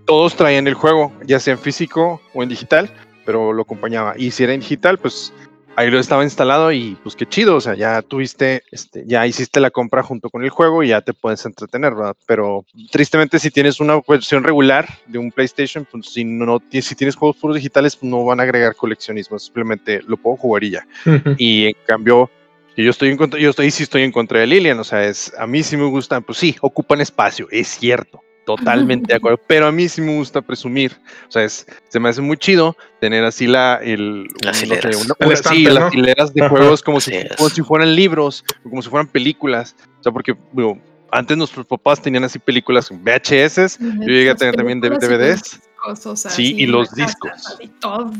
todos 0.06 0.36
traían 0.36 0.68
el 0.68 0.74
juego, 0.74 1.12
ya 1.26 1.40
sea 1.40 1.54
en 1.54 1.60
físico 1.60 2.22
o 2.34 2.44
en 2.44 2.50
digital, 2.50 2.90
pero 3.26 3.52
lo 3.52 3.64
acompañaba. 3.64 4.14
Y 4.18 4.32
si 4.32 4.44
era 4.44 4.54
en 4.54 4.62
digital, 4.62 4.98
pues 4.98 5.34
ahí 5.78 5.92
lo 5.92 6.00
estaba 6.00 6.24
instalado 6.24 6.72
y 6.72 6.98
pues 7.04 7.16
qué 7.16 7.28
chido, 7.28 7.56
o 7.56 7.62
sea, 7.62 7.76
ya 7.76 8.02
tuviste, 8.02 8.64
este, 8.72 9.04
ya 9.06 9.28
hiciste 9.28 9.60
la 9.60 9.70
compra 9.70 10.02
junto 10.02 10.32
con 10.32 10.44
el 10.44 10.50
juego 10.50 10.82
y 10.82 10.88
ya 10.88 11.02
te 11.02 11.14
puedes 11.14 11.46
entretener, 11.46 11.94
¿verdad? 11.94 12.16
Pero 12.26 12.66
tristemente 12.92 13.38
si 13.38 13.52
tienes 13.52 13.80
una 13.80 14.02
versión 14.08 14.44
regular 14.44 14.90
de 15.06 15.20
un 15.20 15.32
PlayStation, 15.32 15.88
pues 15.90 16.08
si 16.08 16.26
no 16.26 16.60
si 16.72 16.96
tienes 16.96 17.16
juegos 17.16 17.38
puros 17.38 17.56
digitales, 17.56 17.96
pues 17.96 18.10
no 18.10 18.26
van 18.26 18.40
a 18.40 18.44
agregar 18.44 18.76
coleccionismo, 18.76 19.38
simplemente 19.38 20.02
lo 20.08 20.18
puedo 20.18 20.36
jugar 20.36 20.64
y 20.64 20.72
ya. 20.72 20.88
Ujú. 21.06 21.36
Y 21.38 21.68
en 21.68 21.76
cambio, 21.86 22.32
yo 22.76 22.90
estoy 22.90 23.10
en 23.10 23.18
contra, 23.18 23.40
yo 23.40 23.52
estoy, 23.52 23.70
sí 23.70 23.84
estoy 23.84 24.02
en 24.02 24.12
contra 24.12 24.40
de 24.40 24.48
Lilian, 24.48 24.80
o 24.80 24.84
sea, 24.84 25.06
es, 25.06 25.32
a 25.38 25.46
mí 25.46 25.62
sí 25.62 25.78
me 25.78 25.86
gustan, 25.86 26.24
pues 26.24 26.40
sí, 26.40 26.56
ocupan 26.62 27.02
espacio, 27.02 27.48
es 27.52 27.68
cierto, 27.68 28.24
totalmente 28.48 29.12
de 29.14 29.16
acuerdo, 29.18 29.40
pero 29.46 29.68
a 29.68 29.72
mí 29.72 29.88
sí 29.90 30.02
me 30.02 30.16
gusta 30.16 30.42
presumir, 30.42 30.98
o 31.28 31.32
sea, 31.32 31.44
es, 31.44 31.68
se 31.90 32.00
me 32.00 32.08
hace 32.10 32.22
muy 32.22 32.38
chido 32.38 32.76
tener 33.02 33.24
así 33.26 33.46
la, 33.46 33.76
el, 33.84 34.24
Las 34.42 34.64
un- 34.64 34.70
no 34.70 34.76
sé, 34.76 34.82
hileras. 34.88 35.06
una- 35.06 35.16
El 35.20 35.32
estante, 35.34 35.58
sí, 35.60 35.66
¿no? 35.66 35.74
las 35.74 35.94
hileras 35.94 36.34
de 36.34 36.42
Ajá. 36.42 36.50
juegos 36.50 36.82
como 36.82 36.98
Así 37.00 37.12
si, 37.12 37.18
es. 37.18 37.36
como 37.36 37.50
si 37.50 37.62
fueran 37.62 37.96
libros, 37.96 38.44
o 38.66 38.70
como 38.70 38.82
si 38.82 38.90
fueran 38.90 39.08
películas, 39.08 39.76
o 40.00 40.04
sea, 40.04 40.12
porque, 40.14 40.34
digo, 40.54 40.80
antes 41.12 41.38
nuestros 41.38 41.66
papás 41.66 42.02
tenían 42.02 42.24
así 42.24 42.40
películas 42.40 42.90
en 42.90 43.04
VHS, 43.04 43.78
yo 43.80 44.06
llegué 44.08 44.30
a 44.32 44.36
tener 44.36 44.56
también 44.56 44.80
DVDs, 44.82 45.42
discos, 45.42 46.06
o 46.06 46.16
sea, 46.16 46.32
Sí, 46.32 46.56
y 46.58 46.66
los 46.66 46.90
discos. 46.96 47.58
Y 47.60 47.68
todo. 47.68 48.12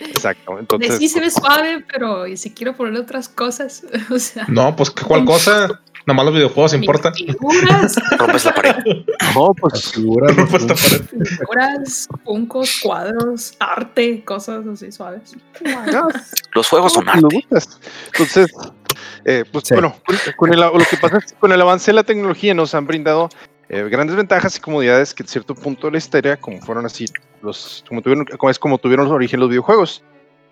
exacto, 0.00 0.54
De 0.54 0.60
entonces... 0.60 0.98
sí 0.98 1.08
se 1.08 1.20
ve 1.20 1.30
suave, 1.30 1.84
pero 1.90 2.26
y 2.26 2.36
si 2.36 2.50
quiero 2.50 2.74
poner 2.74 3.00
otras 3.00 3.28
cosas, 3.28 3.84
o 4.10 4.18
sea. 4.18 4.44
No, 4.48 4.74
pues 4.76 4.90
¿cuál 4.90 5.24
cosa? 5.24 5.80
Nada 6.06 6.16
más 6.16 6.24
los 6.26 6.34
videojuegos 6.34 6.74
importan. 6.74 7.14
Figuras, 7.14 7.94
Rompes 8.18 8.44
la 8.44 8.54
pared. 8.54 8.74
No, 9.34 9.48
pues 9.60 9.92
figuras, 9.92 10.30
está 10.36 10.46
puntos. 10.46 10.80
padre. 10.82 11.26
figuras, 11.26 12.08
funcos, 12.24 12.80
cuadros, 12.82 13.54
arte, 13.60 14.24
cosas 14.24 14.66
así 14.66 14.90
suaves. 14.90 15.34
no, 15.92 16.08
Los 16.54 16.68
juegos 16.68 16.92
son 16.92 17.08
arte. 17.08 17.46
Entonces, 18.12 18.50
eh, 19.24 19.44
pues 19.52 19.64
Sí. 19.68 19.74
bueno, 19.74 19.94
con- 20.04 20.16
con 20.36 20.52
el, 20.52 20.60
lo 20.60 20.72
que 20.90 20.96
pasa 20.96 21.18
es 21.18 21.32
que 21.32 21.38
con 21.38 21.52
el 21.52 21.60
avance 21.60 21.90
de 21.90 21.94
la 21.94 22.02
tecnología 22.02 22.52
nos 22.54 22.74
han 22.74 22.86
brindado 22.86 23.28
eh, 23.68 23.88
grandes 23.90 24.16
ventajas 24.16 24.56
y 24.56 24.60
comodidades 24.60 25.14
que 25.14 25.22
en 25.22 25.28
cierto 25.28 25.54
punto 25.54 25.86
de 25.86 25.92
la 25.92 25.98
historia, 25.98 26.36
como 26.36 26.60
fueron 26.60 26.84
así, 26.84 27.06
los, 27.42 27.84
como 27.88 28.02
tuvieron, 28.02 28.26
como 28.36 28.50
es 28.50 28.58
como 28.58 28.76
tuvieron 28.78 29.06
los 29.06 29.14
origen 29.14 29.40
los 29.40 29.48
videojuegos. 29.48 30.02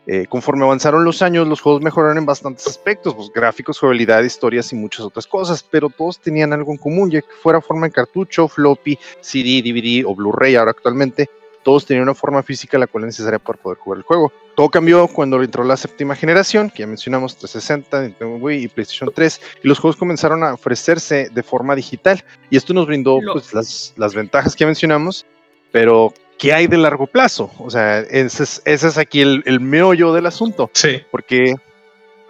Eh, 0.06 0.26
conforme 0.28 0.64
avanzaron 0.64 1.04
los 1.04 1.22
años, 1.22 1.46
los 1.46 1.60
juegos 1.60 1.82
mejoraron 1.82 2.18
en 2.18 2.26
bastantes 2.26 2.66
aspectos, 2.66 3.14
pues, 3.14 3.30
gráficos, 3.32 3.78
jugabilidad, 3.78 4.22
historias 4.22 4.72
y 4.72 4.76
muchas 4.76 5.06
otras 5.06 5.26
cosas, 5.26 5.62
pero 5.62 5.90
todos 5.90 6.18
tenían 6.18 6.52
algo 6.52 6.72
en 6.72 6.78
común, 6.78 7.10
ya 7.10 7.20
que 7.20 7.28
fuera 7.42 7.60
forma 7.60 7.86
en 7.86 7.92
cartucho, 7.92 8.48
floppy, 8.48 8.98
CD, 9.20 9.62
DVD 9.62 10.04
o 10.06 10.14
Blu-ray 10.14 10.56
ahora 10.56 10.70
actualmente, 10.70 11.28
todos 11.62 11.84
tenían 11.84 12.04
una 12.04 12.14
forma 12.14 12.42
física 12.42 12.78
la 12.78 12.86
cual 12.86 13.04
es 13.04 13.08
necesaria 13.08 13.38
para 13.38 13.60
poder 13.60 13.78
jugar 13.78 13.98
el 13.98 14.04
juego. 14.04 14.32
Todo 14.56 14.70
cambió 14.70 15.06
cuando 15.08 15.42
entró 15.42 15.64
la 15.64 15.76
séptima 15.76 16.16
generación, 16.16 16.70
que 16.70 16.80
ya 16.80 16.86
mencionamos 16.86 17.36
360, 17.36 18.02
Nintendo 18.02 18.36
Wii 18.36 18.64
y 18.64 18.68
PlayStation 18.68 19.10
3, 19.14 19.40
y 19.62 19.68
los 19.68 19.78
juegos 19.78 19.96
comenzaron 19.96 20.42
a 20.42 20.54
ofrecerse 20.54 21.28
de 21.30 21.42
forma 21.42 21.74
digital. 21.74 22.24
Y 22.48 22.56
esto 22.56 22.74
nos 22.74 22.86
brindó 22.86 23.18
pues, 23.32 23.52
las, 23.54 23.94
las 23.96 24.14
ventajas 24.14 24.56
que 24.56 24.66
mencionamos, 24.66 25.26
pero 25.70 26.12
¿qué 26.40 26.52
hay 26.54 26.66
de 26.66 26.78
largo 26.78 27.06
plazo? 27.06 27.52
O 27.58 27.68
sea, 27.70 28.00
ese 28.00 28.42
es, 28.42 28.62
ese 28.64 28.88
es 28.88 28.96
aquí 28.98 29.20
el, 29.20 29.42
el 29.46 29.60
meollo 29.60 30.12
del 30.12 30.24
asunto, 30.26 30.70
Sí. 30.72 31.02
porque, 31.10 31.54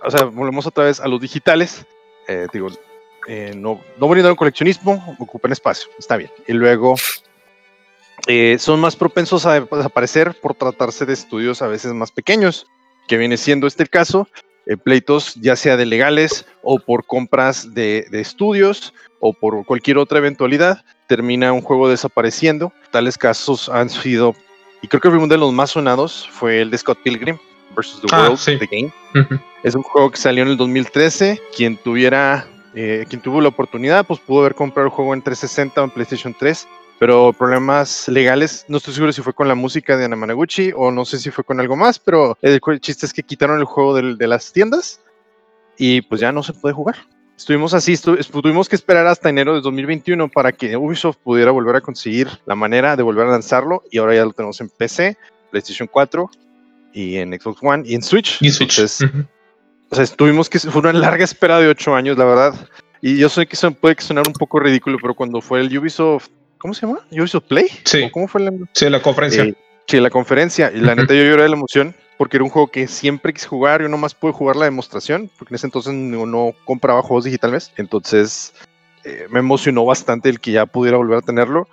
o 0.03 0.11
sea, 0.11 0.25
volvemos 0.25 0.67
otra 0.67 0.85
vez 0.85 0.99
a 1.01 1.07
los 1.09 1.21
digitales, 1.21 1.87
eh, 2.29 2.47
digo, 2.53 2.69
eh, 3.29 3.53
no, 3.57 3.81
no 3.99 4.09
brindan 4.09 4.35
coleccionismo, 4.37 5.17
ocupan 5.19 5.53
espacio, 5.53 5.89
está 5.99 6.17
bien. 6.17 6.31
Y 6.49 6.53
luego 6.55 6.97
eh, 8.27 8.57
son 8.59 8.81
más 8.81 8.97
propensos 8.97 9.47
a 9.47 9.61
desaparecer 9.61 10.35
por 10.41 10.55
tratarse 10.55 11.07
de 11.07 11.13
estudios 11.13 11.63
a 11.63 11.69
veces 11.69 11.93
más 11.95 12.11
pequeños, 12.11 12.67
que 13.09 13.17
viene 13.17 13.37
siendo 13.37 13.67
este 13.67 13.83
el 13.85 13.91
caso. 13.91 14.29
eh, 14.67 14.77
pleitos, 14.77 15.35
ya 15.37 15.57
sea 15.57 15.77
de 15.77 15.87
legales 15.87 16.45
o 16.63 16.79
por 16.79 17.07
compras 17.07 17.73
de, 17.75 18.07
de 18.11 18.21
estudios 18.21 18.93
o 19.19 19.33
por 19.33 19.65
cualquier 19.65 19.97
otra 19.99 20.19
eventualidad, 20.19 20.85
termina 21.11 21.53
un 21.53 21.61
juego 21.61 21.89
desapareciendo. 21.89 22.73
Tales 22.93 23.19
casos 23.19 23.69
han 23.69 23.91
sido, 23.91 24.33
y 24.81 24.87
creo 24.87 25.01
que 25.01 25.09
uno 25.09 25.27
de 25.27 25.37
los 25.39 25.53
más 25.53 25.71
sonados 25.71 26.29
fue 26.31 26.61
el 26.61 26.71
de 26.71 26.79
Scott 26.79 27.01
Pilgrim 27.03 27.37
versus 27.77 28.01
The 28.01 28.07
Ah, 28.13 28.21
World, 28.23 28.39
sí. 28.39 28.57
The 28.61 28.67
Game. 28.71 28.93
Ujú. 29.17 29.41
Es 29.65 29.75
un 29.75 29.83
juego 29.83 30.13
que 30.13 30.19
salió 30.19 30.45
en 30.45 30.51
el 30.51 30.57
2013. 30.57 31.41
Quien 31.57 31.77
tuviera, 31.77 32.47
eh, 32.77 33.07
quien 33.09 33.21
tuvo 33.21 33.41
la 33.41 33.49
oportunidad, 33.49 34.07
pues 34.07 34.21
pudo 34.21 34.41
haber 34.43 34.55
comprado 34.55 34.87
el 34.87 34.93
juego 34.95 35.13
en 35.13 35.21
360 35.23 35.81
o 35.81 35.85
en 35.85 35.91
PlayStation 35.91 36.33
3. 36.39 36.69
Pero 37.01 37.33
problemas 37.33 38.07
legales, 38.07 38.65
no 38.69 38.77
estoy 38.77 38.95
seguro 38.95 39.13
si 39.13 39.21
fue 39.23 39.33
con 39.33 39.49
la 39.49 39.57
música 39.57 39.97
de 39.97 40.05
Anamanaguchi 40.05 40.71
o 40.77 40.93
no 40.93 41.05
sé 41.05 41.19
si 41.19 41.31
fue 41.33 41.43
con 41.43 41.59
algo 41.59 41.75
más, 41.75 41.99
pero 41.99 42.39
el, 42.41 42.61
chiste 42.81 43.05
es 43.07 43.13
que 43.13 43.23
quitaron 43.25 43.59
el 43.59 43.65
juego 43.65 43.95
del- 43.97 44.17
de 44.17 44.29
las 44.29 44.53
tiendas 44.53 45.01
y 45.77 46.03
pues 46.03 46.21
ya 46.21 46.31
no 46.31 46.43
se 46.45 46.53
puede 46.53 46.75
jugar. 46.75 46.97
Estuvimos 47.41 47.73
así, 47.73 47.93
estu- 47.95 48.19
tuvimos 48.43 48.69
que 48.69 48.77
esperar 48.77 49.07
hasta 49.07 49.31
enero 49.31 49.55
de 49.55 49.63
2021 49.63 50.29
para 50.29 50.53
que 50.53 50.77
Ubisoft 50.77 51.17
pudiera 51.25 51.51
volver 51.51 51.75
a 51.77 51.81
conseguir 51.81 52.29
la 52.45 52.55
manera 52.55 52.97
de 52.97 53.03
volver 53.03 53.27
a 53.27 53.31
lanzarlo 53.31 53.83
y 53.91 53.97
ahora 53.97 54.15
ya 54.15 54.27
lo 54.27 54.33
tenemos 54.35 54.61
en 54.61 54.69
PC, 54.69 55.17
PlayStation 55.51 55.89
4 55.91 56.31
y 56.93 57.17
en 57.17 57.33
Xbox 57.33 57.61
One 57.63 57.83
y 57.87 57.95
en 57.95 58.03
Switch. 58.03 58.37
Y 58.43 58.51
Switch. 58.51 58.79
Entonces, 58.79 59.09
Ujú. 59.09 59.25
o 59.89 59.97
sea, 59.97 60.07
tuvimos 60.17 60.51
que, 60.51 60.59
fue 60.59 60.83
una 60.83 60.93
larga 60.93 61.25
espera 61.25 61.59
de 61.59 61.69
ocho 61.69 61.95
años, 61.95 62.19
la 62.19 62.27
verdad. 62.27 62.55
Y 63.01 63.17
yo 63.17 63.31
sé 63.31 63.47
que 63.47 63.57
puede 63.71 63.97
que 63.97 64.03
sonar 64.03 64.27
un 64.27 64.35
poco 64.35 64.61
ridículo, 64.61 64.99
pero 65.01 65.15
cuando 65.15 65.41
fue 65.41 65.61
el 65.61 65.79
Ubisoft, 65.79 66.29
¿cómo 66.59 66.75
se 66.75 66.85
llama? 66.87 67.01
Ubisoft 67.11 67.45
Play. 67.49 67.69
Sí. 67.85 68.03
¿O 68.03 68.11
¿Cómo 68.11 68.29
fue 68.29 68.43
la, 68.43 68.53
Sí, 68.75 68.91
la 68.91 69.01
conferencia. 69.01 69.45
eh, 69.45 69.55
sí, 69.87 69.99
la 69.99 70.11
conferencia? 70.11 70.71
Y 70.75 70.81
la 70.81 70.93
Ujú. 70.93 71.01
neta 71.01 71.15
yo 71.15 71.23
lloré 71.25 71.45
de 71.45 71.49
la 71.49 71.57
emoción 71.57 71.97
porque 72.21 72.37
era 72.37 72.45
un 72.45 72.51
juego 72.51 72.69
que 72.69 72.87
siempre 72.87 73.33
quise 73.33 73.49
jugar. 73.49 73.81
Yo 73.81 73.89
nomás 73.89 74.13
pude 74.13 74.33
jugar 74.33 74.55
la 74.55 74.67
demostración 74.67 75.31
porque 75.39 75.55
en 75.55 75.57
ese 75.57 75.69
entonces 75.69 75.95
no, 75.95 76.27
no 76.27 76.53
compraba 76.67 77.01
juegos 77.01 77.25
digitales. 77.25 77.73
Entonces 77.79 78.53
eh, 79.05 79.27
me 79.31 79.39
emocionó 79.39 79.87
bastante 79.87 80.29
el 80.29 80.39
que 80.39 80.53
ya 80.53 80.67
pudiera 80.67 80.99
volver 80.99 81.17
a 81.17 81.23
tenerlo. 81.23 81.67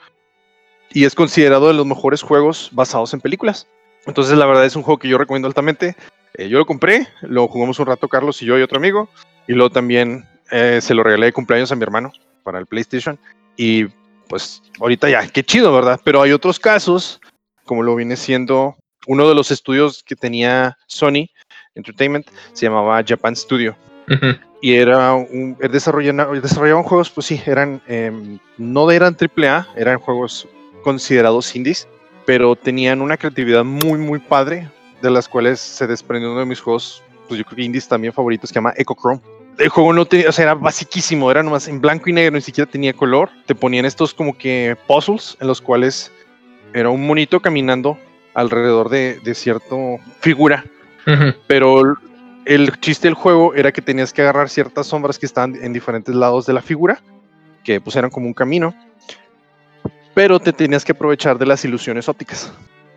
Y 0.89 1.03
es 1.03 1.15
considerado 1.15 1.67
de 1.67 1.73
los 1.73 1.85
mejores 1.85 2.21
juegos 2.21 2.69
basados 2.71 3.13
en 3.13 3.19
películas. 3.19 3.67
Entonces 4.05 4.37
la 4.37 4.45
verdad 4.45 4.63
es 4.63 4.77
un 4.77 4.83
juego 4.83 4.99
que 4.99 5.09
yo 5.09 5.17
recomiendo 5.17 5.49
altamente. 5.49 5.97
Eh, 6.35 6.47
yo 6.47 6.59
lo 6.59 6.65
compré, 6.65 7.09
lo 7.23 7.49
jugamos 7.49 7.77
un 7.79 7.87
rato 7.87 8.07
Carlos 8.07 8.41
y 8.41 8.45
yo 8.45 8.57
y 8.57 8.61
otro 8.61 8.77
amigo. 8.77 9.09
Y 9.49 9.51
luego 9.51 9.69
también 9.69 10.23
eh, 10.51 10.79
se 10.81 10.93
lo 10.93 11.03
regalé 11.03 11.25
de 11.25 11.33
cumpleaños 11.33 11.73
a 11.73 11.75
mi 11.75 11.83
hermano 11.83 12.13
para 12.43 12.57
el 12.57 12.67
PlayStation. 12.67 13.19
Y 13.57 13.87
pues 14.29 14.63
ahorita 14.79 15.09
ya, 15.09 15.27
qué 15.27 15.43
chido, 15.43 15.73
¿verdad? 15.73 15.99
Pero 16.05 16.21
hay 16.21 16.31
otros 16.31 16.57
casos, 16.57 17.19
como 17.65 17.83
lo 17.83 17.97
viene 17.97 18.15
siendo 18.15 18.77
uno 19.07 19.27
de 19.27 19.33
los 19.33 19.49
estudios 19.51 20.03
que 20.03 20.15
tenía 20.15 20.77
Sony 20.85 21.29
Entertainment, 21.75 22.27
se 22.53 22.65
llamaba 22.65 23.03
Japan 23.05 23.35
Studio. 23.35 23.75
Y 24.61 24.73
era 24.73 25.13
un, 25.13 25.57
él 25.59 25.71
desarrollaba, 25.71 26.39
desarrollaban 26.39 26.83
juegos, 26.83 27.09
pues 27.09 27.27
sí, 27.27 27.41
eran, 27.45 27.81
em, 27.87 28.39
no 28.57 28.89
eran 28.89 29.15
AAA, 29.15 29.67
eran 29.75 29.99
juegos 29.99 30.47
considerados 30.83 31.55
indies, 31.55 31.87
pero 32.25 32.55
tenían 32.55 33.01
una 33.01 33.17
creatividad 33.17 33.63
muy, 33.63 33.99
muy 33.99 34.19
padre, 34.19 34.69
de 35.01 35.11
las 35.11 35.27
cuales 35.27 35.59
se 35.59 35.85
desprendió 35.85 36.31
uno 36.31 36.39
de 36.39 36.45
mis 36.47 36.59
juegos, 36.59 37.03
pues 37.27 37.37
yo 37.37 37.45
creo 37.45 37.57
que 37.57 37.63
indies 37.63 37.87
también 37.87 38.13
favoritos, 38.13 38.49
que 38.49 38.53
se 38.53 38.57
llama 38.57 38.73
Echo 38.77 38.95
Chrome. 38.99 39.21
El 39.59 39.69
juego 39.69 39.93
no 39.93 40.05
tenía, 40.05 40.29
o 40.29 40.31
sea, 40.31 40.43
era 40.43 40.53
basiquísimo, 40.55 41.29
era 41.29 41.43
nomás 41.43 41.67
en 41.67 41.81
blanco 41.81 42.09
y 42.09 42.13
negro, 42.13 42.35
ni 42.35 42.41
siquiera 42.41 42.69
tenía 42.69 42.93
color. 42.93 43.29
Te 43.45 43.55
ponían 43.55 43.85
estos 43.85 44.13
como 44.13 44.37
que 44.37 44.77
puzzles 44.87 45.37
en 45.39 45.47
los 45.47 45.61
cuales 45.61 46.11
era 46.73 46.89
un 46.89 47.05
monito 47.05 47.39
caminando 47.39 47.97
alrededor 48.37 48.89
de, 48.89 49.19
de 49.23 49.33
cierta 49.35 49.75
figura 50.21 50.63
pero 51.47 51.81
el- 52.45 52.79
chiste 52.79 53.07
del 53.07 53.15
juego 53.15 53.53
era 53.55 53.71
que 53.71 53.81
tenías 53.81 54.11
que 54.13 54.21
agarrar 54.21 54.49
ciertas 54.49 54.87
sombras 54.87 55.17
que 55.17 55.25
estaban 55.25 55.55
en 55.55 55.71
diferentes 55.73 56.13
lados 56.13 56.45
de 56.45 56.53
la 56.53 56.61
figura, 56.61 57.01
que 57.63 57.79
pues 57.81 57.95
eran 57.95 58.09
como 58.09 58.27
un 58.27 58.33
camino, 58.33 58.73
pero 60.13 60.39
te 60.39 60.51
tenías 60.53 60.83
que 60.83 60.91
aprovechar 60.93 61.37
de 61.37 61.45
las 61.45 61.63
ilusiones 61.65 62.09
ópticas. 62.09 62.51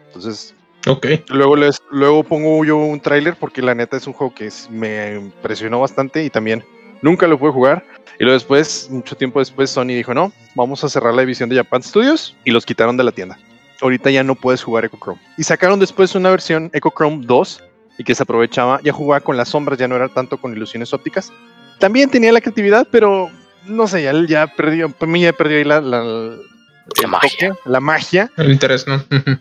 Entonces, 0.06 0.54
Ok. 0.86 1.06
luego, 1.28 1.56
les, 1.56 1.80
luego 1.90 2.24
pongo 2.24 2.64
yo 2.64 2.76
un 2.78 3.00
tráiler 3.00 3.36
porque 3.36 3.62
la 3.62 3.74
neta 3.74 3.96
es 3.96 4.06
un 4.06 4.12
juego 4.12 4.34
que 4.34 4.46
es- 4.46 4.68
me 4.70 5.14
impresionó 5.14 5.80
bastante 5.80 6.24
y 6.24 6.30
también 6.30 6.64
nunca 7.02 7.26
lo 7.26 7.38
pude 7.38 7.52
jugar. 7.52 7.84
Y 8.18 8.24
luego 8.24 8.34
después, 8.34 8.88
mucho 8.90 9.16
tiempo 9.16 9.38
después, 9.38 9.70
Sony 9.70 9.86
dijo, 9.94 10.14
no, 10.14 10.32
vamos 10.54 10.82
a 10.84 10.88
cerrar 10.88 11.14
la 11.14 11.22
división 11.22 11.48
de 11.48 11.56
Japan 11.56 11.82
Studios 11.82 12.36
y 12.44 12.50
los 12.50 12.66
quitaron 12.66 12.96
de 12.96 13.04
la 13.04 13.12
tienda. 13.12 13.38
Ahorita 13.80 14.10
ya 14.10 14.22
no 14.22 14.34
puedes 14.34 14.62
jugar 14.62 14.84
Echo 14.84 14.98
Chrome. 15.02 15.20
Y 15.38 15.44
sacaron 15.44 15.78
después 15.80 16.14
una 16.14 16.30
versión 16.30 16.70
Echo 16.72 16.92
Chrome 16.96 17.24
2 17.26 17.62
y 17.98 18.04
que 18.04 18.14
se 18.14 18.22
aprovechaba, 18.22 18.80
ya 18.82 18.92
jugaba 18.92 19.20
con 19.20 19.36
las 19.36 19.48
sombras, 19.50 19.78
ya 19.78 19.88
no 19.88 19.96
era 19.96 20.08
tanto 20.08 20.38
con 20.38 20.52
ilusiones 20.52 20.92
ópticas. 20.92 21.32
También 21.78 22.10
tenía 22.10 22.32
la 22.32 22.40
creatividad, 22.40 22.86
pero 22.90 23.30
no 23.66 23.86
sé, 23.86 24.02
ya, 24.02 24.12
ya 24.26 24.46
perdió, 24.46 24.90
para 24.90 25.10
mí 25.10 25.22
ya 25.22 25.32
perdió 25.32 25.58
ahí 25.58 25.64
la, 25.64 25.80
la, 25.80 26.36
magia. 27.08 27.50
toque, 27.50 27.60
la 27.70 27.80
magia 27.80 28.30
El 28.36 28.52
interés, 28.52 28.86
¿no? 28.86 29.02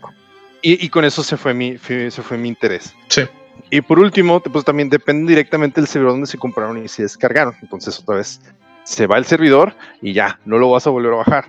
Y, 0.62 0.84
y 0.84 0.90
con 0.90 1.06
eso 1.06 1.22
se 1.22 1.38
fue 1.38 1.54
mi, 1.54 1.78
fue- 1.78 2.10
se 2.10 2.20
fue 2.20 2.36
mi 2.36 2.48
interés. 2.48 2.94
Sí. 3.08 3.22
Y 3.70 3.80
por 3.80 3.98
último, 3.98 4.40
pues 4.40 4.62
también 4.62 4.90
depende 4.90 5.30
directamente 5.30 5.80
del 5.80 5.88
servidor 5.88 6.12
donde 6.12 6.26
se 6.26 6.36
compraron 6.36 6.84
y 6.84 6.86
se 6.86 7.02
descargaron. 7.02 7.54
Entonces 7.62 7.98
otra 7.98 8.16
vez 8.16 8.42
se 8.84 9.06
va 9.06 9.16
el 9.16 9.24
servidor 9.24 9.74
y 10.02 10.12
ya, 10.12 10.38
no 10.44 10.58
lo 10.58 10.70
vas 10.70 10.86
a 10.86 10.90
volver 10.90 11.14
a 11.14 11.16
bajar. 11.16 11.46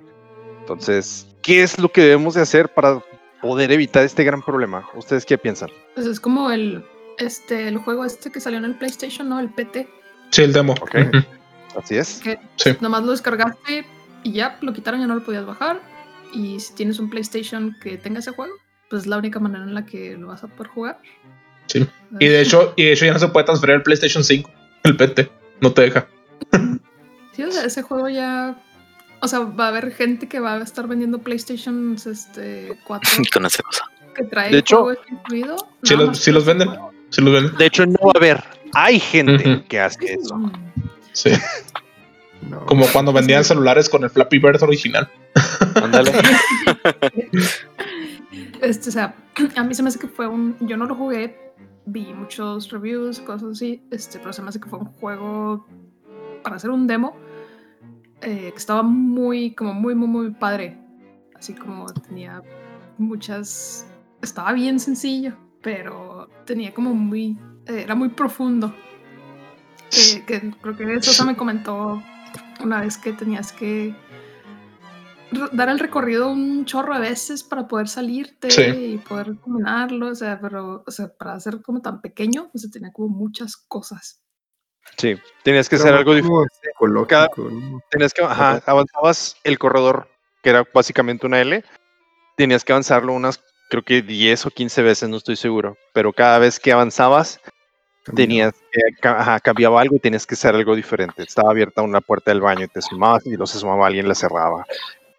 Entonces, 0.62 1.28
¿qué 1.42 1.64
es 1.64 1.80
lo 1.80 1.90
que 1.92 2.02
debemos 2.02 2.34
de 2.36 2.42
hacer 2.42 2.70
para 2.74 3.02
poder 3.42 3.72
evitar 3.72 4.04
este 4.04 4.24
gran 4.24 4.42
problema? 4.42 4.88
¿Ustedes 4.96 5.26
qué 5.26 5.38
piensan? 5.38 5.70
Pues 5.96 6.06
es 6.08 6.20
como 6.20 6.52
el, 6.52 6.86
este, 7.18 7.68
el 7.68 7.78
juego 7.78 8.06
este 8.06 8.32
que 8.32 8.40
salió 8.40 8.60
en 8.60 8.66
el 8.66 8.76
PlayStation, 8.78 9.28
¿no? 9.30 9.40
El 9.40 9.50
PT. 9.50 9.88
Sí, 10.32 10.44
el 10.44 10.54
demo. 10.54 10.74
Ok. 10.82 10.96
Así 11.76 11.96
es. 11.98 12.20
Que 12.24 12.40
Sí. 12.58 12.72
nomás 12.82 13.04
lo 13.04 13.12
descargaste 13.12 13.86
y 14.24 14.34
ya 14.34 14.58
lo 14.62 14.74
quitaron, 14.74 15.00
ya 15.02 15.08
no 15.08 15.16
lo 15.16 15.24
podías 15.24 15.46
bajar. 15.46 15.82
Y 16.34 16.60
si 16.60 16.74
tienes 16.76 17.00
un 17.00 17.10
PlayStation 17.10 17.76
que 17.82 17.98
tenga 17.98 18.20
ese 18.20 18.32
juego, 18.32 18.54
pues 18.90 19.04
es 19.04 19.08
la 19.08 19.18
única 19.18 19.40
manera 19.40 19.64
en 19.64 19.74
la 19.74 19.86
que 19.86 20.16
lo 20.18 20.28
vas 20.28 20.44
a 20.44 20.48
poder 20.48 20.68
jugar. 20.72 21.00
Sí. 21.68 21.88
Y 22.20 22.28
de 22.28 22.42
hecho, 22.42 22.74
y 22.76 22.84
de 22.86 22.94
hecho 22.94 23.06
ya 23.06 23.14
no 23.14 23.20
se 23.20 23.28
puede 23.30 23.46
transferir 23.46 23.76
el 23.76 23.84
PlayStation 23.84 24.24
5. 24.24 24.50
El 24.84 24.98
PT. 24.98 25.30
No 25.62 25.74
te 25.74 25.82
deja. 25.84 26.08
Sí, 27.34 27.44
o 27.44 27.52
sea, 27.52 27.64
ese 27.66 27.82
juego 27.82 28.10
ya. 28.10 28.56
O 29.22 29.28
sea, 29.28 29.40
va 29.40 29.66
a 29.66 29.68
haber 29.68 29.92
gente 29.94 30.28
que 30.28 30.40
va 30.40 30.56
a 30.56 30.64
estar 30.64 30.88
vendiendo 30.88 31.20
PlayStation 31.20 31.96
este, 32.06 32.78
4 32.86 33.12
Con 33.34 33.46
esa 33.46 33.64
cosa. 33.64 33.86
que 34.16 34.24
trae 34.24 34.46
De 34.50 34.54
el 34.54 34.60
hecho, 34.60 34.84
juego 34.84 35.02
incluido. 35.10 35.56
Sí 35.84 35.94
nada 35.94 36.08
los, 36.08 36.26
por 36.26 36.34
los 36.34 36.46
venden. 36.46 36.70
Sí 37.10 37.22
los 37.22 37.34
venden. 37.34 37.58
De 37.58 37.66
hecho, 37.68 37.86
no 37.86 38.00
va 38.04 38.12
a 38.16 38.18
haber. 38.18 38.44
Hay 38.74 39.00
gente 39.00 39.64
que 39.68 39.80
hace 39.80 40.14
eso. 40.14 40.36
Mm. 40.36 40.52
Sí. 41.14 41.32
No. 42.42 42.66
Como 42.66 42.88
cuando 42.88 43.14
vendían 43.14 43.44
celulares 43.44 43.88
con 43.88 44.04
el 44.04 44.10
Flappy 44.10 44.40
Bird 44.40 44.64
original. 44.64 45.10
Ándale. 45.76 46.12
Este, 48.62 48.90
o 48.90 48.92
sea, 48.92 49.16
a 49.56 49.64
mí 49.64 49.74
se 49.74 49.82
me 49.82 49.90
hace 49.90 49.98
que 49.98 50.08
fue 50.08 50.28
un. 50.28 50.56
Yo 50.60 50.78
no 50.78 50.86
lo 50.86 50.94
jugué, 50.94 51.54
vi 51.86 52.14
muchos 52.14 52.70
reviews, 52.70 53.20
cosas 53.20 53.54
así, 53.54 53.84
este, 53.90 54.20
pero 54.20 54.32
se 54.34 54.44
me 54.44 54.50
hace 54.50 54.60
que 54.60 54.70
fue 54.70 54.78
un 54.78 54.86
juego 54.86 55.68
para 56.44 56.58
hacer 56.58 56.70
un 56.70 56.86
demo 56.86 57.18
eh, 58.22 58.52
que 58.52 58.58
estaba 58.58 58.84
muy, 58.84 59.54
como 59.56 59.74
muy, 59.74 59.96
muy, 59.96 60.08
muy 60.08 60.32
padre. 60.32 60.78
Así 61.36 61.54
como 61.54 61.86
tenía 61.94 62.42
muchas. 62.98 63.86
Estaba 64.22 64.54
bien 64.54 64.80
sencillo, 64.80 65.36
pero 65.62 66.30
tenía 66.46 66.74
como 66.74 66.94
muy. 66.94 67.38
eh, 67.66 67.82
era 67.84 67.96
muy 67.96 68.10
profundo. 68.10 68.74
Que, 69.90 70.24
que 70.26 70.52
creo 70.62 70.78
que 70.78 71.02
Sosa 71.04 71.26
me 71.26 71.36
comentó 71.36 72.02
una 72.64 72.80
vez 72.82 72.98
que 72.98 73.12
tenías 73.14 73.52
que 73.52 73.94
dar 75.54 75.70
el 75.70 75.80
recorrido 75.80 76.32
un 76.32 76.66
chorro 76.66 76.94
de 76.96 77.02
veces 77.02 77.44
para 77.44 77.68
poder 77.68 77.88
salirte 77.88 78.52
Sí. 78.52 78.62
y 78.62 78.98
poder 79.00 79.38
combinarlo, 79.38 80.08
o 80.10 80.16
sea, 80.16 80.40
pero, 80.42 80.84
o 80.86 80.92
sea, 80.92 81.08
para 81.14 81.40
ser 81.40 81.62
como 81.62 81.82
tan 81.82 82.02
pequeño, 82.02 82.50
o 82.54 82.58
sea, 82.58 82.70
tenía 82.70 82.92
como 82.92 83.10
muchas 83.10 83.56
cosas. 83.58 84.22
Sí, 84.98 85.18
tenías 85.44 85.70
que 85.70 85.76
hacer 85.78 85.94
algo 85.94 86.14
diferente. 86.14 86.54
¿no? 87.38 87.82
Tenías 87.90 88.14
que, 88.14 88.24
ajá, 88.24 88.62
avanzabas 88.66 89.38
el 89.44 89.58
corredor, 89.58 90.08
que 90.44 90.50
era 90.52 90.66
básicamente 90.74 91.26
una 91.26 91.42
L, 91.42 91.64
tenías 92.38 92.64
que 92.64 92.74
avanzarlo 92.74 93.14
unas, 93.14 93.44
creo 93.70 93.84
que 93.84 94.02
10 94.02 94.46
o 94.46 94.52
15 94.52 94.82
veces, 94.82 95.10
no 95.10 95.18
estoy 95.18 95.36
seguro, 95.36 95.78
pero 95.94 96.14
cada 96.14 96.40
vez 96.40 96.60
que 96.60 96.72
avanzabas, 96.72 97.40
tenías 98.16 98.54
que, 98.72 99.08
ajá, 99.08 99.40
cambiaba 99.40 99.82
algo 99.82 99.96
y 99.96 100.00
tenías 100.00 100.26
que 100.26 100.36
hacer 100.36 100.56
algo 100.56 100.76
diferente. 100.76 101.24
Estaba 101.24 101.52
abierta 101.52 101.82
una 101.82 102.02
puerta 102.02 102.32
del 102.32 102.42
baño 102.42 102.66
y 102.66 102.68
te 102.68 102.80
asomabas 102.80 103.26
y 103.26 103.30
luego 103.30 103.48
se 103.48 103.58
asomaba 103.58 103.88
alguien, 103.88 104.08
la 104.08 104.16
cerraba. 104.16 104.66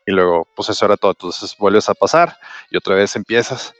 Y 0.06 0.12
luego, 0.12 0.48
pues 0.56 0.68
eso 0.70 0.84
era 0.86 0.96
todo. 0.96 1.12
Entonces 1.12 1.56
vuelves 1.58 1.88
a 1.88 1.94
pasar 1.94 2.36
y 2.70 2.76
otra 2.76 2.96
vez 2.96 3.14
empiezas 3.16 3.72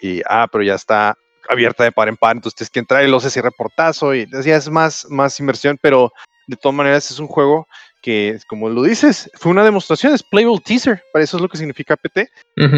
y, 0.00 0.22
ah, 0.26 0.46
pero 0.50 0.64
ya 0.64 0.74
está 0.74 1.16
abierta 1.48 1.84
de 1.84 1.92
par 1.92 2.08
en 2.08 2.16
par, 2.16 2.36
entonces 2.36 2.56
tienes 2.56 2.70
que 2.70 2.80
entrar 2.80 3.02
y 3.02 3.06
luego 3.06 3.20
se 3.20 3.30
cierra 3.30 3.50
portazo 3.50 4.14
y 4.14 4.26
ya 4.44 4.56
es 4.56 4.68
más, 4.68 5.06
más 5.08 5.38
inversión, 5.40 5.78
pero 5.80 6.12
de 6.46 6.56
todas 6.56 6.74
maneras 6.74 7.10
es 7.10 7.18
un 7.18 7.28
juego 7.28 7.66
que, 8.02 8.38
como 8.46 8.68
lo 8.68 8.82
dices, 8.82 9.30
fue 9.34 9.52
una 9.52 9.64
demostración, 9.64 10.14
es 10.14 10.22
Playable 10.22 10.60
Teaser, 10.64 11.02
para 11.12 11.22
eso 11.22 11.36
es 11.36 11.42
lo 11.42 11.48
que 11.48 11.58
significa 11.58 11.96
PT. 11.96 12.30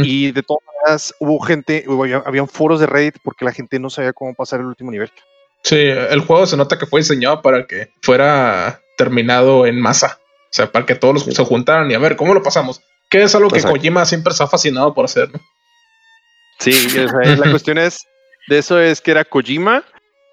Y 0.03 0.33
de 0.33 0.43
todas 0.43 0.63
maneras 0.67 1.15
hubo 1.21 1.41
gente, 1.41 1.85
hubo, 1.87 2.03
había, 2.03 2.23
habían 2.27 2.49
foros 2.49 2.81
de 2.81 2.87
Reddit 2.87 3.19
porque 3.23 3.45
la 3.45 3.53
gente 3.53 3.79
no 3.79 3.89
sabía 3.89 4.13
cómo 4.13 4.35
pasar 4.35 4.61
el 4.61 4.67
último 4.67 4.91
nivel. 4.91 5.11
Sí, 5.63 5.77
el 5.77 6.21
juego 6.21 6.47
se 6.47 6.57
nota 6.57 6.79
que 6.79 6.87
fue 6.87 7.01
diseñado 7.01 7.41
para 7.41 7.67
que 7.67 7.93
fuera 8.03 8.81
terminado 8.97 9.67
en 9.67 9.81
masa. 9.81 10.19
O 10.53 10.55
sea, 10.55 10.71
para 10.71 10.85
que 10.85 10.95
todos 10.95 11.15
los 11.15 11.25
se 11.25 11.45
juntaran 11.45 11.91
y 11.91 11.95
a 11.95 11.99
ver, 11.99 12.17
¿cómo 12.17 12.35
lo 12.35 12.43
pasamos? 12.43 12.83
Que 13.09 13.23
es 13.23 13.35
algo 13.35 13.49
que. 13.49 13.63
Kojima 13.63 14.05
siempre 14.05 14.35
se 14.35 14.43
ha 14.43 14.47
fascinado 14.49 14.93
por 14.93 15.05
hacer, 15.05 15.31
¿no? 15.33 15.41
Sí, 16.59 16.73
o 16.73 17.09
sea, 17.09 17.37
la 17.37 17.51
cuestión 17.51 17.79
es, 17.79 18.07
de 18.49 18.59
eso 18.59 18.81
es 18.81 19.01
que 19.01 19.11
era 19.13 19.25
Kojima, 19.25 19.85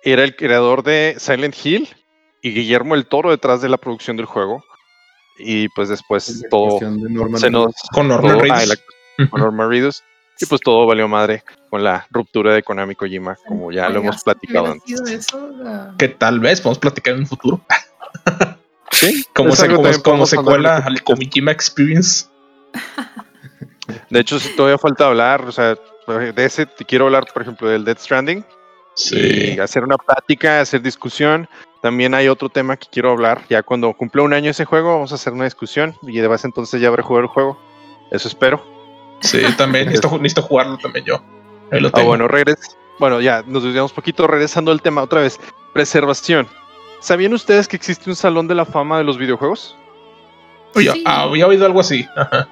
era 0.03 0.24
el 0.24 0.36
creador 0.36 0.84
de 0.84 1.16
Silent 1.18 1.55
Hill 1.64 1.88
y 2.41 2.51
Guillermo 2.53 2.95
el 2.95 3.05
Toro 3.05 3.30
detrás 3.32 3.62
de 3.62 3.70
la 3.70 3.78
producción 3.78 4.18
del 4.18 4.26
juego. 4.26 4.64
Y 5.38 5.70
pues 5.70 5.88
después 5.89 6.41
La 6.43 6.49
todo 6.49 6.80
de 6.82 7.39
se 7.39 7.49
nos... 7.49 7.74
Con 7.93 8.07
Norman 8.10 8.39
Reedus. 8.41 8.80
ah, 9.20 9.28
con 9.30 9.39
Norman 9.41 9.70
Reedus. 9.70 10.03
Y 10.41 10.45
pues 10.45 10.62
todo 10.62 10.86
valió 10.86 11.07
madre 11.07 11.43
con 11.70 11.84
la 11.84 12.07
ruptura 12.12 12.53
de 12.53 12.64
Konami 12.64 12.95
Kojima, 12.95 13.38
como 13.47 13.72
ya 13.72 13.89
lo 13.89 13.99
hemos 13.99 14.24
platicado 14.24 14.68
antes. 14.72 15.01
eso, 15.10 15.49
la- 15.57 15.93
Que 15.97 16.07
tal 16.07 16.39
vez 16.39 16.62
podemos 16.62 16.80
platicar 16.80 17.14
en 17.14 17.20
un 17.22 17.28
futuro. 17.28 17.62
Sí, 18.91 19.24
Como, 19.36 19.55
se, 19.55 19.68
como, 19.74 19.88
como 20.03 20.26
secuela 20.26 20.78
al 20.78 21.03
Kojima 21.03 21.51
Experience. 21.51 22.26
De 24.10 24.20
hecho, 24.20 24.39
si 24.39 24.55
todavía 24.55 24.78
falta 24.80 25.05
hablar, 25.07 25.45
o 25.45 25.51
sea, 25.51 25.78
de 26.18 26.45
ese 26.45 26.66
te 26.66 26.86
quiero 26.86 27.05
hablar, 27.05 27.26
por 27.34 27.41
ejemplo, 27.41 27.70
del 27.70 27.84
Dead 27.86 27.97
Stranding. 27.97 28.43
Sí. 28.95 29.53
y 29.55 29.60
hacer 29.60 29.84
una 29.86 29.95
plática, 29.97 30.60
hacer 30.60 30.82
discusión. 30.82 31.47
También 31.82 32.14
hay 32.14 32.28
otro 32.28 32.49
tema 32.49 32.76
que 32.76 32.88
quiero 32.91 33.12
hablar. 33.12 33.43
Ya 33.49 33.64
cuando 33.64 33.93
cumpla 33.93 34.24
un 34.24 34.34
año 34.34 34.51
ese 34.51 34.66
juego, 34.66 34.93
vamos 34.95 35.14
a 35.14 35.16
hacer 35.16 35.32
una 35.32 35.45
discusión 35.45 35.95
y 36.01 36.20
de 36.20 36.28
base 36.28 36.47
entonces 36.47 36.82
ya 36.82 36.89
habré 36.89 37.01
jugado 37.03 37.22
el 37.24 37.30
juego. 37.30 37.57
Eso 38.12 38.28
espero. 38.28 38.62
Sí, 39.22 39.41
también. 39.57 39.86
necesito, 39.89 40.18
necesito 40.18 40.41
jugarlo 40.41 40.78
también 40.80 41.05
yo. 41.05 41.24
Ahí 41.72 41.80
lo 41.80 41.88
Ah, 41.89 41.91
tengo. 41.91 42.07
bueno, 42.07 42.28
regres. 42.28 42.57
Bueno, 42.99 43.22
ya 43.22 43.41
nos 43.47 43.64
desviamos 43.64 43.93
poquito, 43.93 44.28
regresando 44.28 44.72
al 44.72 44.82
tema 44.82 45.01
otra 45.03 45.22
vez. 45.22 45.39
Preservación. 45.74 46.47
¿Sabían 46.99 47.34
ustedes 47.34 47.70
que 47.70 47.78
existe 47.78 48.10
un 48.10 48.16
salón 48.18 48.49
de 48.49 48.55
la 48.55 48.66
fama 48.66 48.97
de 48.97 49.05
los 49.05 49.18
videojuegos? 49.18 49.78
Oye, 50.76 50.91
Sí. 50.91 51.03
ah, 51.05 51.22
había 51.22 51.47
oído 51.47 51.66
algo 51.66 51.80
así. 51.80 52.05
Ajá. 52.18 52.49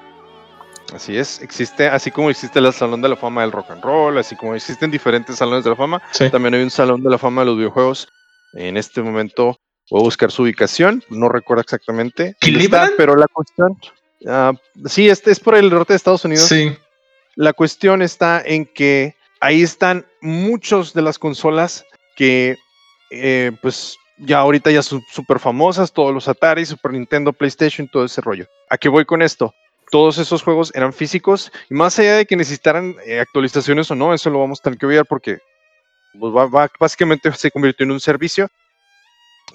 Así 0.94 1.16
es, 1.16 1.40
existe, 1.42 1.86
así 1.86 2.10
como 2.10 2.30
existe 2.30 2.58
el 2.58 2.72
salón 2.72 3.02
de 3.02 3.08
la 3.10 3.16
fama 3.16 3.42
del 3.42 3.52
rock 3.52 3.70
and 3.70 3.82
roll, 3.82 4.16
así 4.16 4.36
como 4.36 4.54
existen 4.54 4.90
diferentes 4.90 5.36
salones 5.36 5.64
de 5.64 5.70
la 5.70 5.76
fama, 5.76 6.02
Sí. 6.12 6.30
También 6.30 6.54
hay 6.54 6.62
un 6.62 6.70
salón 6.70 7.02
de 7.02 7.10
la 7.10 7.18
fama 7.18 7.42
de 7.42 7.46
los 7.46 7.56
videojuegos. 7.56 8.08
En 8.54 8.76
este 8.76 9.02
momento 9.02 9.58
voy 9.90 10.00
a 10.00 10.04
buscar 10.04 10.30
su 10.30 10.42
ubicación. 10.42 11.04
No 11.10 11.28
recuerdo 11.28 11.62
exactamente. 11.62 12.36
está, 12.40 12.90
pero 12.96 13.16
la 13.16 13.26
cuestión. 13.28 13.76
ah, 14.26 14.52
sí, 14.86 15.08
este 15.08 15.30
es 15.30 15.40
por 15.40 15.54
el 15.54 15.68
norte 15.70 15.92
de 15.92 15.98
Estados 15.98 16.24
Unidos. 16.24 16.48
Sí. 16.48 16.74
La 17.36 17.52
cuestión 17.52 18.02
está 18.02 18.42
en 18.44 18.64
que 18.64 19.14
ahí 19.40 19.62
están 19.62 20.06
muchos 20.20 20.94
de 20.94 21.02
las 21.02 21.18
consolas 21.18 21.84
que, 22.16 22.56
eh, 23.10 23.52
pues, 23.62 23.96
ya 24.18 24.38
ahorita 24.38 24.70
ya 24.70 24.82
son 24.82 25.02
súper 25.12 25.38
famosas. 25.38 25.92
Todos 25.92 26.12
los 26.12 26.26
Atari, 26.26 26.64
Super 26.66 26.92
Nintendo, 26.92 27.32
PlayStation, 27.32 27.88
todo 27.88 28.04
ese 28.04 28.20
rollo. 28.20 28.46
¿A 28.70 28.78
qué 28.78 28.88
voy 28.88 29.04
con 29.04 29.22
esto? 29.22 29.54
Todos 29.90 30.18
esos 30.18 30.42
juegos 30.42 30.70
eran 30.74 30.92
físicos 30.92 31.50
y 31.70 31.74
más 31.74 31.98
allá 31.98 32.16
de 32.16 32.26
que 32.26 32.36
necesitaran 32.36 32.94
eh, 33.06 33.20
actualizaciones 33.20 33.90
o 33.90 33.94
no, 33.94 34.12
eso 34.12 34.28
lo 34.30 34.40
vamos 34.40 34.60
a 34.60 34.64
tener 34.64 34.78
que 34.78 34.86
ver 34.86 35.04
porque 35.06 35.38
pues, 36.18 36.34
va- 36.34 36.46
va- 36.46 36.70
básicamente 36.78 37.32
se 37.32 37.50
convirtió 37.50 37.84
en 37.84 37.92
un 37.92 38.00
servicio, 38.00 38.48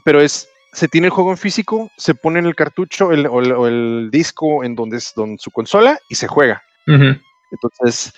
pero 0.04 0.22
es, 0.22 0.48
se 0.72 0.88
tiene 0.88 1.08
el 1.08 1.12
juego 1.12 1.32
en 1.32 1.38
físico, 1.38 1.92
se 1.98 2.16
pone 2.16 2.40
en 2.40 2.46
el 2.48 2.56
cartucho 2.56 3.12
el- 3.12 3.28
o, 3.28 3.40
el, 3.40 3.52
o 3.52 3.68
el 3.68 4.10
disco 4.12 4.64
en 4.64 4.76
donde 4.76 4.98
es 4.98 5.14
donde 5.16 5.38
su 5.40 5.52
consola 5.52 6.00
y 6.10 6.16
se 6.16 6.28
juega. 6.28 6.64
Ujú. 6.88 7.16
Entonces, 7.52 8.14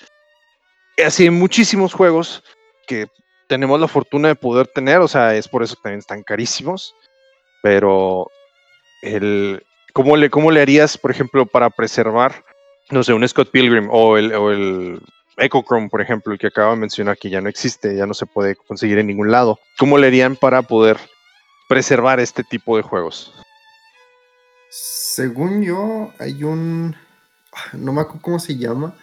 así 1.05 1.23
hay 1.23 1.29
muchísimos 1.31 1.93
juegos 1.93 2.43
que 2.87 3.07
tenemos 3.47 3.79
la 3.79 3.87
fortuna 3.87 4.29
de 4.29 4.35
poder 4.35 4.67
tener, 4.67 4.99
o 5.01 5.07
sea, 5.07 5.35
es 5.35 5.47
por 5.47 5.63
eso 5.63 5.75
que 5.75 5.81
también 5.83 5.99
están 5.99 6.23
carísimos, 6.23 6.95
pero 7.61 8.27
el, 9.01 9.61
¿cómo, 9.95 10.17
le, 10.17 10.29
¿cómo 10.29 10.51
le 10.51 10.61
harías, 10.61 10.97
por 10.97 11.09
ejemplo, 11.09 11.45
para 11.45 11.69
preservar, 11.69 12.43
no 12.91 13.01
sé, 13.01 13.13
un 13.13 13.27
Scott 13.27 13.49
Pilgrim 13.49 13.87
o 13.89 14.17
el, 14.17 14.33
o 14.33 14.51
el 14.51 15.01
por 15.89 16.01
ejemplo, 16.01 16.33
el 16.33 16.39
que 16.39 16.47
acabo 16.47 16.71
de 16.71 16.77
mencionar, 16.77 17.17
que 17.17 17.29
ya 17.29 17.41
no 17.41 17.49
existe, 17.49 17.95
ya 17.95 18.05
no 18.05 18.13
se 18.13 18.25
puede 18.25 18.55
conseguir 18.55 18.99
en 18.99 19.07
ningún 19.07 19.31
lado? 19.31 19.57
¿Cómo 19.79 19.97
le 19.97 20.07
harían 20.07 20.35
para 20.35 20.63
poder 20.63 20.97
preservar 21.69 22.19
este 22.19 22.43
tipo 22.43 22.75
de 22.75 22.83
juegos? 22.83 23.33
Según 24.69 25.63
yo, 25.63 26.11
hay 26.19 26.43
un. 26.43 26.95
No 27.71 27.93
me 27.93 28.01
acuerdo 28.01 28.21
cómo 28.21 28.39
se 28.39 28.57
llama, 28.57 28.97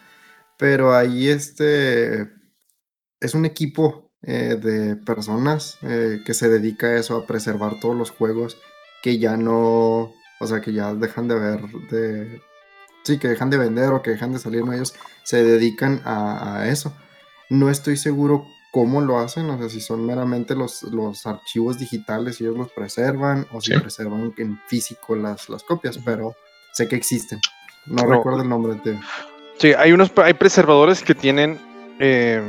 pero 0.59 0.95
ahí 0.95 1.28
este. 1.28 2.28
Es 3.18 3.34
un 3.34 3.47
equipo 3.47 4.11
eh, 4.22 4.57
de 4.61 4.97
personas 4.97 5.78
eh, 5.82 6.20
que 6.26 6.34
se 6.34 6.51
dedica 6.51 6.88
a 6.88 6.99
eso, 6.99 7.16
a 7.16 7.26
preservar 7.26 7.80
todos 7.80 7.97
los 7.97 8.11
juegos 8.11 8.59
que 9.03 9.18
ya 9.18 9.38
no. 9.38 10.12
O 10.43 10.47
sea, 10.47 10.61
que 10.61 10.72
ya 10.72 10.93
dejan 10.95 11.28
de 11.28 11.38
ver. 11.38 11.61
De, 11.90 12.40
sí, 13.05 13.18
que 13.18 13.28
dejan 13.28 13.49
de 13.51 13.59
vender 13.59 13.90
o 13.93 14.03
que 14.03 14.11
dejan 14.11 14.32
de 14.32 14.38
salir 14.38 14.61
en 14.62 14.72
ellos. 14.72 14.95
Se 15.22 15.43
dedican 15.45 16.03
a, 16.05 16.59
a 16.59 16.68
eso. 16.68 16.93
No 17.49 17.70
estoy 17.70 17.97
seguro 17.97 18.45
cómo 18.72 19.03
lo 19.03 19.18
hacen, 19.18 19.51
o 19.51 19.59
sea, 19.59 19.68
si 19.68 19.80
son 19.82 20.07
meramente 20.07 20.55
los, 20.55 20.82
los 20.84 21.26
archivos 21.26 21.78
digitales 21.78 22.40
y 22.40 22.45
ellos 22.45 22.57
los 22.57 22.72
preservan, 22.72 23.47
o 23.53 23.61
si 23.61 23.72
Sí. 23.74 23.78
preservan 23.78 24.32
en 24.38 24.59
físico 24.66 25.14
las, 25.14 25.51
las 25.51 25.62
copias, 25.62 25.99
pero 26.05 26.34
sé 26.72 26.88
que 26.88 26.97
existen. 26.97 27.38
No, 27.84 28.03
No. 28.05 28.11
recuerdo 28.16 28.40
el 28.43 28.49
nombre 28.49 28.80
de... 28.82 28.99
Sí, 29.59 29.74
hay 29.74 29.93
unos 29.93 30.11
hay 30.16 30.32
preservadores 30.32 31.03
que 31.03 31.14
tienen 31.14 31.61
eh, 31.99 32.40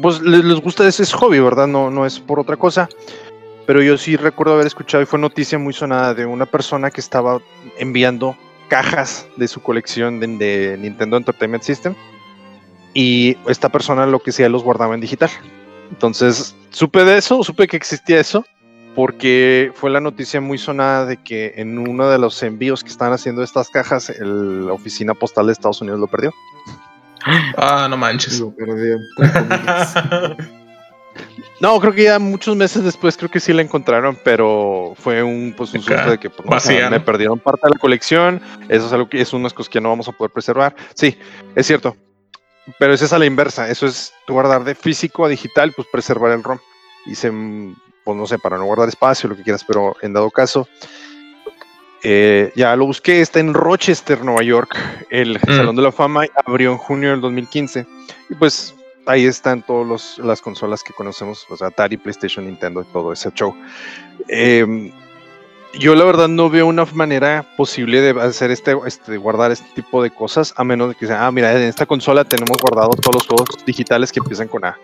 pues 0.00 0.20
les, 0.20 0.44
les 0.44 0.60
gusta 0.60 0.86
ese 0.86 1.02
es 1.02 1.12
hobby, 1.12 1.40
¿verdad? 1.40 1.66
No, 1.66 1.90
no 1.90 2.06
es 2.06 2.20
por 2.20 2.38
otra 2.38 2.56
cosa. 2.56 2.88
Pero 3.66 3.82
yo 3.82 3.98
sí 3.98 4.16
recuerdo 4.16 4.54
haber 4.54 4.66
escuchado 4.66 5.02
y 5.02 5.06
fue 5.06 5.18
noticia 5.18 5.58
muy 5.58 5.72
sonada 5.72 6.14
de 6.14 6.24
una 6.24 6.46
persona 6.46 6.90
que 6.90 7.00
estaba 7.00 7.40
enviando 7.78 8.36
cajas 8.68 9.26
de 9.36 9.48
su 9.48 9.60
colección 9.60 10.20
de, 10.20 10.26
de 10.28 10.76
Nintendo 10.78 11.16
Entertainment 11.16 11.62
System. 11.64 11.94
Y 12.94 13.36
esta 13.48 13.68
persona 13.68 14.06
lo 14.06 14.20
que 14.20 14.30
hacía 14.30 14.48
los 14.48 14.62
guardaba 14.62 14.94
en 14.94 15.00
digital. 15.00 15.30
Entonces 15.90 16.54
supe 16.70 17.04
de 17.04 17.18
eso, 17.18 17.42
supe 17.44 17.66
que 17.66 17.76
existía 17.76 18.18
eso, 18.20 18.44
porque 18.94 19.72
fue 19.74 19.90
la 19.90 20.00
noticia 20.00 20.40
muy 20.40 20.58
sonada 20.58 21.04
de 21.04 21.16
que 21.18 21.52
en 21.56 21.78
uno 21.78 22.08
de 22.08 22.18
los 22.18 22.42
envíos 22.42 22.82
que 22.82 22.90
estaban 22.90 23.12
haciendo 23.12 23.42
estas 23.42 23.68
cajas, 23.68 24.08
el- 24.10 24.66
la 24.66 24.72
oficina 24.72 25.12
postal 25.14 25.46
de 25.46 25.52
Estados 25.52 25.80
Unidos 25.80 26.00
lo 26.00 26.06
perdió. 26.06 26.32
Ah, 27.56 27.86
no 27.90 27.96
manches. 27.96 28.40
Lo 28.40 28.54
comillas. 28.54 29.94
No, 31.60 31.80
creo 31.80 31.92
que 31.92 32.04
ya 32.04 32.18
muchos 32.18 32.54
meses 32.54 32.84
después 32.84 33.16
creo 33.16 33.30
que 33.30 33.40
sí 33.40 33.52
la 33.52 33.62
encontraron, 33.62 34.18
pero 34.22 34.94
fue 34.98 35.22
un 35.22 35.54
pues 35.56 35.72
un 35.72 35.80
susto 35.82 36.10
de 36.10 36.18
que 36.18 36.28
pues, 36.28 36.46
o 36.46 36.60
sea, 36.60 36.90
me 36.90 37.00
perdieron 37.00 37.38
parte 37.38 37.62
de 37.66 37.70
la 37.74 37.78
colección. 37.78 38.40
Eso 38.68 38.86
es 38.86 38.92
algo 38.92 39.08
que 39.08 39.20
es 39.20 39.32
unas 39.32 39.54
cosas 39.54 39.70
que 39.70 39.80
no 39.80 39.88
vamos 39.88 40.08
a 40.08 40.12
poder 40.12 40.30
preservar. 40.30 40.76
Sí, 40.94 41.18
es 41.54 41.66
cierto. 41.66 41.96
Pero 42.78 42.92
es 42.92 43.12
a 43.12 43.18
la 43.18 43.26
inversa. 43.26 43.70
Eso 43.70 43.86
es 43.86 44.12
guardar 44.28 44.64
de 44.64 44.74
físico 44.74 45.24
a 45.24 45.28
digital, 45.28 45.72
pues 45.74 45.88
preservar 45.90 46.32
el 46.32 46.42
ROM. 46.42 46.58
Y 47.06 47.14
se, 47.14 47.30
pues 48.04 48.16
no 48.16 48.26
sé, 48.26 48.38
para 48.38 48.58
no 48.58 48.64
guardar 48.64 48.88
espacio, 48.88 49.28
lo 49.28 49.36
que 49.36 49.42
quieras, 49.42 49.64
pero 49.66 49.96
en 50.02 50.12
dado 50.12 50.30
caso, 50.30 50.68
eh, 52.02 52.52
ya 52.54 52.76
lo 52.76 52.86
busqué, 52.86 53.20
está 53.20 53.40
en 53.40 53.52
Rochester, 53.52 54.24
Nueva 54.24 54.42
York. 54.42 54.76
El 55.10 55.38
Mm. 55.38 55.56
Salón 55.56 55.76
de 55.76 55.82
la 55.82 55.90
Fama 55.90 56.26
abrió 56.44 56.70
en 56.70 56.78
junio 56.78 57.10
del 57.10 57.20
2015. 57.20 57.86
Y 58.30 58.34
pues 58.34 58.75
ahí 59.06 59.24
están 59.26 59.62
todas 59.62 60.18
las 60.18 60.40
consolas 60.40 60.82
que 60.82 60.92
conocemos, 60.92 61.46
Atari, 61.60 61.96
PlayStation, 61.96 62.44
Nintendo 62.44 62.82
y 62.82 62.84
todo 62.92 63.12
ese 63.12 63.30
show. 63.32 63.54
Em, 64.28 64.92
yo 65.78 65.94
la 65.94 66.04
verdad 66.04 66.28
no 66.28 66.48
veo 66.48 66.66
una 66.66 66.84
manera 66.86 67.46
posible 67.56 68.00
de 68.00 68.20
hacer 68.20 68.50
este, 68.50 68.76
este, 68.86 69.16
guardar 69.16 69.52
este 69.52 69.68
tipo 69.74 70.02
de 70.02 70.10
cosas, 70.10 70.54
a 70.56 70.64
menos 70.64 70.90
de 70.90 70.94
que 70.94 71.06
sea, 71.06 71.26
ah, 71.26 71.32
mira, 71.32 71.52
en 71.52 71.62
esta 71.62 71.86
consola 71.86 72.24
tenemos 72.24 72.56
guardados 72.60 72.96
todos 72.96 73.16
los 73.16 73.26
juegos 73.26 73.64
digitales 73.66 74.12
que 74.12 74.20
empiezan 74.20 74.48
con 74.48 74.64
A, 74.64 74.78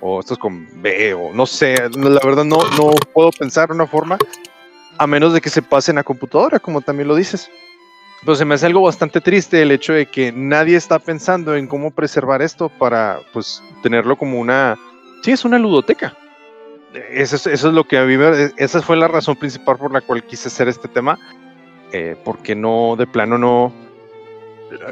o 0.00 0.20
estos 0.20 0.38
con 0.38 0.68
B, 0.80 1.14
o 1.14 1.32
no 1.32 1.46
sé, 1.46 1.74
la 1.96 2.20
verdad 2.24 2.44
no, 2.44 2.58
no 2.76 2.92
puedo 3.12 3.30
pensar 3.30 3.72
una 3.72 3.86
forma, 3.86 4.18
a 4.98 5.06
menos 5.06 5.32
de 5.32 5.40
que 5.40 5.50
se 5.50 5.62
pasen 5.62 5.98
a 5.98 6.04
computadora, 6.04 6.58
como 6.58 6.80
también 6.80 7.08
lo 7.08 7.14
dices. 7.14 7.50
Pero 8.26 8.34
se 8.34 8.44
me 8.44 8.56
hace 8.56 8.66
algo 8.66 8.82
bastante 8.82 9.20
triste 9.20 9.62
el 9.62 9.70
hecho 9.70 9.92
de 9.92 10.06
que 10.06 10.32
nadie 10.32 10.76
está 10.76 10.98
pensando 10.98 11.54
en 11.54 11.68
cómo 11.68 11.92
preservar 11.92 12.42
esto 12.42 12.68
para, 12.68 13.20
pues, 13.32 13.62
tenerlo 13.84 14.16
como 14.16 14.40
una... 14.40 14.76
Sí, 15.22 15.30
es 15.30 15.44
una 15.44 15.60
ludoteca. 15.60 16.16
Eso 17.12 17.36
es, 17.48 17.62
lo 17.62 17.84
que 17.84 17.98
a 17.98 18.04
mí 18.04 18.16
me- 18.16 18.50
Esa 18.56 18.82
fue 18.82 18.96
la 18.96 19.06
razón 19.06 19.36
principal 19.36 19.76
por 19.78 19.92
la 19.92 20.00
cual 20.00 20.24
quise 20.24 20.48
hacer 20.48 20.66
este 20.66 20.88
tema. 20.88 21.18
eh, 21.92 22.16
porque 22.24 22.56
no, 22.56 22.96
de 22.98 23.06
plano, 23.06 23.38
no... 23.38 23.72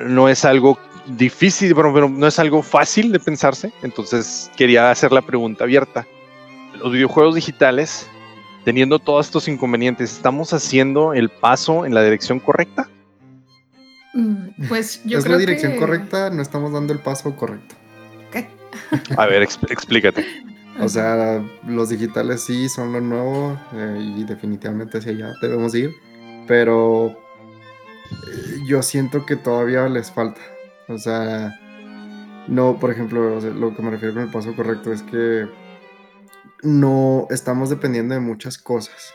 No 0.07 0.29
es 0.29 0.45
algo 0.45 0.79
difícil, 1.07 1.75
pero 1.75 2.09
no 2.09 2.27
es 2.29 2.39
algo 2.39 2.63
fácil 2.63 3.11
de 3.11 3.19
pensarse. 3.19 3.73
Entonces 3.83 4.49
quería 4.57 4.93
hacer 4.93 5.11
la 5.11 5.23
pregunta 5.23 5.65
abierta. 5.65 6.07
Los 6.81 6.93
videojuegos 6.93 7.35
digitales, 7.35 8.09
teniendo 8.65 9.01
todos 9.01 9.27
estos 9.27 9.49
inconvenientes, 9.49 10.13
¿estamos 10.13 10.53
haciendo 10.53 11.15
el 11.15 11.31
paso 11.31 11.85
en 11.85 11.95
la 11.95 12.03
dirección 12.05 12.39
correcta? 12.39 12.89
Mm, 14.15 14.67
Pues 14.69 15.03
yo 15.05 15.19
es 15.19 15.25
creo 15.25 15.37
la 15.37 15.41
dirección 15.41 15.73
que- 15.73 15.79
correcta, 15.79 16.31
no 16.31 16.41
estamos 16.43 16.73
dando 16.73 16.93
el 16.93 17.01
paso 17.01 17.35
correcto. 17.37 17.75
¿Qué? 18.33 18.49
A 19.17 19.27
ver, 19.27 19.43
exp- 19.43 19.71
explícate. 19.71 20.25
O 20.81 20.89
sea, 20.89 21.45
los 21.69 21.91
digitales 21.91 22.43
sí 22.43 22.69
son 22.69 22.93
lo 22.93 23.01
nuevo 23.01 23.57
eh, 23.75 24.13
y 24.19 24.25
definitivamente 24.25 24.99
hacia 24.99 25.13
allá 25.13 25.33
debemos 25.41 25.73
ir, 25.77 25.93
pero 26.49 27.11
eh, 27.11 28.59
yo 28.67 28.83
siento 28.83 29.25
que 29.25 29.37
todavía 29.37 29.89
les 29.89 30.11
falta. 30.11 30.41
O 30.89 30.99
sea, 30.99 31.55
no, 32.49 32.79
por 32.81 32.91
ejemplo, 32.91 33.37
o 33.37 33.41
sea, 33.41 33.51
lo 33.51 33.75
que 33.77 33.83
me 33.83 33.91
refiero 33.93 34.15
con 34.15 34.25
el 34.25 34.31
paso 34.33 34.55
correcto 34.57 34.93
es 34.93 35.03
que 35.05 35.47
no 36.63 37.27
estamos 37.31 37.71
dependiendo 37.71 38.15
de 38.15 38.21
muchas 38.21 38.59
cosas. 38.59 39.15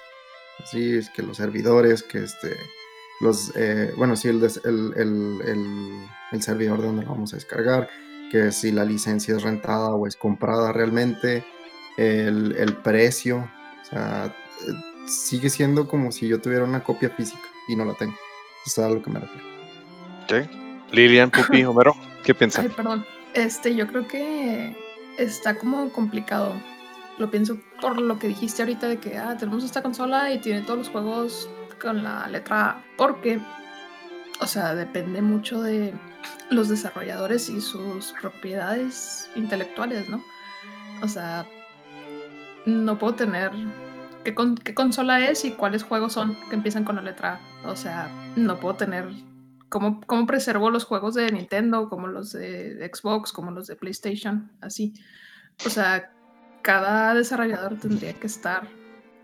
Así 0.64 0.95
es 0.97 1.10
que 1.10 1.24
los 1.24 1.38
servidores, 1.38 2.04
que 2.04 2.24
este, 2.24 2.56
los, 3.20 3.51
eh, 3.55 3.93
bueno, 3.97 4.15
sí, 4.15 4.28
el, 4.30 4.39
des- 4.39 4.61
el, 4.63 4.93
el- 4.95 5.41
el- 5.45 6.07
el 6.32 6.41
servidor 6.43 6.80
de 6.82 6.88
donde 6.88 7.03
lo 7.03 7.11
vamos 7.11 7.34
a 7.34 7.38
descargar, 7.38 7.89
que 8.32 8.51
si 8.51 8.72
la 8.72 8.86
licencia 8.86 9.36
es 9.36 9.41
rentada 9.43 9.89
o 9.95 10.05
es 10.07 10.15
comprada 10.15 10.72
realmente, 10.72 11.43
el, 11.97 12.55
el 12.57 12.76
precio, 12.78 13.49
o 13.82 13.86
sea, 13.86 14.34
sigue 15.07 15.49
siendo 15.49 15.88
como 15.88 16.11
si 16.11 16.28
yo 16.28 16.39
tuviera 16.39 16.63
una 16.63 16.84
copia 16.84 17.09
física 17.09 17.41
y 17.67 17.76
no 17.76 17.86
la 17.86 17.93
tengo. 17.95 18.13
Eso 18.65 18.82
es 18.86 18.88
a 18.91 18.93
lo 18.93 19.01
que 19.01 19.09
me 19.09 19.20
refiero. 19.20 19.47
Ok. 20.24 20.93
Lilian, 20.93 21.32
Pupi, 21.32 21.63
Homero, 21.65 21.95
¿qué 22.24 22.34
piensan? 22.36 22.65
Ay, 22.65 22.74
perdón. 22.76 23.05
Este, 23.34 23.76
yo 23.76 23.88
creo 23.88 24.07
que 24.07 24.76
está 25.17 25.55
como 25.55 25.89
complicado. 25.91 26.53
Lo 27.17 27.30
pienso 27.30 27.57
por 27.82 27.99
lo 27.99 28.17
que 28.20 28.28
dijiste 28.28 28.61
ahorita 28.61 28.88
de 28.88 28.97
que 28.97 29.17
ah, 29.17 29.36
tenemos 29.38 29.63
esta 29.63 29.82
consola 29.82 30.32
y 30.34 30.39
tiene 30.39 30.61
todos 30.61 30.80
los 30.80 30.89
juegos 30.89 31.49
con 31.80 32.03
la 32.03 32.27
letra 32.27 32.69
A. 32.69 32.84
Porque, 32.97 33.39
o 34.41 34.47
sea, 34.47 34.75
depende 34.75 35.21
mucho 35.21 35.61
de 35.61 35.93
los 36.49 36.69
desarrolladores 36.69 37.49
y 37.49 37.61
sus 37.61 38.13
propiedades 38.21 39.30
intelectuales, 39.36 40.09
¿no? 40.09 40.23
O 41.01 41.07
sea, 41.07 41.45
no 42.65 42.99
puedo 42.99 43.15
tener 43.15 43.51
qué, 44.23 44.36
con- 44.36 44.55
qué 44.57 44.73
consola 44.73 45.27
es 45.30 45.45
y 45.45 45.51
cuáles 45.51 45.84
juegos 45.84 46.13
son 46.13 46.36
que 46.49 46.55
empiezan 46.55 46.84
con 46.84 46.97
la 46.97 47.01
letra 47.01 47.39
A. 47.63 47.69
O 47.69 47.75
sea, 47.75 48.09
no 48.36 48.59
puedo 48.59 48.75
tener 48.75 49.07
cómo, 49.69 50.01
cómo 50.01 50.25
preservo 50.25 50.69
los 50.69 50.84
juegos 50.84 51.15
de 51.15 51.32
Nintendo, 51.32 51.89
como 51.89 52.07
los 52.07 52.34
de 52.34 52.89
Xbox, 52.93 53.32
como 53.32 53.51
los 53.51 53.67
de 53.67 53.75
PlayStation, 53.75 54.51
así. 54.61 54.93
O 55.65 55.69
sea, 55.69 56.11
cada 56.61 57.13
desarrollador 57.13 57.77
tendría 57.77 58.13
que 58.13 58.27
estar 58.27 58.67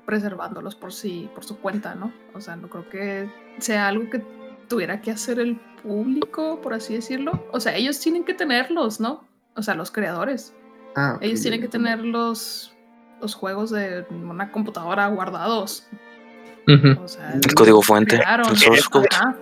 preservándolos 0.05 0.75
por 0.75 0.93
sí, 0.93 1.29
por 1.33 1.43
su 1.43 1.57
cuenta, 1.59 1.95
¿no? 1.95 2.11
O 2.33 2.41
sea, 2.41 2.55
no 2.55 2.69
creo 2.69 2.87
que 2.89 3.29
sea 3.59 3.87
algo 3.87 4.09
que 4.09 4.21
tuviera 4.67 5.01
que 5.01 5.11
hacer 5.11 5.39
el 5.39 5.55
público, 5.83 6.59
por 6.61 6.73
así 6.73 6.93
decirlo. 6.95 7.45
O 7.51 7.59
sea, 7.59 7.75
ellos 7.75 7.99
tienen 7.99 8.23
que 8.23 8.33
tenerlos, 8.33 8.99
¿no? 8.99 9.23
O 9.55 9.61
sea, 9.61 9.75
los 9.75 9.91
creadores. 9.91 10.53
Ah, 10.95 11.17
Ellos 11.21 11.41
tienen 11.41 11.59
que 11.61 11.67
tener 11.67 11.99
los, 11.99 12.73
los 13.21 13.35
juegos 13.35 13.69
de 13.71 14.05
una 14.11 14.51
computadora 14.51 15.07
guardados. 15.07 15.87
O 17.01 17.07
sea, 17.07 17.33
El 17.33 17.53
código 17.53 17.81
fuente, 17.81 18.15
el 18.49 18.57
source 18.57 18.83
code. 18.89 19.07
Ajá. 19.11 19.35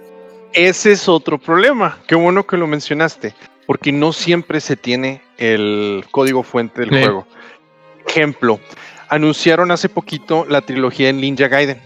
Ese 0.53 0.91
es 0.91 1.07
otro 1.07 1.37
problema. 1.39 1.97
Qué 2.07 2.15
bueno 2.15 2.45
que 2.45 2.57
lo 2.57 2.67
mencionaste, 2.67 3.33
porque 3.65 3.91
no 3.91 4.11
siempre 4.13 4.59
se 4.61 4.75
tiene 4.75 5.21
el 5.37 6.03
código 6.11 6.43
fuente 6.43 6.81
del 6.81 6.89
Sí. 6.89 6.99
juego. 7.01 7.27
Ejemplo, 8.07 8.59
anunciaron 9.13 9.69
hace 9.69 9.89
poquito 9.89 10.45
la 10.49 10.61
trilogía 10.61 11.09
en 11.09 11.21
Ninja 11.21 11.47
Gaiden. 11.47 11.79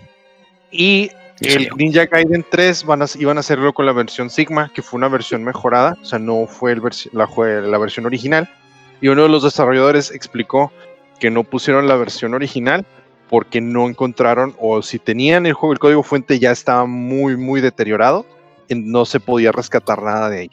Y 0.71 1.09
Ya 1.41 1.53
el. 1.53 1.69
Ninja 1.75 2.05
Gaiden 2.05 2.45
3 2.49 2.85
van 2.85 3.01
a, 3.01 3.05
iban 3.19 3.37
a 3.37 3.41
hacerlo 3.41 3.73
con 3.73 3.85
la 3.85 3.91
versión 3.91 4.29
Sigma, 4.29 4.71
que 4.73 4.81
fue 4.81 4.97
una 4.97 5.09
versión 5.09 5.43
mejorada, 5.43 5.97
o 6.01 6.05
sea, 6.05 6.19
no 6.19 6.47
fue 6.47 6.71
el 6.71 6.81
la 7.11 7.77
versión 7.77 8.05
original. 8.05 8.49
Y 9.01 9.09
uno 9.09 9.23
de 9.23 9.29
los 9.29 9.43
desarrolladores 9.43 10.09
explicó 10.09 10.71
que 11.19 11.29
no 11.29 11.43
pusieron 11.43 11.87
la 11.87 11.95
versión 11.95 12.33
original 12.33 12.85
porque 13.29 13.59
no 13.59 13.87
encontraron, 13.87 14.55
o 14.57 14.81
si 14.81 14.97
tenían 14.97 15.45
el 15.45 15.53
juego, 15.53 15.73
el 15.73 15.79
código 15.79 16.03
fuente 16.03 16.39
ya 16.39 16.51
estaba 16.51 16.85
muy, 16.85 17.35
muy 17.35 17.59
deteriorado, 17.59 18.25
y 18.69 18.75
no 18.75 19.03
se 19.03 19.19
podía 19.19 19.51
rescatar 19.51 20.01
nada 20.01 20.29
de 20.29 20.39
ahí. 20.39 20.51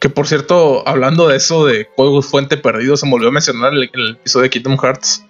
Que 0.00 0.08
por 0.08 0.26
cierto, 0.26 0.86
hablando 0.86 1.28
de 1.28 1.36
eso 1.36 1.66
de 1.66 1.88
juegos 1.96 2.26
fuente 2.26 2.56
perdidos, 2.56 3.00
se 3.00 3.06
me 3.06 3.14
olvidó 3.14 3.32
mencionar 3.32 3.72
en 3.74 3.88
el, 3.92 4.10
episodio 4.12 4.44
de 4.44 4.50
Kingdom 4.50 4.78
Hearts. 4.78 5.24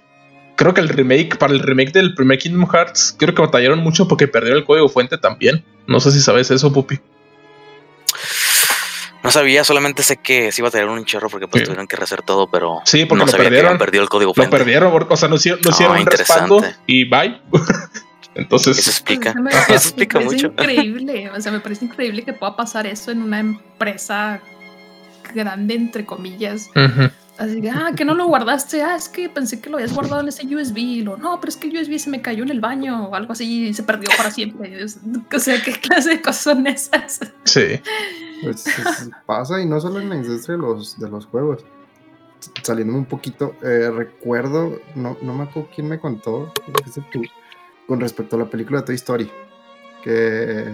Creo 0.57 0.72
que 0.74 0.80
el 0.80 0.89
remake, 0.89 1.37
para 1.39 1.53
el 1.53 1.61
remake 1.61 1.93
del 1.93 2.14
primer 2.14 2.39
Kingdom 2.39 2.68
Hearts, 2.70 3.14
creo 3.18 3.34
que 3.34 3.43
batallaron 3.43 3.78
mucho 3.80 4.09
porque 4.09 4.26
perdieron 4.28 4.59
el 4.61 4.64
código 4.64 4.89
fuente 4.89 5.18
también. 5.18 5.64
No 5.87 6.01
sé 6.01 6.11
si 6.12 6.20
sabes 6.20 6.51
eso, 6.51 6.72
Pupi. 6.72 6.99
No 9.22 9.30
sabía, 9.32 9.64
solamente 9.64 10.03
sé 10.05 10.18
que 10.18 10.53
sí 10.53 10.61
iba 10.61 10.68
a 10.68 10.70
tener 10.70 10.87
un 10.89 11.05
chorro 11.05 11.28
porque 11.28 11.49
pues 11.49 11.62
Sí. 11.62 11.64
tuvieron 11.66 11.87
que 11.89 11.97
rehacer 11.97 12.22
todo, 12.22 12.49
pero 12.49 12.80
Sí, 12.84 13.07
porque 13.07 13.18
no 13.18 13.24
lo 13.26 13.30
sabía 13.32 13.45
que 13.45 13.49
perdieron. 13.49 13.68
habían 13.70 13.78
perdido 13.78 14.03
el 14.05 14.09
código 14.09 14.30
Lo 14.30 14.34
fuente. 14.34 14.57
perdieron, 14.57 14.93
porque, 14.93 15.14
o 15.14 15.16
sea, 15.16 15.28
no 15.28 15.34
hicieron, 15.34 15.61
no 15.62 15.70
Ah, 15.70 15.72
hicieron 15.74 15.99
un 15.99 16.07
respaldo 16.07 16.62
y 16.87 17.05
bye. 17.09 17.41
Entonces, 18.37 18.78
Eso 18.78 18.91
explica. 18.91 19.34
Me- 19.34 19.51
Eso 19.51 19.72
explica 19.72 20.18
parece 20.18 20.34
mucho. 20.34 20.47
increíble. 20.49 21.30
O 21.30 21.41
sea, 21.41 21.53
me 21.53 21.61
parece 21.61 21.84
increíble 21.87 22.22
que 22.22 22.32
pueda 22.32 22.55
pasar 22.57 22.87
eso 22.87 23.11
en 23.11 23.22
una 23.22 23.41
empresa 23.41 24.41
grande, 25.34 25.74
entre 25.74 26.05
comillas. 26.05 26.68
Así 27.39 27.61
que, 27.61 27.68
ah, 27.70 27.93
que 27.95 28.05
no 28.05 28.14
lo 28.14 28.26
guardaste. 28.28 28.82
Ah, 28.82 28.97
es 28.97 29.09
que 29.11 29.28
pensé 29.28 29.61
que 29.61 29.68
lo 29.68 29.76
habías 29.76 29.93
guardado 29.95 30.22
en 30.22 30.28
ese 30.28 30.47
USB. 30.47 30.78
Y 30.78 31.03
lo, 31.03 31.16
no, 31.18 31.39
pero 31.41 31.51
es 31.51 31.57
que 31.57 31.68
el 31.68 31.76
USB 31.76 31.99
se 31.99 32.09
me 32.11 32.22
cayó 32.22 32.43
en 32.45 32.51
el 32.51 32.61
baño 32.61 33.09
o 33.09 33.14
algo 33.14 33.32
así 33.34 33.68
y 33.68 33.74
se 33.74 33.82
perdió 33.82 34.09
para 34.16 34.30
siempre. 34.30 34.84
O 34.84 35.39
sea, 35.39 35.62
¿qué 35.62 35.72
clase 35.72 36.11
de 36.11 36.22
cosas 36.22 36.43
son 36.43 36.66
esas? 36.66 37.20
sí. 37.45 37.80
Pues, 38.43 38.66
es- 38.66 39.11
pasa 39.26 39.61
y 39.62 39.66
no 39.66 39.80
solo 39.80 39.99
en 40.01 40.09
la 40.11 40.16
industria 40.16 40.57
de 40.57 40.62
los, 40.62 40.99
de 40.99 41.09
los 41.11 41.26
juegos. 41.26 41.64
Saliéndome 42.62 42.99
un 43.01 43.07
poquito, 43.07 43.55
eh, 43.62 43.91
recuerdo, 43.91 44.78
no, 44.95 45.16
no 45.22 45.34
me 45.34 45.45
acuerdo 45.45 45.68
quién 45.74 45.89
me 45.89 45.99
contó, 45.99 46.53
tú, 47.11 47.22
con 47.87 48.01
respecto 48.01 48.37
a 48.37 48.41
la 48.41 48.47
película 48.47 48.80
de 48.80 48.87
Toy 48.87 48.95
Story. 48.97 49.30
Que 50.03 50.72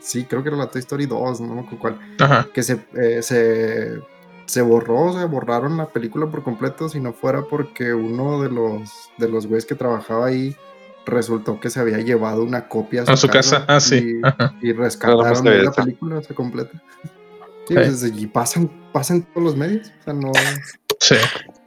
sí, 0.00 0.24
creo 0.24 0.42
que 0.42 0.48
era 0.48 0.56
la 0.58 0.70
Toy 0.70 0.80
Story 0.80 1.06
2, 1.06 1.40
no 1.42 1.54
me 1.54 1.60
acuerdo 1.60 1.78
cuál. 1.78 1.98
Ajá. 2.18 2.48
Que 2.52 2.62
se, 2.62 2.80
eh, 2.96 3.22
se, 3.22 4.00
se 4.46 4.62
borró, 4.62 5.00
o 5.06 5.12
sea, 5.12 5.26
borraron 5.26 5.76
la 5.76 5.86
película 5.88 6.26
por 6.30 6.42
completo, 6.42 6.88
si 6.88 6.98
no 7.00 7.12
fuera 7.12 7.42
porque 7.42 7.92
uno 7.92 8.40
de 8.42 8.48
los, 8.50 9.10
de 9.18 9.28
los 9.28 9.46
güeyes 9.46 9.66
que 9.66 9.74
trabajaba 9.74 10.26
ahí 10.26 10.56
resultó 11.04 11.58
que 11.60 11.70
se 11.70 11.80
había 11.80 11.98
llevado 11.98 12.42
una 12.42 12.68
copia 12.68 13.02
A 13.06 13.16
su 13.16 13.28
casa. 13.28 13.64
Ah, 13.68 13.80
sí. 13.80 14.20
y- 14.62 14.68
y 14.68 14.72
rescataron 14.72 15.44
la 15.64 15.72
película, 15.72 16.22
se 16.22 16.34
completa. 16.34 16.82
Sí, 17.66 17.74
Sí. 17.74 17.74
pues, 17.74 18.12
y 18.16 18.26
pasan, 18.26 18.70
pasan 18.92 19.22
todos 19.22 19.42
los 19.44 19.56
medios. 19.56 19.92
O 20.00 20.04
sea, 20.04 20.12
no. 20.14 20.32
Sí. 21.00 21.16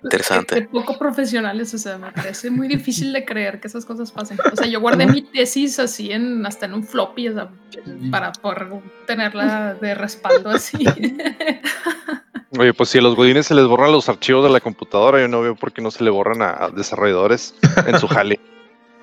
Interesante. 0.03 0.55
Qué, 0.55 0.61
qué 0.61 0.67
poco 0.67 0.97
profesionales, 0.97 1.73
o 1.73 1.77
sea, 1.77 1.97
me 1.97 2.11
parece 2.11 2.49
muy 2.49 2.67
difícil 2.67 3.13
de 3.13 3.23
creer 3.23 3.59
que 3.59 3.67
esas 3.67 3.85
cosas 3.85 4.11
pasen. 4.11 4.37
O 4.51 4.55
sea, 4.55 4.65
yo 4.65 4.81
guardé 4.81 5.05
mi 5.05 5.21
tesis 5.21 5.77
así 5.79 6.11
en 6.11 6.43
hasta 6.45 6.65
en 6.65 6.73
un 6.73 6.83
floppy, 6.83 7.29
o 7.29 7.33
sea, 7.33 7.49
para 8.09 8.31
poder 8.31 8.67
tenerla 9.05 9.75
de 9.75 9.93
respaldo 9.93 10.49
así. 10.49 10.85
Oye, 12.57 12.73
pues 12.73 12.89
si 12.89 12.97
a 12.97 13.01
los 13.01 13.15
godines 13.15 13.45
se 13.45 13.55
les 13.55 13.65
borran 13.65 13.91
los 13.91 14.09
archivos 14.09 14.43
de 14.43 14.49
la 14.49 14.59
computadora, 14.59 15.21
yo 15.21 15.27
no 15.27 15.41
veo 15.41 15.55
por 15.55 15.71
qué 15.71 15.81
no 15.81 15.91
se 15.91 16.03
le 16.03 16.09
borran 16.09 16.41
a, 16.41 16.65
a 16.65 16.69
desarrolladores 16.69 17.55
en 17.85 17.97
su 17.97 18.07
jale. 18.07 18.39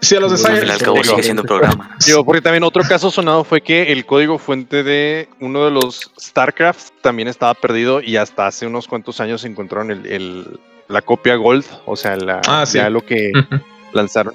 Sí, 0.01 0.14
a 0.14 0.20
los 0.20 0.30
Pues, 0.30 0.44
Al 0.70 0.78
cabo 0.78 1.03
sigue 1.03 1.22
siendo 1.24 1.42
programa. 1.42 1.96
Digo, 2.07 2.24
porque 2.24 2.40
también 2.40 2.62
otro 2.62 2.82
caso 2.84 3.11
sonado 3.11 3.42
fue 3.44 3.61
que 3.61 3.90
el 3.92 4.07
código 4.07 4.38
fuente 4.38 4.82
de 4.84 5.28
uno 5.40 5.64
de 5.64 5.70
los 5.72 6.11
StarCraft 6.20 6.90
también 7.03 7.26
estaba 7.28 7.53
perdido 7.55 8.01
y 8.01 8.16
hasta 8.16 8.46
hace 8.46 8.66
unos 8.66 8.86
cuantos 8.86 9.20
años 9.20 9.44
encontraron 9.44 9.90
el, 9.90 10.07
el- 10.07 10.61
la 10.86 11.03
copia 11.03 11.34
Gold, 11.36 11.66
o 11.84 11.96
sea, 11.96 12.16
la, 12.16 12.40
Ah, 12.46 12.64
sí. 12.64 12.78
ya 12.78 12.88
lo 12.88 13.05
que 13.05 13.32
Ujú. 13.34 13.61
lanzaron. 13.92 14.34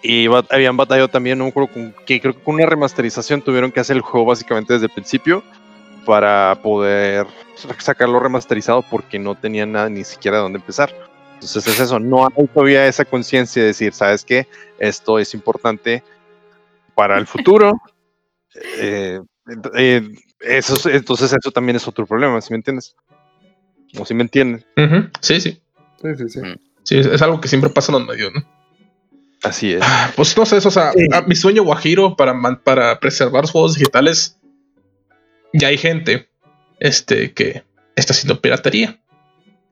Y 0.00 0.28
bat- 0.28 0.46
habían 0.50 0.76
batallado 0.76 1.08
también, 1.08 1.36
no 1.38 1.44
me 1.44 1.50
acuerdo 1.50 1.72
con 1.72 1.94
que 2.06 2.20
creo 2.20 2.32
que 2.34 2.40
con 2.42 2.54
una 2.54 2.64
remasterización 2.66 3.42
tuvieron 3.42 3.70
que 3.72 3.80
hacer 3.80 3.96
el 3.96 4.02
juego 4.02 4.24
básicamente 4.26 4.72
desde 4.74 4.86
el 4.86 4.92
principio 4.92 5.42
para 6.06 6.56
poder 6.62 7.26
sacarlo 7.78 8.20
remasterizado 8.20 8.82
porque 8.82 9.18
no 9.18 9.34
tenían 9.34 9.72
nada 9.72 9.88
ni 9.88 10.04
siquiera 10.04 10.36
de 10.38 10.42
dónde 10.44 10.58
empezar. 10.58 10.94
Entonces 11.34 11.66
es 11.66 11.80
eso, 11.80 11.98
no 12.00 12.24
hay 12.26 12.46
todavía 12.48 12.86
esa 12.86 13.04
conciencia 13.04 13.60
de 13.62 13.68
decir, 13.68 13.92
¿sabes 13.92 14.24
qué? 14.24 14.46
Esto 14.78 15.18
es 15.18 15.34
importante 15.34 16.02
para 16.94 17.18
el 17.18 17.26
futuro. 17.26 17.72
Eh, 18.78 19.20
eh, 19.76 20.08
eso, 20.38 20.88
entonces 20.88 21.32
eso 21.32 21.50
también 21.50 21.74
es 21.74 21.88
otro 21.88 22.06
problema, 22.06 22.40
¿sí 22.40 22.52
me 22.52 22.58
entiendes? 22.58 22.94
O 23.98 24.06
si 24.06 24.14
me 24.14 24.22
entienden. 24.22 24.64
Ujú. 24.76 25.08
Sí, 25.20 25.40
sí. 25.40 25.60
Sí, 26.00 26.08
sí, 26.16 26.28
sí. 26.28 26.40
Sí, 26.84 26.98
es 26.98 27.06
es 27.06 27.20
algo 27.20 27.40
que 27.40 27.48
siempre 27.48 27.68
pasa 27.68 27.90
en 27.90 27.98
los 27.98 28.06
medios, 28.06 28.32
¿no? 28.32 28.44
Así 29.42 29.72
es. 29.72 29.80
Ah, 29.82 30.12
Pues 30.14 30.36
no 30.36 30.46
sé, 30.46 30.58
o 30.58 30.70
sea, 30.70 30.92
Sí. 30.92 31.00
a- 31.12 31.22
mi 31.22 31.34
sueño 31.34 31.64
guajiro 31.64 32.14
para, 32.14 32.32
man- 32.32 32.60
para 32.62 33.00
preservar 33.00 33.42
los 33.42 33.50
juegos 33.50 33.74
digitales, 33.74 34.38
ya 35.52 35.66
hay 35.66 35.76
gente 35.76 36.28
este, 36.78 37.32
que 37.34 37.64
está 37.96 38.12
haciendo 38.12 38.40
piratería. 38.40 39.00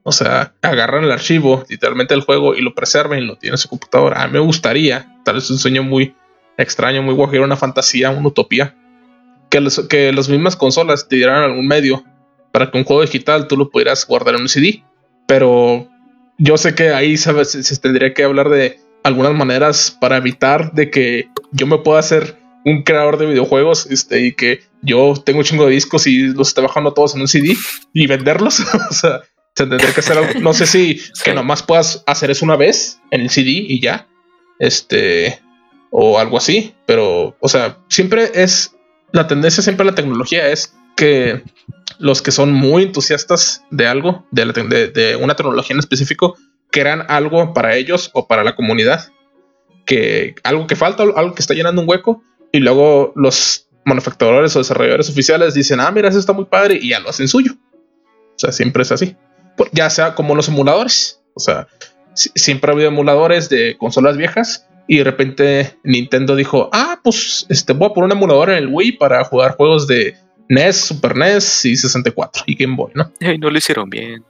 O 0.04 0.12
sea, 0.12 0.54
agarran 0.62 1.04
el 1.04 1.12
archivo 1.12 1.64
literalmente 1.68 2.14
del 2.14 2.24
juego 2.24 2.54
y 2.54 2.60
lo 2.60 2.74
preservan 2.74 3.18
y 3.18 3.22
lo 3.22 3.36
tienen 3.36 3.54
en 3.54 3.58
su 3.58 3.68
computadora. 3.68 4.22
A 4.22 4.26
mí 4.26 4.32
me 4.32 4.40
gustaría, 4.40 5.16
tal 5.24 5.36
vez 5.36 5.50
un 5.50 5.58
sueño 5.58 5.82
muy 5.82 6.14
extraño, 6.58 7.02
muy 7.02 7.14
guajiro, 7.14 7.44
una 7.44 7.56
fantasía, 7.56 8.10
una 8.10 8.28
utopía, 8.28 8.76
que, 9.48 9.60
los, 9.60 9.80
que 9.88 10.12
las 10.12 10.28
mismas 10.28 10.56
consolas 10.56 11.08
te 11.08 11.16
dieran 11.16 11.42
algún 11.42 11.66
medio 11.66 12.04
para 12.52 12.70
que 12.70 12.78
un 12.78 12.84
juego 12.84 13.02
digital 13.02 13.46
tú 13.46 13.56
lo 13.56 13.70
pudieras 13.70 14.06
guardar 14.06 14.34
en 14.34 14.42
un 14.42 14.48
CD. 14.48 14.84
Pero 15.26 15.88
yo 16.38 16.56
sé 16.58 16.74
que 16.74 16.90
ahí 16.90 17.16
se, 17.16 17.44
se 17.44 17.76
tendría 17.76 18.12
que 18.12 18.24
hablar 18.24 18.48
de 18.48 18.80
algunas 19.04 19.34
maneras 19.34 19.96
para 20.00 20.16
evitar 20.16 20.72
de 20.72 20.90
que 20.90 21.28
yo 21.52 21.66
me 21.66 21.78
pueda 21.78 22.00
hacer 22.00 22.38
un 22.64 22.82
creador 22.82 23.18
de 23.18 23.26
videojuegos 23.26 23.86
este, 23.86 24.26
y 24.26 24.32
que 24.32 24.60
yo 24.82 25.14
tengo 25.24 25.40
un 25.40 25.44
chingo 25.44 25.66
de 25.66 25.72
discos 25.72 26.06
y 26.06 26.28
los 26.28 26.48
esté 26.48 26.60
bajando 26.60 26.92
todos 26.92 27.14
en 27.14 27.20
un 27.20 27.28
CD 27.28 27.56
y 27.92 28.06
venderlos. 28.06 28.60
o 28.90 28.92
sea, 28.92 29.22
se 29.54 29.66
tendría 29.66 29.92
que 29.92 30.00
hacer 30.00 30.18
algo. 30.18 30.40
No 30.40 30.54
sé 30.54 30.66
si 30.66 31.00
que 31.24 31.34
nomás 31.34 31.62
puedas 31.62 32.02
hacer 32.06 32.30
eso 32.30 32.44
una 32.44 32.56
vez 32.56 33.00
en 33.10 33.22
el 33.22 33.30
CD 33.30 33.50
y 33.50 33.80
ya. 33.80 34.08
Este. 34.58 35.40
O 35.90 36.18
algo 36.18 36.38
así. 36.38 36.74
Pero, 36.86 37.36
o 37.38 37.48
sea, 37.48 37.78
siempre 37.88 38.30
es. 38.34 38.74
La 39.12 39.26
tendencia 39.26 39.62
siempre 39.62 39.84
la 39.84 39.94
tecnología 39.94 40.48
es 40.48 40.74
que 40.96 41.42
los 41.98 42.22
que 42.22 42.30
son 42.30 42.52
muy 42.52 42.82
entusiastas 42.82 43.64
de 43.70 43.86
algo, 43.86 44.26
de, 44.30 44.88
de 44.88 45.16
una 45.16 45.36
tecnología 45.36 45.74
en 45.74 45.80
específico, 45.80 46.36
crean 46.70 47.04
algo 47.08 47.52
para 47.52 47.76
ellos 47.76 48.10
o 48.14 48.26
para 48.26 48.42
la 48.42 48.56
comunidad. 48.56 49.08
Que 49.84 50.34
algo 50.44 50.66
que 50.66 50.76
falta, 50.76 51.02
algo 51.02 51.34
que 51.34 51.42
está 51.42 51.52
llenando 51.52 51.82
un 51.82 51.88
hueco 51.88 52.22
y 52.52 52.60
luego 52.60 53.12
los 53.16 53.68
manufacturadores 53.84 54.54
o 54.56 54.60
desarrolladores 54.60 55.10
oficiales 55.10 55.54
dicen, 55.54 55.80
ah, 55.80 55.90
mira, 55.90 56.08
eso 56.08 56.18
está 56.18 56.32
muy 56.32 56.44
padre 56.44 56.78
y 56.80 56.90
ya 56.90 57.00
lo 57.00 57.10
hacen 57.10 57.28
suyo. 57.28 57.52
O 58.34 58.38
sea, 58.38 58.52
siempre 58.52 58.82
es 58.82 58.92
así. 58.92 59.16
Ya 59.72 59.90
sea 59.90 60.14
como 60.14 60.34
los 60.34 60.48
emuladores. 60.48 61.20
O 61.34 61.40
sea, 61.40 61.68
siempre 62.14 62.70
ha 62.70 62.74
habido 62.74 62.88
emuladores 62.88 63.48
de 63.48 63.76
consolas 63.78 64.16
viejas 64.16 64.66
y 64.86 64.98
de 64.98 65.04
repente 65.04 65.78
Nintendo 65.84 66.36
dijo, 66.36 66.68
ah, 66.72 67.00
pues 67.02 67.46
este, 67.48 67.72
voy 67.72 67.88
a 67.90 67.94
poner 67.94 68.06
un 68.06 68.18
emulador 68.18 68.50
en 68.50 68.56
el 68.56 68.68
Wii 68.68 68.92
para 68.92 69.24
jugar 69.24 69.56
juegos 69.56 69.86
de 69.86 70.16
NES, 70.48 70.76
Super 70.76 71.16
NES 71.16 71.64
y 71.64 71.76
64 71.76 72.44
y 72.46 72.56
Game 72.56 72.76
Boy, 72.76 72.92
¿no? 72.94 73.12
Y 73.20 73.38
no 73.38 73.50
lo 73.50 73.58
hicieron 73.58 73.88
bien. 73.88 74.24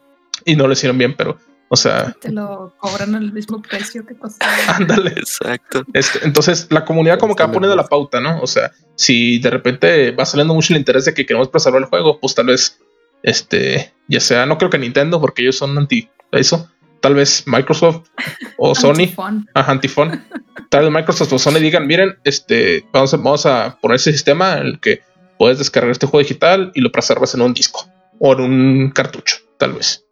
Y 0.45 0.57
no 0.57 0.67
lo 0.67 0.73
hicieron 0.73 0.99
bien, 0.99 1.15
pero 1.17 1.39
o 1.73 1.77
sea. 1.77 2.15
Te 2.21 2.31
lo 2.31 2.75
cobran 2.77 3.15
al 3.15 3.33
mismo 3.33 3.63
precio 3.63 4.05
que 4.05 4.15
costaba. 4.15 4.53
Ándale. 4.77 5.13
Exacto. 5.17 5.85
Este, 5.95 6.19
entonces, 6.23 6.67
la 6.69 6.85
comunidad 6.85 7.19
como 7.19 7.35
que 7.35 7.43
va 7.43 7.51
poniendo 7.51 7.75
la 7.75 7.87
pauta, 7.87 8.21
¿no? 8.21 8.43
O 8.43 8.47
sea, 8.47 8.73
si 8.95 9.39
de 9.39 9.49
repente 9.49 10.11
va 10.11 10.27
saliendo 10.27 10.53
mucho 10.53 10.75
el 10.75 10.81
interés 10.81 11.07
de 11.07 11.15
que 11.15 11.25
queremos 11.25 11.49
preservar 11.49 11.81
el 11.81 11.89
juego, 11.89 12.21
pues 12.21 12.35
tal 12.35 12.45
vez, 12.45 12.79
este, 13.23 13.93
ya 14.09 14.21
sea, 14.21 14.47
no 14.47 14.59
creo 14.59 14.71
que 14.71 14.79
Nintendo, 14.79 15.21
porque 15.21 15.43
ellos 15.43 15.57
son 15.57 15.77
anti 15.79 16.09
eso. 16.31 16.71
Tal 17.01 17.15
vez 17.15 17.45
Microsoft 17.47 18.09
o 18.57 18.75
Sony. 18.77 19.13
Ajá, 19.55 19.73
antifón. 19.73 20.25
Tal 20.69 20.85
vez 20.85 20.93
Microsoft 20.93 21.33
o 21.33 21.39
Sony 21.39 21.59
digan, 21.61 21.87
miren, 21.87 22.17
este, 22.25 22.85
vamos 22.93 23.13
a, 23.15 23.17
vamos 23.17 23.47
a 23.47 23.79
poner 23.81 23.97
ese 23.97 24.13
sistema 24.13 24.59
en 24.59 24.67
el 24.67 24.81
que 24.81 25.03
puedes 25.39 25.59
descargar 25.59 25.91
este 25.91 26.07
juego 26.07 26.23
digital 26.23 26.71
y 26.75 26.81
lo 26.81 26.93
preservas 26.93 27.35
en 27.35 27.43
un 27.43 27.53
disco 27.53 27.89
o 28.19 28.33
en 28.33 28.41
un 28.41 28.91
cartucho, 28.91 29.39
tal 29.59 29.73
vez. 29.73 30.05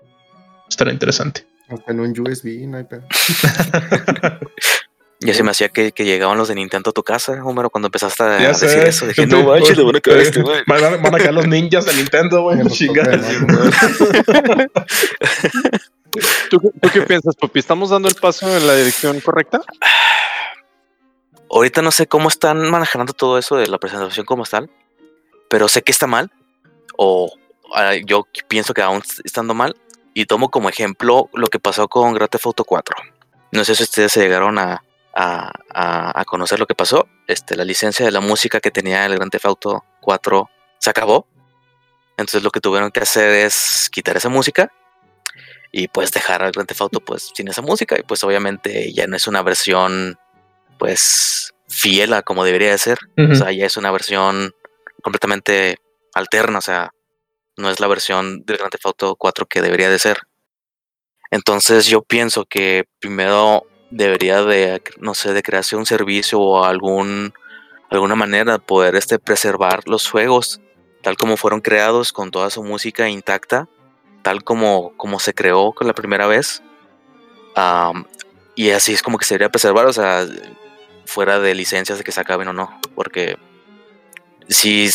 Estará 0.69 0.93
interesante. 0.93 1.47
En 1.87 2.01
un 2.01 2.11
USB, 2.19 2.67
no 2.67 2.79
hay 2.79 2.85
pedo. 2.85 3.07
Ya 5.23 5.35
se 5.35 5.43
me 5.43 5.51
hacía 5.51 5.69
que, 5.69 5.93
llegaban 5.93 6.39
los 6.39 6.49
de 6.49 6.55
Nintendo 6.55 6.89
a 6.91 6.93
tu 6.95 7.03
casa, 7.03 7.45
Homero, 7.45 7.69
cuando 7.69 7.89
empezaste 7.89 8.23
a 8.23 8.39
decir 8.39 8.71
eso. 8.71 9.07
Dije, 9.07 9.27
no 9.27 9.45
manches, 9.45 9.77
van 9.85 9.97
a 9.97 10.01
caer 10.01 10.21
este, 10.21 10.41
güey. 10.41 10.63
Van, 10.67 11.15
a 11.15 11.19
caer 11.19 11.35
los 11.35 11.47
ninjas 11.47 11.85
de 11.85 11.93
Nintendo, 11.95 12.41
güey. 12.43 12.59
¿Tú, 16.51 16.59
¿Tú 16.59 16.89
qué 16.91 17.03
piensas, 17.03 17.37
Papi? 17.37 17.59
¿Estamos 17.59 17.91
dando 17.91 18.09
el 18.09 18.15
paso 18.15 18.57
en 18.57 18.67
la 18.67 18.75
dirección 18.75 19.21
correcta? 19.21 19.61
Ahorita 21.51 21.83
no 21.83 21.91
sé 21.91 22.07
cómo 22.07 22.29
están 22.29 22.71
manejando 22.71 23.13
todo 23.13 23.37
eso 23.37 23.57
de 23.57 23.67
la 23.67 23.77
presentación 23.79 24.25
como 24.25 24.45
tal, 24.45 24.71
pero 25.49 25.69
sé 25.69 25.83
que 25.83 25.93
está 25.93 26.07
mal, 26.07 26.31
o 26.97 27.31
ah, 27.75 27.95
yo 28.07 28.27
pienso 28.49 28.73
que 28.73 28.81
aún 28.83 29.03
estando 29.25 29.53
mal, 29.53 29.77
y 30.15 30.25
tomo 30.27 30.51
como 30.51 30.69
ejemplo 30.69 31.29
lo 31.35 31.49
que 31.49 31.59
pasó 31.59 31.89
con 31.89 32.15
Grand 32.15 32.31
Theft 32.31 32.47
Auto 32.47 32.65
4. 32.65 32.97
No 33.53 33.65
sé 33.65 33.75
si 33.75 33.83
ustedes 33.83 34.13
se 34.13 34.21
llegaron 34.21 34.59
a, 34.59 34.83
a, 35.15 36.25
conocer 36.27 36.59
lo 36.59 36.67
que 36.67 36.75
pasó. 36.75 37.09
Este, 37.27 37.57
la 37.57 37.65
licencia 37.65 38.05
de 38.05 38.13
la 38.13 38.21
música 38.21 38.61
que 38.61 38.71
tenía 38.71 39.07
el 39.07 39.17
Grand 39.17 39.31
Theft 39.31 39.47
Auto 39.47 39.85
4 40.01 40.49
se 40.79 40.91
acabó. 40.91 41.27
Entonces 42.17 42.43
lo 42.43 42.51
que 42.51 42.61
tuvieron 42.61 42.91
que 42.91 43.01
hacer 43.01 43.31
es 43.31 43.89
quitar 43.91 44.17
esa 44.17 44.29
música 44.29 44.73
y 45.73 45.89
pues 45.89 46.11
dejar 46.13 46.43
al 46.43 46.53
Grand 46.53 46.69
Theft 46.69 46.83
Auto 46.83 47.01
pues 47.01 47.31
sin 47.35 47.49
esa 47.49 47.63
música 47.63 47.97
y 47.99 48.03
pues 48.03 48.23
obviamente 48.25 48.93
ya 48.93 49.07
no 49.07 49.17
es 49.17 49.27
una 49.27 49.43
versión 49.43 50.19
pues 50.79 51.55
fiel 51.69 52.13
a 52.13 52.23
como 52.23 52.45
debería 52.45 52.71
de 52.71 52.79
ser. 52.79 52.99
O 53.17 53.35
sea, 53.35 53.53
ya 53.53 53.67
es 53.67 53.77
una 53.77 53.91
versión 53.91 54.53
completamente 55.03 55.79
alterna, 56.15 56.59
o 56.59 56.63
sea, 56.63 56.93
no 57.57 57.71
es 57.71 57.81
la 57.81 57.87
versión 57.87 58.45
del 58.45 58.57
Grand 58.57 58.73
Theft 58.73 58.87
Auto 58.87 59.17
4 59.17 59.47
que 59.47 59.63
debería 59.63 59.89
de 59.89 59.99
ser. 59.99 60.19
Entonces 61.31 61.87
yo 61.87 62.03
pienso 62.03 62.45
que 62.45 62.85
primero 62.99 63.67
debería 63.91 64.43
de, 64.43 64.83
no 64.99 65.15
sé, 65.15 65.33
de 65.33 65.43
crearse 65.43 65.77
un 65.77 65.87
servicio 65.87 66.41
o 66.41 66.65
algún, 66.65 67.33
alguna 67.91 68.15
manera 68.15 68.53
de 68.53 68.59
poder 68.59 68.97
este, 68.97 69.19
preservar 69.19 69.83
los 69.87 70.09
juegos 70.09 70.61
tal 71.03 71.17
como 71.17 71.37
fueron 71.37 71.61
creados 71.61 72.13
con 72.13 72.31
toda 72.31 72.51
su 72.51 72.63
música 72.63 73.09
intacta, 73.09 73.69
tal 74.23 74.45
como, 74.45 74.93
como 74.97 75.19
se 75.19 75.35
creó 75.35 75.73
con 75.73 75.87
la 75.87 75.95
primera 75.95 76.27
vez. 76.27 76.63
y 78.55 78.71
así 78.71 78.93
es 78.93 79.03
como 79.03 79.19
que 79.19 79.25
se 79.25 79.35
debería 79.35 79.51
preservar, 79.51 79.87
o 79.87 79.93
sea, 79.93 80.27
fuera 81.07 81.41
de 81.41 81.55
licencias 81.55 81.99
de 81.99 82.05
que 82.05 82.13
se 82.13 82.21
acaben 82.21 82.49
o 82.49 82.53
no, 82.53 82.79
porque 82.95 83.39
si 84.49 84.91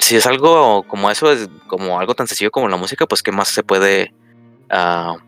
si 0.00 0.16
es 0.16 0.26
algo 0.26 0.82
como 0.84 1.10
eso, 1.10 1.30
es 1.30 1.48
como 1.66 2.00
algo 2.00 2.14
tan 2.14 2.26
sencillo 2.26 2.50
como 2.50 2.68
la 2.68 2.76
música, 2.76 3.06
pues 3.06 3.22
qué 3.22 3.32
más 3.32 3.48
se 3.48 3.62
puede, 3.62 4.14
uh, 4.72 5.18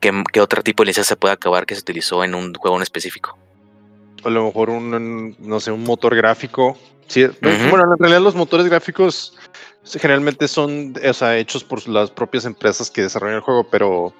qué, 0.00 0.40
otro 0.40 0.62
tipo 0.62 0.82
de 0.82 0.88
licencia 0.88 1.14
se 1.14 1.16
puede 1.16 1.34
acabar 1.34 1.66
que 1.66 1.74
se 1.74 1.80
utilizó 1.80 2.24
en 2.24 2.34
un 2.34 2.54
juego 2.54 2.76
en 2.76 2.82
específico. 2.82 3.38
A 4.24 4.30
lo 4.30 4.46
mejor 4.46 4.70
un, 4.70 5.36
no 5.38 5.60
sé, 5.60 5.70
un 5.70 5.84
motor 5.84 6.14
gráfico. 6.16 6.76
Sí, 7.06 7.26
Bueno, 7.40 7.92
en 7.92 7.98
realidad 7.98 8.20
los 8.20 8.34
motores 8.34 8.66
gráficos 8.66 9.36
generalmente 9.84 10.48
son 10.48 10.94
hechos 11.02 11.64
por 11.64 11.88
las 11.88 12.10
propias 12.10 12.44
empresas 12.44 12.90
que 12.90 13.02
desarrollan 13.02 13.36
el 13.36 13.42
juego, 13.42 13.68
pero 13.70 14.12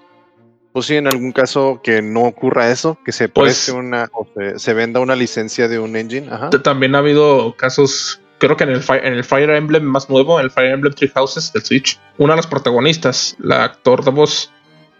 pues 0.73 0.87
sí, 0.87 0.97
en 0.97 1.07
algún 1.07 1.33
caso 1.33 1.81
que 1.83 2.01
no 2.01 2.23
ocurra 2.23 2.71
eso, 2.71 2.99
que 3.05 3.13
se 3.13 3.29
pues 3.29 3.67
preste 3.67 3.73
una 3.73 4.09
o 4.13 4.27
se, 4.57 4.75
venda 4.75 5.01
una 5.01 5.17
licencia 5.17 5.69
de 5.69 5.79
un 5.79 5.97
engine. 5.97 6.31
También 6.63 6.95
ha 6.95 6.99
habido 6.99 7.55
casos 7.57 8.21
creo 8.39 8.57
que 8.57 8.65
en 8.65 8.71
el, 8.71 8.85
en 9.03 9.13
el 9.15 9.25
Fire 9.25 9.51
Emblem 9.51 9.83
más 9.83 10.09
nuevo, 10.09 10.39
en 10.39 10.45
el 10.45 10.51
Fire 10.51 10.71
Emblem 10.71 10.95
Three 10.95 11.09
Houses 11.09 11.53
del 11.53 11.65
Switch, 11.65 11.99
una 12.17 12.33
de 12.33 12.37
las 12.39 12.47
protagonistas, 12.47 13.37
la 13.39 13.65
actor 13.65 14.05
de 14.05 14.11
voz, 14.11 14.53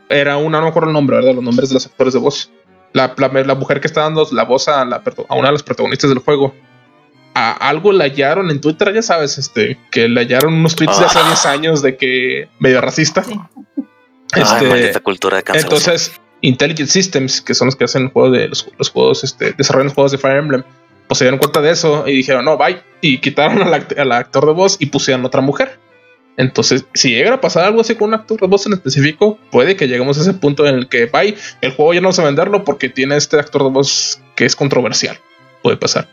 era 0.09 0.37
una, 0.37 0.59
no 0.59 0.65
me 0.65 0.71
acuerdo 0.71 0.89
el 0.89 0.95
nombre, 0.95 1.17
¿verdad? 1.17 1.35
Los 1.35 1.45
nombres 1.45 1.69
de 1.71 1.75
los 1.75 1.87
actores 1.87 2.15
de 2.15 2.21
voz. 2.21 2.51
La, 2.93 3.15
la, 3.17 3.55
mujer 3.55 3.81
que 3.81 3.87
está 3.87 4.03
dando 4.03 4.27
la 4.33 4.45
voz 4.45 4.67
a, 4.69 4.85
la, 4.85 5.03
a 5.29 5.35
una 5.35 5.49
de 5.49 5.53
las 5.53 5.63
protagonistas 5.63 6.11
del 6.11 6.21
juego. 6.21 6.55
A 7.35 7.53
algo 7.69 7.93
la 7.93 8.05
hallaron 8.05 8.51
en 8.51 8.61
Twitter, 8.61 8.93
ya 8.93 9.03
sabes, 9.03 9.39
este, 9.39 9.79
que 9.91 10.09
le 10.09 10.23
hallaron 10.23 10.55
unos 10.55 10.75
tweets 10.75 10.99
de 10.99 11.05
hace 11.05 11.23
10 11.23 11.47
ah. 11.47 11.51
años 11.51 11.83
de 11.83 11.97
que 11.97 12.49
medio 12.59 12.81
racista. 12.81 13.25
Este, 14.35 15.01
cultura 15.01 15.41
de 15.41 15.59
entonces, 15.59 16.13
Intelligent 16.41 16.89
Systems, 16.89 17.41
que 17.41 17.55
son 17.55 17.67
los 17.67 17.77
que 17.77 17.85
hacen 17.85 18.11
juego 18.11 18.31
de 18.31 18.49
los, 18.49 18.69
los 18.77 18.91
juegos, 18.91 19.25
este, 19.25 19.53
desarrollan 19.53 19.87
los 19.87 19.95
juegos 19.95 20.13
de 20.13 20.19
Fire 20.19 20.39
Emblem, 20.39 20.65
pues 21.09 21.19
se 21.19 21.25
dieron 21.25 21.39
cuenta 21.39 21.61
de 21.61 21.71
eso 21.71 22.07
y 22.07 22.13
dijeron, 22.13 22.45
no, 22.45 22.57
bye. 22.57 22.81
Y 23.01 23.19
quitaron 23.19 23.63
al, 23.63 24.13
actor 24.13 24.47
de 24.47 24.53
voz 24.53 24.77
y 24.79 24.87
pusieron 24.87 25.25
otra 25.25 25.41
mujer. 25.41 25.79
Entonces, 26.39 26.87
si 26.95 27.11
llega 27.11 27.35
a 27.35 27.41
pasar 27.41 27.65
algo 27.65 27.81
así 27.81 27.97
con 27.97 28.09
un 28.09 28.15
actor 28.15 28.41
de 28.41 28.47
voz 28.47 28.65
en 28.67 28.73
específico, 28.73 29.39
puede 29.51 29.75
que 29.75 29.89
lleguemos 29.89 30.19
a 30.19 30.23
ese 30.23 30.35
punto 30.35 30.67
en 30.69 30.77
el 30.77 30.89
que, 30.89 31.07
bye, 31.07 31.37
el 31.61 31.73
juego 31.73 31.93
ya 31.93 32.01
no 32.01 32.07
vamos 32.07 32.21
a 32.21 32.25
venderlo 32.25 32.65
porque 32.65 32.89
tiene 32.89 33.17
este 33.17 33.41
actor 33.41 33.65
de 33.65 33.71
voz 33.71 34.23
que 34.37 34.45
es 34.45 34.55
controversial. 34.55 35.19
Puede 35.65 35.77
pasar. 35.77 36.09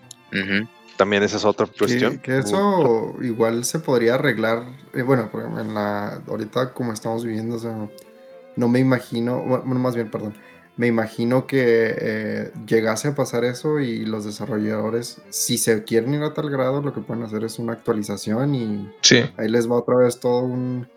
También 0.97 1.21
esa 1.21 1.38
es 1.38 1.45
otra 1.45 1.67
cuestión. 1.67 2.17
Que, 2.17 2.39
eso 2.39 3.15
igual 3.21 3.65
se 3.65 3.78
podría 3.78 4.15
arreglar. 4.15 4.63
Eh, 4.95 5.03
bueno, 5.03 5.30
en 5.59 5.76
la, 5.76 6.19
ahorita 6.28 6.73
como 6.73 6.91
estamos 6.91 7.23
viviendo, 7.23 7.91
no 8.55 8.67
me 8.67 8.80
imagino, 8.80 9.41
bueno, 9.43 9.80
más 9.80 9.93
bien, 9.93 10.09
perdón 10.09 10.34
me 10.78 10.88
imagino 10.88 11.47
que 11.47 11.95
eh, 11.97 12.51
llegase 12.67 13.09
a 13.09 13.15
pasar 13.15 13.45
eso 13.45 13.80
y 13.80 14.05
los 14.05 14.26
desarrolladores, 14.26 15.21
si 15.30 15.57
se 15.57 15.84
quieren 15.84 16.13
ir 16.13 16.23
a 16.23 16.34
tal 16.34 16.49
grado, 16.49 16.82
lo 16.82 16.93
que 16.93 17.01
pueden 17.01 17.23
hacer 17.23 17.43
es 17.45 17.59
una 17.59 17.73
actualización 17.73 18.55
y 18.55 18.91
ahí 19.38 19.47
les 19.47 19.69
va 19.69 19.76
otra 19.76 19.95
vez 19.97 20.19
todo 20.19 20.39
un 20.39 20.88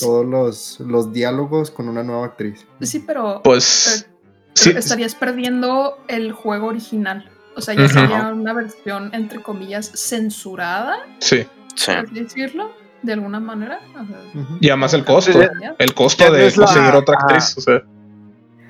todos 0.00 0.26
los, 0.26 0.80
los 0.80 1.12
diálogos 1.12 1.70
con 1.70 1.88
una 1.88 2.02
nueva 2.02 2.26
actriz. 2.26 2.66
Sí, 2.80 2.98
pero, 2.98 3.40
pues 3.44 4.08
estarías 4.54 5.14
perdiendo 5.14 5.98
el 6.08 6.32
juego 6.32 6.66
original. 6.66 7.30
O 7.54 7.60
sea, 7.60 7.74
ya 7.74 7.88
sería 7.88 8.32
una 8.32 8.52
versión, 8.52 9.14
entre 9.14 9.40
comillas, 9.40 9.92
censurada. 9.94 10.96
Sí. 11.20 11.46
Por 11.86 12.10
decirlo, 12.10 12.72
de 13.02 13.12
alguna 13.12 13.38
manera. 13.38 13.78
Y 14.60 14.68
además 14.70 14.94
el 14.94 15.04
costo. 15.04 15.38
El 15.78 15.94
costo 15.94 16.32
de 16.32 16.52
conseguir 16.52 16.94
otra 16.96 17.14
actriz. 17.14 17.56
O 17.56 17.60
sea 17.60 17.84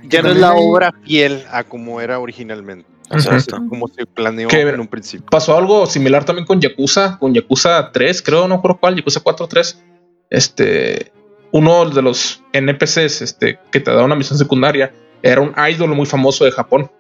ya 0.09 0.23
no 0.23 0.31
es 0.31 0.37
la 0.37 0.55
obra 0.55 0.93
fiel 1.05 1.45
a 1.51 1.65
como 1.65 2.01
era 2.01 2.19
originalmente. 2.19 2.89
O 3.11 3.19
sea, 3.19 3.39
como 3.69 3.87
se 3.89 4.07
planeó 4.07 4.49
en 4.51 4.81
un 4.81 4.89
principio. 4.89 5.27
Pasó 5.31 5.57
algo 5.57 5.87
similar 5.87 6.25
también 6.25 6.47
con 6.47 6.61
Yakuza, 6.61 7.19
con 7.19 7.35
Yakuza 7.35 7.93
3, 7.93 8.23
creo, 8.23 8.49
no 8.49 8.57
recuerdo 8.57 8.79
cuál, 8.81 8.97
Yakuza 8.97 9.21
4 9.21 9.47
3. 9.47 9.85
Este, 10.31 11.13
uno 11.53 11.89
de 11.89 12.03
los 12.03 12.43
NPCs 12.53 13.23
este, 13.23 13.59
que 13.71 13.81
te 13.81 13.93
da 13.93 14.03
una 14.03 14.17
misión 14.17 14.39
secundaria 14.39 14.93
era 15.23 15.41
un 15.41 15.55
ídolo 15.71 15.95
muy 15.95 16.07
famoso 16.07 16.45
de 16.45 16.51
Japón, 16.51 16.91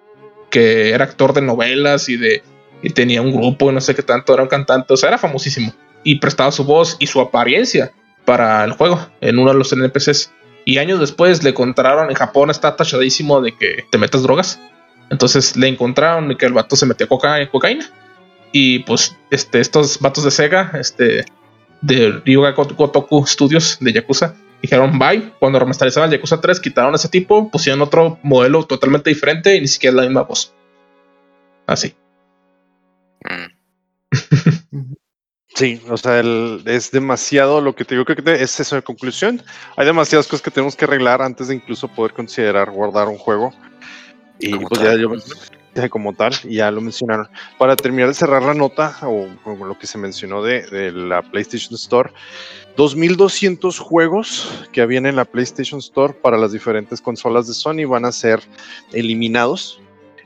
que 0.50 0.90
era 0.90 1.04
actor 1.04 1.32
de 1.32 1.42
novelas 1.42 2.08
y 2.08 2.16
de 2.16 2.42
y 2.82 2.90
tenía 2.90 3.22
un 3.22 3.32
grupo 3.32 3.70
y 3.70 3.74
no 3.74 3.80
sé 3.80 3.94
qué 3.94 4.02
tanto, 4.02 4.34
era 4.34 4.42
un 4.42 4.48
cantante, 4.48 4.92
o 4.92 4.96
sea, 4.96 5.08
era 5.08 5.18
famosísimo 5.18 5.72
y 6.04 6.16
prestaba 6.20 6.52
su 6.52 6.64
voz 6.64 6.96
y 7.00 7.06
su 7.06 7.20
apariencia 7.20 7.92
para 8.24 8.62
el 8.64 8.72
juego 8.72 9.00
en 9.20 9.38
uno 9.38 9.52
de 9.52 9.58
los 9.58 9.72
NPCs. 9.72 10.32
Y 10.64 10.78
años 10.78 11.00
después 11.00 11.42
le 11.42 11.50
encontraron 11.50 12.10
en 12.10 12.16
Japón, 12.16 12.50
está 12.50 12.76
tachadísimo 12.76 13.40
de 13.40 13.56
que 13.56 13.84
te 13.90 13.98
metas 13.98 14.22
drogas. 14.22 14.60
Entonces 15.10 15.56
le 15.56 15.68
encontraron 15.68 16.36
que 16.36 16.46
el 16.46 16.52
vato 16.52 16.76
se 16.76 16.86
metió 16.86 17.08
coca 17.08 17.48
cocaína. 17.50 17.90
Y 18.52 18.80
pues 18.80 19.16
este, 19.30 19.60
estos 19.60 19.98
vatos 20.00 20.24
de 20.24 20.30
Sega, 20.30 20.72
este, 20.78 21.26
de 21.80 22.22
Ryuga 22.24 22.52
Gotoku 22.52 23.26
Studios 23.26 23.78
de 23.80 23.92
Yakuza, 23.92 24.34
dijeron 24.62 24.98
bye. 24.98 25.32
Cuando 25.38 25.58
remasterizaban 25.58 26.10
Yakuza 26.10 26.40
3, 26.40 26.60
quitaron 26.60 26.94
a 26.94 26.96
ese 26.96 27.08
tipo, 27.08 27.50
pusieron 27.50 27.82
otro 27.82 28.18
modelo 28.22 28.64
totalmente 28.64 29.10
diferente 29.10 29.56
y 29.56 29.60
ni 29.60 29.66
siquiera 29.68 29.96
la 29.96 30.02
misma 30.02 30.22
voz. 30.22 30.54
Así. 31.66 31.94
Sí, 35.54 35.80
o 35.88 35.96
sea, 35.96 36.20
es 36.66 36.90
demasiado 36.90 37.60
lo 37.60 37.76
que 37.76 37.84
te 37.84 37.94
digo 37.94 38.04
que 38.04 38.16
es 38.42 38.58
eso 38.58 38.74
de 38.74 38.82
conclusión. 38.82 39.40
Hay 39.76 39.86
demasiadas 39.86 40.26
cosas 40.26 40.42
que 40.42 40.50
tenemos 40.50 40.74
que 40.74 40.84
arreglar 40.84 41.22
antes 41.22 41.46
de 41.46 41.54
incluso 41.54 41.86
poder 41.86 42.12
considerar 42.12 42.72
guardar 42.72 43.06
un 43.06 43.18
juego. 43.18 43.52
Y 44.40 44.56
pues 44.56 44.82
ya 44.82 44.96
yo 44.96 45.10
como 45.90 46.12
tal, 46.12 46.32
y 46.44 46.56
ya 46.56 46.70
lo 46.70 46.80
mencionaron. 46.80 47.28
Para 47.58 47.76
terminar 47.76 48.08
de 48.08 48.14
cerrar 48.14 48.42
la 48.42 48.54
nota, 48.54 48.96
o, 49.02 49.28
lo 49.64 49.78
que 49.78 49.86
se 49.86 49.98
mencionó 49.98 50.42
de, 50.42 50.62
de, 50.62 50.92
la 50.92 51.22
PlayStation 51.22 51.74
Store, 51.74 52.12
2200 52.76 53.78
juegos 53.78 54.66
que 54.72 54.80
habían 54.80 55.06
en 55.06 55.16
la 55.16 55.24
PlayStation 55.24 55.78
Store 55.78 56.14
para 56.14 56.36
las 56.36 56.52
diferentes 56.52 57.00
consolas 57.00 57.46
de 57.46 57.54
Sony 57.54 57.86
van 57.88 58.04
a 58.04 58.12
ser 58.12 58.40
eliminados 58.92 59.80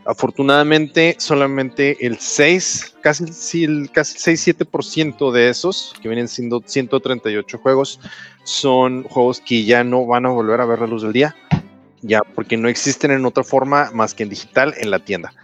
Afortunadamente, 0.09 1.17
solamente 1.19 2.07
el 2.07 2.19
6, 2.19 2.97
casi, 3.03 3.65
el 3.65 3.91
casi 3.93 4.17
6-7% 4.17 5.31
de 5.31 5.51
esos, 5.51 5.93
que 6.01 6.09
vienen 6.09 6.29
siendo 6.29 6.63
138 6.65 7.59
juegos, 7.59 8.01
son 8.43 9.03
juegos 9.03 9.43
que 9.43 9.65
ya 9.65 9.85
no 9.85 10.07
van 10.07 10.25
a 10.25 10.31
volver 10.31 10.63
a 10.63 10.65
ver 10.65 10.79
la 10.79 10.87
luz 10.87 11.03
del 11.03 11.13
día, 11.13 11.37
ya 12.01 12.23
porque 12.35 12.57
no 12.57 12.71
existen 12.71 13.11
en 13.11 13.27
otra 13.27 13.45
forma 13.45 13.91
más 13.93 14.15
que 14.15 14.23
en 14.23 14.31
digital 14.31 14.73
en 14.79 14.91
la 14.91 15.01
tienda. 15.01 15.35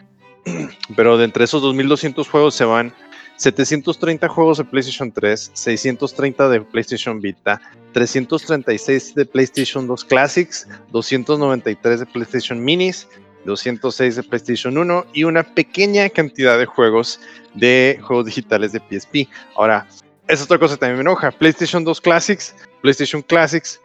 Pero 0.97 1.19
de 1.19 1.27
entre 1.27 1.45
esos 1.45 1.61
2200 1.61 2.27
juegos 2.27 2.55
se 2.55 2.65
van 2.65 2.95
730 3.37 4.29
juegos 4.31 4.57
de 4.57 4.65
PlayStation 4.65 5.13
3, 5.13 5.51
630 5.53 6.49
de 6.49 6.63
PlayStation 6.63 7.21
Vita, 7.21 7.61
336 7.93 9.15
de 9.15 9.27
PlayStation 9.27 9.87
2 9.87 10.05
Classics, 10.07 10.67
293 10.91 12.01
de 12.01 12.07
PlayStation 12.07 12.65
Minis, 12.65 13.07
206 13.45 14.17
de 14.17 14.23
PlayStation 14.23 14.77
1 14.77 15.07
y 15.13 15.25
una 15.25 15.43
pequeña 15.43 16.09
cantidad 16.09 16.59
de 16.59 16.67
juegos 16.67 17.21
de 17.55 17.99
juegos 18.03 18.27
digitales 18.27 18.73
de 18.73 18.81
PSP. 18.81 19.29
Ahora, 19.57 19.87
esa 20.29 20.45
otra 20.45 20.59
cosa 20.59 20.77
también 20.77 20.97
me 20.97 21.03
enoja. 21.03 21.31
PlayStation 21.31 21.85
2 21.85 22.01
Classics, 22.01 22.55
PlayStation 22.83 23.23
Classics, 23.23 23.81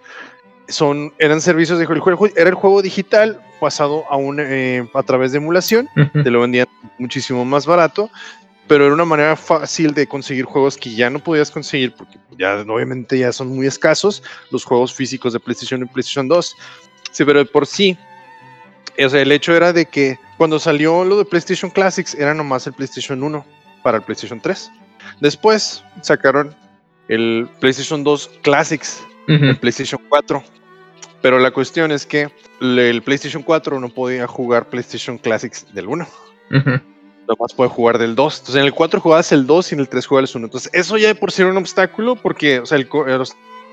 son, 0.67 1.13
eran 1.17 1.41
servicios 1.41 1.79
de 1.79 1.85
juego, 1.85 2.27
era 2.35 2.49
el 2.49 2.55
juego 2.55 2.81
digital 2.81 3.41
pasado 3.59 4.05
a, 4.09 4.15
un, 4.15 4.39
eh, 4.39 4.87
a 4.93 5.03
través 5.03 5.31
de 5.31 5.39
emulación, 5.39 5.89
te 6.23 6.29
lo 6.29 6.41
vendían 6.41 6.67
muchísimo 6.97 7.43
más 7.43 7.65
barato, 7.65 8.09
pero 8.67 8.85
era 8.85 8.93
una 8.93 9.05
manera 9.05 9.35
fácil 9.35 9.93
de 9.95 10.05
conseguir 10.05 10.45
juegos 10.45 10.77
que 10.77 10.93
ya 10.93 11.09
no 11.09 11.19
podías 11.19 11.49
conseguir 11.49 11.93
porque 11.93 12.19
ya 12.37 12.63
obviamente 12.67 13.17
ya 13.17 13.33
son 13.33 13.47
muy 13.49 13.65
escasos 13.65 14.21
los 14.51 14.63
juegos 14.63 14.93
físicos 14.93 15.33
de 15.33 15.39
PlayStation 15.39 15.81
y 15.81 15.85
PlayStation 15.85 16.27
2. 16.27 16.55
Sí, 17.11 17.25
pero 17.25 17.39
de 17.39 17.45
por 17.45 17.65
sí 17.65 17.97
o 19.05 19.09
sea, 19.09 19.21
el 19.21 19.31
hecho 19.31 19.55
era 19.55 19.73
de 19.73 19.85
que 19.85 20.19
cuando 20.37 20.59
salió 20.59 21.03
lo 21.03 21.17
de 21.17 21.25
PlayStation 21.25 21.71
Classics 21.71 22.15
era 22.15 22.33
nomás 22.33 22.67
el 22.67 22.73
PlayStation 22.73 23.21
1 23.23 23.45
para 23.83 23.97
el 23.97 24.03
PlayStation 24.03 24.39
3. 24.39 24.71
Después 25.21 25.83
sacaron 26.01 26.55
el 27.07 27.49
PlayStation 27.59 28.03
2 28.03 28.31
Classics, 28.41 29.03
el 29.27 29.57
PlayStation 29.57 30.01
4. 30.09 30.43
Pero 31.21 31.39
la 31.39 31.51
cuestión 31.51 31.91
es 31.91 32.05
que 32.05 32.29
el 32.61 33.01
PlayStation 33.03 33.43
4 33.43 33.79
no 33.79 33.89
podía 33.89 34.27
jugar 34.27 34.69
PlayStation 34.69 35.17
Classics 35.17 35.65
del 35.73 35.87
1. 35.87 36.07
Nomás 37.27 37.53
puede 37.53 37.69
jugar 37.69 37.97
del 37.97 38.15
2. 38.15 38.39
Entonces 38.39 38.55
en 38.55 38.65
el 38.65 38.73
4 38.73 39.01
jugabas 39.01 39.31
el 39.31 39.45
2 39.45 39.71
y 39.71 39.75
en 39.75 39.81
el 39.81 39.89
3 39.89 40.05
jugabas 40.05 40.31
el 40.31 40.37
1. 40.37 40.45
Entonces 40.47 40.71
eso 40.73 40.97
ya 40.97 41.07
de 41.07 41.15
por 41.15 41.31
sí 41.31 41.41
era 41.41 41.51
un 41.51 41.57
obstáculo 41.57 42.15
porque, 42.15 42.59
o 42.59 42.65
sea, 42.65 42.77
el, 42.77 42.87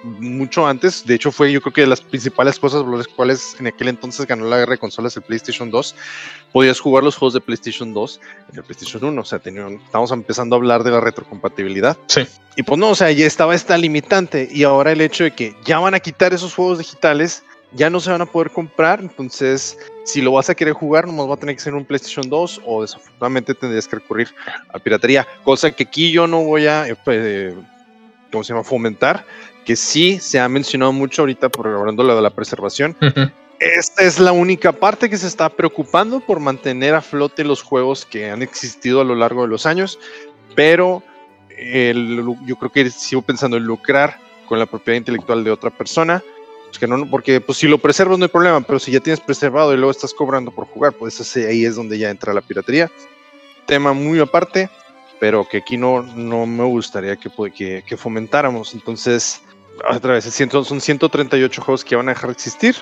mucho 0.04 0.66
antes. 0.66 1.04
De 1.04 1.14
hecho, 1.14 1.32
fue 1.32 1.52
yo 1.52 1.60
creo 1.60 1.72
que 1.72 1.80
de 1.82 1.86
las 1.86 2.00
principales 2.00 2.58
cosas 2.58 2.82
por 2.82 2.96
las 2.96 3.08
cuales 3.08 3.56
en 3.58 3.66
aquel 3.66 3.88
entonces 3.88 4.26
ganó 4.26 4.46
la 4.46 4.58
guerra 4.58 4.72
de 4.72 4.78
consolas 4.78 5.16
el 5.16 5.22
PlayStation 5.22 5.70
2. 5.70 5.94
Podías 6.52 6.80
jugar 6.80 7.04
los 7.04 7.16
juegos 7.16 7.34
de 7.34 7.40
PlayStation 7.40 7.92
2 7.92 8.20
en 8.52 8.58
el 8.58 8.64
PlayStation 8.64 9.04
1. 9.04 9.20
O 9.20 9.24
sea, 9.24 9.40
estamos 9.44 10.12
empezando 10.12 10.56
a 10.56 10.58
hablar 10.58 10.84
de 10.84 10.90
la 10.90 11.00
retrocompatibilidad. 11.00 11.96
Sí. 12.06 12.26
Y 12.56 12.62
pues 12.62 12.78
no, 12.78 12.90
o 12.90 12.94
sea, 12.94 13.10
ya 13.10 13.26
estaba 13.26 13.54
esta 13.54 13.76
limitante. 13.76 14.48
Y 14.50 14.62
ahora 14.64 14.92
el 14.92 15.00
hecho 15.00 15.24
de 15.24 15.32
que 15.32 15.54
ya 15.64 15.78
van 15.78 15.94
a 15.94 16.00
quitar 16.00 16.32
esos 16.32 16.54
juegos 16.54 16.78
digitales, 16.78 17.42
ya 17.72 17.90
no 17.90 18.00
se 18.00 18.10
van 18.10 18.22
a 18.22 18.26
poder 18.26 18.50
comprar. 18.50 19.00
Entonces, 19.00 19.78
si 20.04 20.22
lo 20.22 20.32
vas 20.32 20.48
a 20.48 20.54
querer 20.54 20.74
jugar, 20.74 21.06
nomás 21.06 21.28
va 21.28 21.34
a 21.34 21.36
tener 21.36 21.56
que 21.56 21.62
ser 21.62 21.74
un 21.74 21.84
PlayStation 21.84 22.28
2 22.28 22.62
o 22.64 22.82
desafortunadamente 22.82 23.54
tendrías 23.54 23.88
que 23.88 23.96
recurrir 23.96 24.28
a 24.72 24.78
piratería. 24.78 25.26
Cosa 25.44 25.70
que 25.70 25.82
aquí 25.82 26.12
yo 26.12 26.26
no 26.26 26.44
voy 26.44 26.66
a, 26.66 26.88
eh, 26.88 26.96
pues, 27.04 27.54
¿cómo 28.30 28.44
se 28.44 28.52
llama? 28.52 28.64
Fomentar, 28.64 29.26
que 29.66 29.76
sí 29.76 30.18
se 30.20 30.38
ha 30.38 30.48
mencionado 30.48 30.92
mucho 30.92 31.22
ahorita 31.22 31.50
por 31.50 31.66
hablando 31.66 32.06
de 32.06 32.22
la 32.22 32.30
preservación. 32.30 32.96
Esta 33.58 34.04
es 34.04 34.18
la 34.18 34.32
única 34.32 34.72
parte 34.72 35.10
que 35.10 35.18
se 35.18 35.26
está 35.26 35.48
preocupando 35.48 36.20
por 36.20 36.40
mantener 36.40 36.94
a 36.94 37.02
flote 37.02 37.42
los 37.42 37.62
juegos 37.62 38.06
que 38.06 38.30
han 38.30 38.42
existido 38.42 39.00
a 39.00 39.04
lo 39.04 39.14
largo 39.14 39.42
de 39.42 39.48
los 39.48 39.66
años, 39.66 39.98
pero 40.54 41.02
yo 42.46 42.56
creo 42.56 42.70
que 42.72 42.90
sigo 42.90 43.22
pensando 43.22 43.56
en 43.56 43.64
lucrar 43.64 44.18
con 44.46 44.58
la 44.58 44.66
propiedad 44.66 44.98
intelectual 44.98 45.42
de 45.42 45.50
otra 45.50 45.70
persona, 45.70 46.22
pues 46.66 46.78
que 46.78 46.86
no, 46.86 47.08
porque 47.10 47.40
pues 47.40 47.58
si 47.58 47.66
lo 47.66 47.78
preservas 47.78 48.18
no 48.18 48.26
hay 48.26 48.30
problema, 48.30 48.60
pero 48.60 48.78
si 48.78 48.92
ya 48.92 49.00
tienes 49.00 49.20
preservado 49.20 49.72
y 49.74 49.76
luego 49.76 49.90
estás 49.90 50.14
cobrando 50.14 50.52
por 50.52 50.66
jugar, 50.66 50.92
pues 50.92 51.36
ahí 51.36 51.64
es 51.64 51.74
donde 51.74 51.98
ya 51.98 52.10
entra 52.10 52.32
la 52.32 52.42
piratería. 52.42 52.90
Tema 53.66 53.92
muy 53.94 54.20
aparte, 54.20 54.70
pero 55.18 55.48
que 55.48 55.58
aquí 55.58 55.76
no, 55.76 56.02
no 56.02 56.46
me 56.46 56.64
gustaría 56.64 57.16
que, 57.16 57.30
que, 57.52 57.82
que 57.84 57.96
fomentáramos. 57.96 58.74
Entonces, 58.74 59.42
otra 59.90 60.14
vez, 60.14 60.24
son 60.24 60.80
138 60.80 61.62
juegos 61.62 61.84
que 61.84 61.96
van 61.96 62.08
a 62.08 62.12
dejar 62.12 62.28
de 62.28 62.32
existir. 62.32 62.76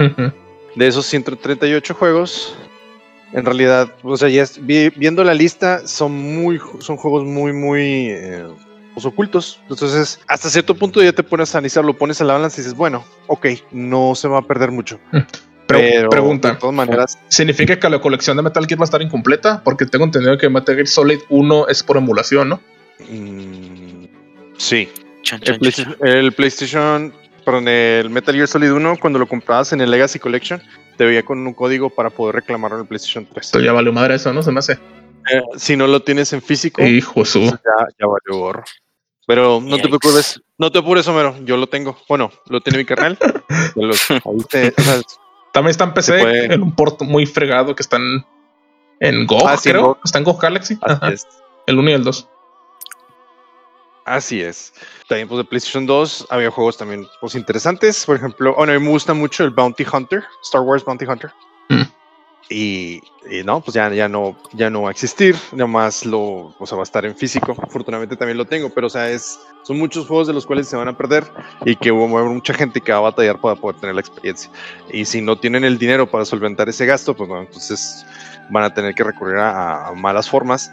De 0.76 0.86
esos 0.86 1.07
138 1.07 1.95
juegos, 1.95 2.57
en 3.32 3.45
realidad, 3.45 3.92
o 4.03 4.16
sea, 4.16 4.28
ya 4.28 4.45
viendo 4.61 5.24
la 5.24 5.34
lista, 5.34 5.86
son 5.86 6.12
muy, 6.12 6.61
son 6.80 6.97
juegos 6.97 7.24
muy, 7.24 7.53
muy 7.53 8.09
eh, 8.11 8.45
pues, 8.95 9.07
ocultos. 9.07 9.61
Entonces, 9.68 10.20
hasta 10.26 10.49
cierto 10.49 10.74
punto 10.74 11.03
ya 11.03 11.12
te 11.12 11.22
pones 11.22 11.55
a 11.55 11.59
analizar, 11.59 11.84
lo 11.84 11.95
pones 11.95 12.20
a 12.20 12.24
la 12.24 12.34
balanza 12.34 12.61
y 12.61 12.64
dices, 12.64 12.76
bueno, 12.76 13.05
ok, 13.26 13.47
no 13.72 14.14
se 14.14 14.28
va 14.28 14.38
a 14.38 14.42
perder 14.42 14.70
mucho. 14.70 14.99
Pero, 15.66 16.09
pregunta, 16.11 16.51
de 16.53 16.57
todas 16.57 16.74
maneras, 16.74 17.18
¿significa 17.28 17.78
que 17.78 17.88
la 17.88 18.01
colección 18.01 18.36
de 18.36 18.42
Metal 18.42 18.66
Gear 18.66 18.80
va 18.80 18.84
a 18.84 18.86
estar 18.86 19.03
incompleta? 19.03 19.62
Porque 19.64 19.86
tengo 19.86 20.05
entendido 20.05 20.36
que 20.38 20.49
Metal 20.49 20.74
Gear 20.74 20.86
Solid 20.86 21.20
1 21.28 21.68
es 21.68 21.82
por 21.82 21.97
emulación, 21.97 22.51
¿no? 22.51 22.61
Mm, 23.11 24.05
sí, 24.57 24.88
el, 26.03 26.33
PlayStation, 26.33 27.12
perdón, 27.45 27.68
el 27.68 28.11
Metal 28.11 28.35
Gear 28.35 28.49
Solid 28.49 28.72
1, 28.72 28.99
cuando 29.01 29.18
lo 29.18 29.27
comprabas 29.27 29.72
en 29.72 29.81
el 29.81 29.91
Legacy 29.91 30.18
Collection, 30.18 30.62
te 30.97 31.05
veía 31.05 31.25
con 31.25 31.47
un 31.47 31.55
código 31.55 31.91
para 31.91 32.11
poder 32.11 32.37
reclamarlo 32.37 32.79
en 32.79 32.83
el 32.83 32.89
PlayStation 32.89 33.27
3. 33.27 33.51
Pero 33.53 33.64
ya 33.64 33.72
valió 33.72 33.93
madre 33.93 34.14
eso, 34.16 34.33
¿no? 34.33 34.43
Se 34.43 34.53
me 34.53 34.59
hace. 34.59 34.72
Eh, 34.72 35.43
si 35.57 35.77
no 35.77 35.87
lo 35.87 36.03
tienes 36.03 36.33
en 36.33 36.43
físico, 36.43 36.83
Hijo 36.83 37.25
su. 37.25 37.41
Ya, 37.45 37.87
ya 37.99 38.07
valió 38.07 38.41
gorro. 38.41 38.64
Pero 39.27 39.61
no 39.62 39.77
te 39.77 39.89
preocupes, 39.89 40.43
no 40.59 40.70
te 40.70 40.79
apures, 40.79 41.09
Homero. 41.09 41.35
Yo 41.45 41.57
lo 41.57 41.66
tengo. 41.66 41.97
Bueno, 42.09 42.31
lo 42.49 42.61
tiene 42.61 42.79
mi 42.79 42.85
carnal. 42.85 43.18
También 45.53 45.70
está 45.70 45.85
en 45.85 45.95
PC, 45.95 46.45
en 46.53 46.62
un 46.62 46.75
port 46.75 47.01
muy 47.03 47.25
fregado 47.27 47.75
que 47.75 47.83
están 47.83 48.27
en 49.01 49.27
Go, 49.27 49.49
ah, 49.49 49.57
creo. 49.62 49.99
Está 50.05 50.18
en 50.18 50.25
Go 50.25 50.37
Galaxy. 50.37 50.79
El 51.66 51.79
1 51.79 51.91
y 51.91 51.93
el 51.95 52.05
2. 52.05 52.29
Así 54.05 54.42
es. 54.42 54.72
También 55.09 55.28
pues 55.28 55.38
de 55.38 55.44
PlayStation 55.44 55.86
2 55.86 56.26
había 56.30 56.50
juegos 56.50 56.76
también 56.76 57.07
pues, 57.20 57.34
interesantes. 57.34 58.05
Por 58.05 58.16
ejemplo, 58.16 58.61
a 58.61 58.66
mí 58.66 58.78
me 58.78 58.88
gusta 58.88 59.14
mucho 59.14 59.44
el 59.44 59.50
Bounty 59.50 59.84
Hunter, 59.90 60.24
Star 60.42 60.61
Wars 60.61 60.84
Bounty 60.84 61.07
Hunter. 61.07 61.32
Mm. 61.70 61.82
Y, 62.50 63.00
no, 63.46 63.62
pues 63.62 63.74
ya, 63.74 63.88
ya 63.88 64.07
no, 64.07 64.36
ya 64.52 64.68
no 64.68 64.82
va 64.82 64.88
a 64.88 64.92
existir, 64.92 65.34
más 65.52 66.05
lo, 66.05 66.55
o 66.59 66.66
sea, 66.66 66.76
va 66.76 66.82
a 66.82 66.84
estar 66.84 67.07
en 67.07 67.16
físico. 67.16 67.57
Afortunadamente 67.62 68.16
también 68.16 68.36
lo 68.36 68.44
tengo, 68.44 68.68
pero 68.68 68.88
o 68.88 68.90
sea, 68.90 69.09
es, 69.11 69.40
son 69.62 69.78
muchos 69.78 70.07
juegos 70.07 70.26
de 70.26 70.34
los 70.34 70.44
cuales 70.44 70.68
se 70.68 70.76
van 70.76 70.88
a 70.88 70.96
perder 70.96 71.24
y 71.64 71.74
que 71.74 71.90
hubo 71.90 72.07
mucha 72.07 72.52
gente 72.52 72.82
que 72.82 72.92
va 72.92 72.98
a 72.98 73.02
batallar 73.02 73.40
para 73.40 73.57
poder 73.57 73.80
tener 73.80 73.94
la 73.94 74.02
experiencia. 74.02 74.50
Y 74.92 75.07
si 75.07 75.22
no 75.22 75.38
tienen 75.38 75.64
el 75.64 75.78
dinero 75.78 76.11
para 76.11 76.26
solventar 76.26 76.68
ese 76.68 76.84
gasto, 76.84 77.16
pues 77.16 77.28
bueno, 77.28 77.44
entonces 77.44 78.05
van 78.50 78.64
a 78.64 78.74
tener 78.74 78.94
que 78.94 79.05
recurrir 79.05 79.38
a, 79.38 79.88
a 79.88 79.92
malas 79.94 80.28
formas, 80.28 80.70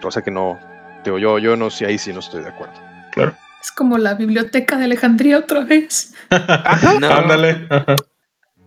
cosa 0.00 0.22
que 0.22 0.30
no, 0.30 0.60
yo, 1.04 1.38
yo 1.38 1.56
no 1.56 1.70
sé, 1.70 1.86
ahí 1.86 1.98
sí 1.98 2.12
no 2.12 2.20
estoy 2.20 2.42
de 2.42 2.48
acuerdo. 2.48 2.74
Claro. 3.12 3.34
Es 3.62 3.70
como 3.72 3.98
la 3.98 4.14
biblioteca 4.14 4.76
de 4.78 4.84
Alejandría 4.84 5.38
otra 5.38 5.60
vez. 5.60 6.14
Ándale. 6.30 7.66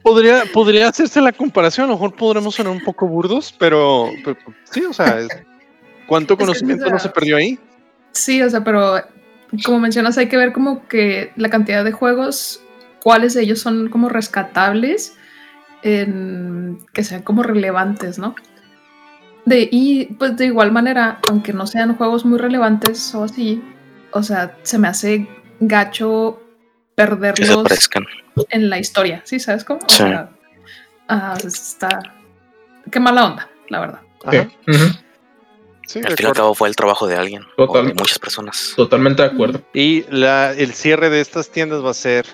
podría, 0.04 0.44
podría 0.54 0.90
hacerse 0.90 1.22
la 1.22 1.32
comparación, 1.32 1.86
a 1.86 1.88
lo 1.88 1.94
mejor 1.96 2.16
podremos 2.16 2.56
sonar 2.56 2.74
un 2.74 2.82
poco 2.84 3.08
burdos, 3.08 3.54
pero, 3.58 4.10
pero 4.24 4.38
sí, 4.72 4.84
o 4.84 4.94
sea, 4.94 5.20
es- 5.20 5.30
¿cuánto 6.08 6.34
Es 6.34 6.38
que, 6.40 6.46
conocimiento 6.46 6.84
o 6.84 6.88
sea, 6.88 6.94
no 6.94 7.00
se 7.00 7.10
perdió 7.10 7.38
ahí? 7.38 7.58
Sí, 8.12 8.42
o 8.42 8.50
sea, 8.50 8.64
pero 8.64 9.02
como 9.66 9.80
mencionas, 9.80 10.18
hay 10.18 10.28
que 10.28 10.38
ver 10.38 10.52
como 10.54 10.88
que 10.88 11.32
la 11.36 11.50
cantidad 11.50 11.84
de 11.84 11.92
juegos, 11.92 12.62
cuáles 13.02 13.34
de 13.34 13.44
ellos 13.44 13.60
son 13.60 13.90
como 13.90 14.10
rescatables, 14.10 15.16
en- 15.82 16.80
que 16.94 17.04
sean 17.04 17.22
como 17.24 17.44
relevantes, 17.44 18.18
¿no? 18.20 18.36
De, 19.46 19.68
y 19.72 20.06
pues 20.06 20.38
de 20.38 20.46
igual 20.46 20.72
manera, 20.72 21.20
aunque 21.28 21.52
no 21.54 21.68
sean 21.68 21.96
juegos 21.98 22.24
muy 22.26 22.38
relevantes 22.40 23.14
o 23.14 23.24
así, 23.26 23.62
o 24.12 24.24
sea, 24.24 24.58
se 24.64 24.78
me 24.80 24.88
hace 24.88 25.28
gacho 25.60 26.40
perderlos 26.96 27.66
en 28.50 28.70
la 28.70 28.80
historia, 28.80 29.22
¿sí? 29.26 29.40
¿Sabes 29.40 29.64
cómo? 29.66 29.80
O 29.80 29.90
Sí. 29.90 29.98
sea, 29.98 30.30
ah, 31.10 31.36
está... 31.46 32.00
Qué 32.92 33.00
mala 33.00 33.26
onda, 33.26 33.50
la 33.70 33.80
verdad. 33.80 34.00
Sí. 34.32 34.38
Sí, 35.86 36.00
Al 36.00 36.16
fin 36.16 36.26
y 36.26 36.30
al 36.30 36.34
cabo 36.36 36.56
fue 36.56 36.70
el 36.70 36.76
trabajo 36.78 37.08
de 37.08 37.18
alguien. 37.18 37.44
O 37.58 37.82
de 37.84 37.94
muchas 37.94 38.18
personas. 38.18 38.74
Totalmente 38.78 39.22
de 39.22 39.28
acuerdo. 39.28 39.62
Y 39.74 40.06
la, 40.10 40.54
el 40.54 40.74
cierre 40.74 41.10
de 41.10 41.20
estas 41.20 41.50
tiendas 41.50 41.84
va 41.84 41.92
a 41.92 41.94
ser 41.94 42.26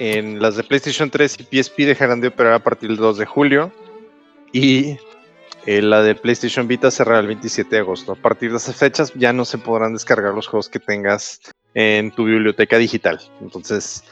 en 0.00 0.42
las 0.42 0.56
de 0.56 0.64
PlayStation 0.64 1.08
3 1.08 1.36
y 1.38 1.62
PSP 1.62 1.78
dejarán 1.84 2.20
de 2.20 2.28
operar 2.28 2.54
a 2.54 2.58
partir 2.58 2.88
del 2.88 2.98
2 2.98 3.18
de 3.18 3.26
julio 3.26 3.72
y 4.52 4.96
eh, 5.70 5.82
la 5.82 6.02
de 6.02 6.14
PlayStation 6.14 6.66
Vita 6.66 6.90
cerrará 6.90 7.20
el 7.20 7.26
27 7.26 7.68
de 7.76 7.82
agosto. 7.82 8.12
A 8.12 8.14
partir 8.14 8.50
de 8.50 8.56
esas 8.56 8.74
fechas 8.74 9.12
ya 9.14 9.34
no 9.34 9.44
se 9.44 9.58
podrán 9.58 9.92
descargar 9.92 10.32
los 10.32 10.46
juegos 10.46 10.70
que 10.70 10.78
tengas 10.78 11.42
en 11.74 12.10
tu 12.10 12.24
biblioteca 12.24 12.78
digital. 12.78 13.20
Entonces, 13.42 14.02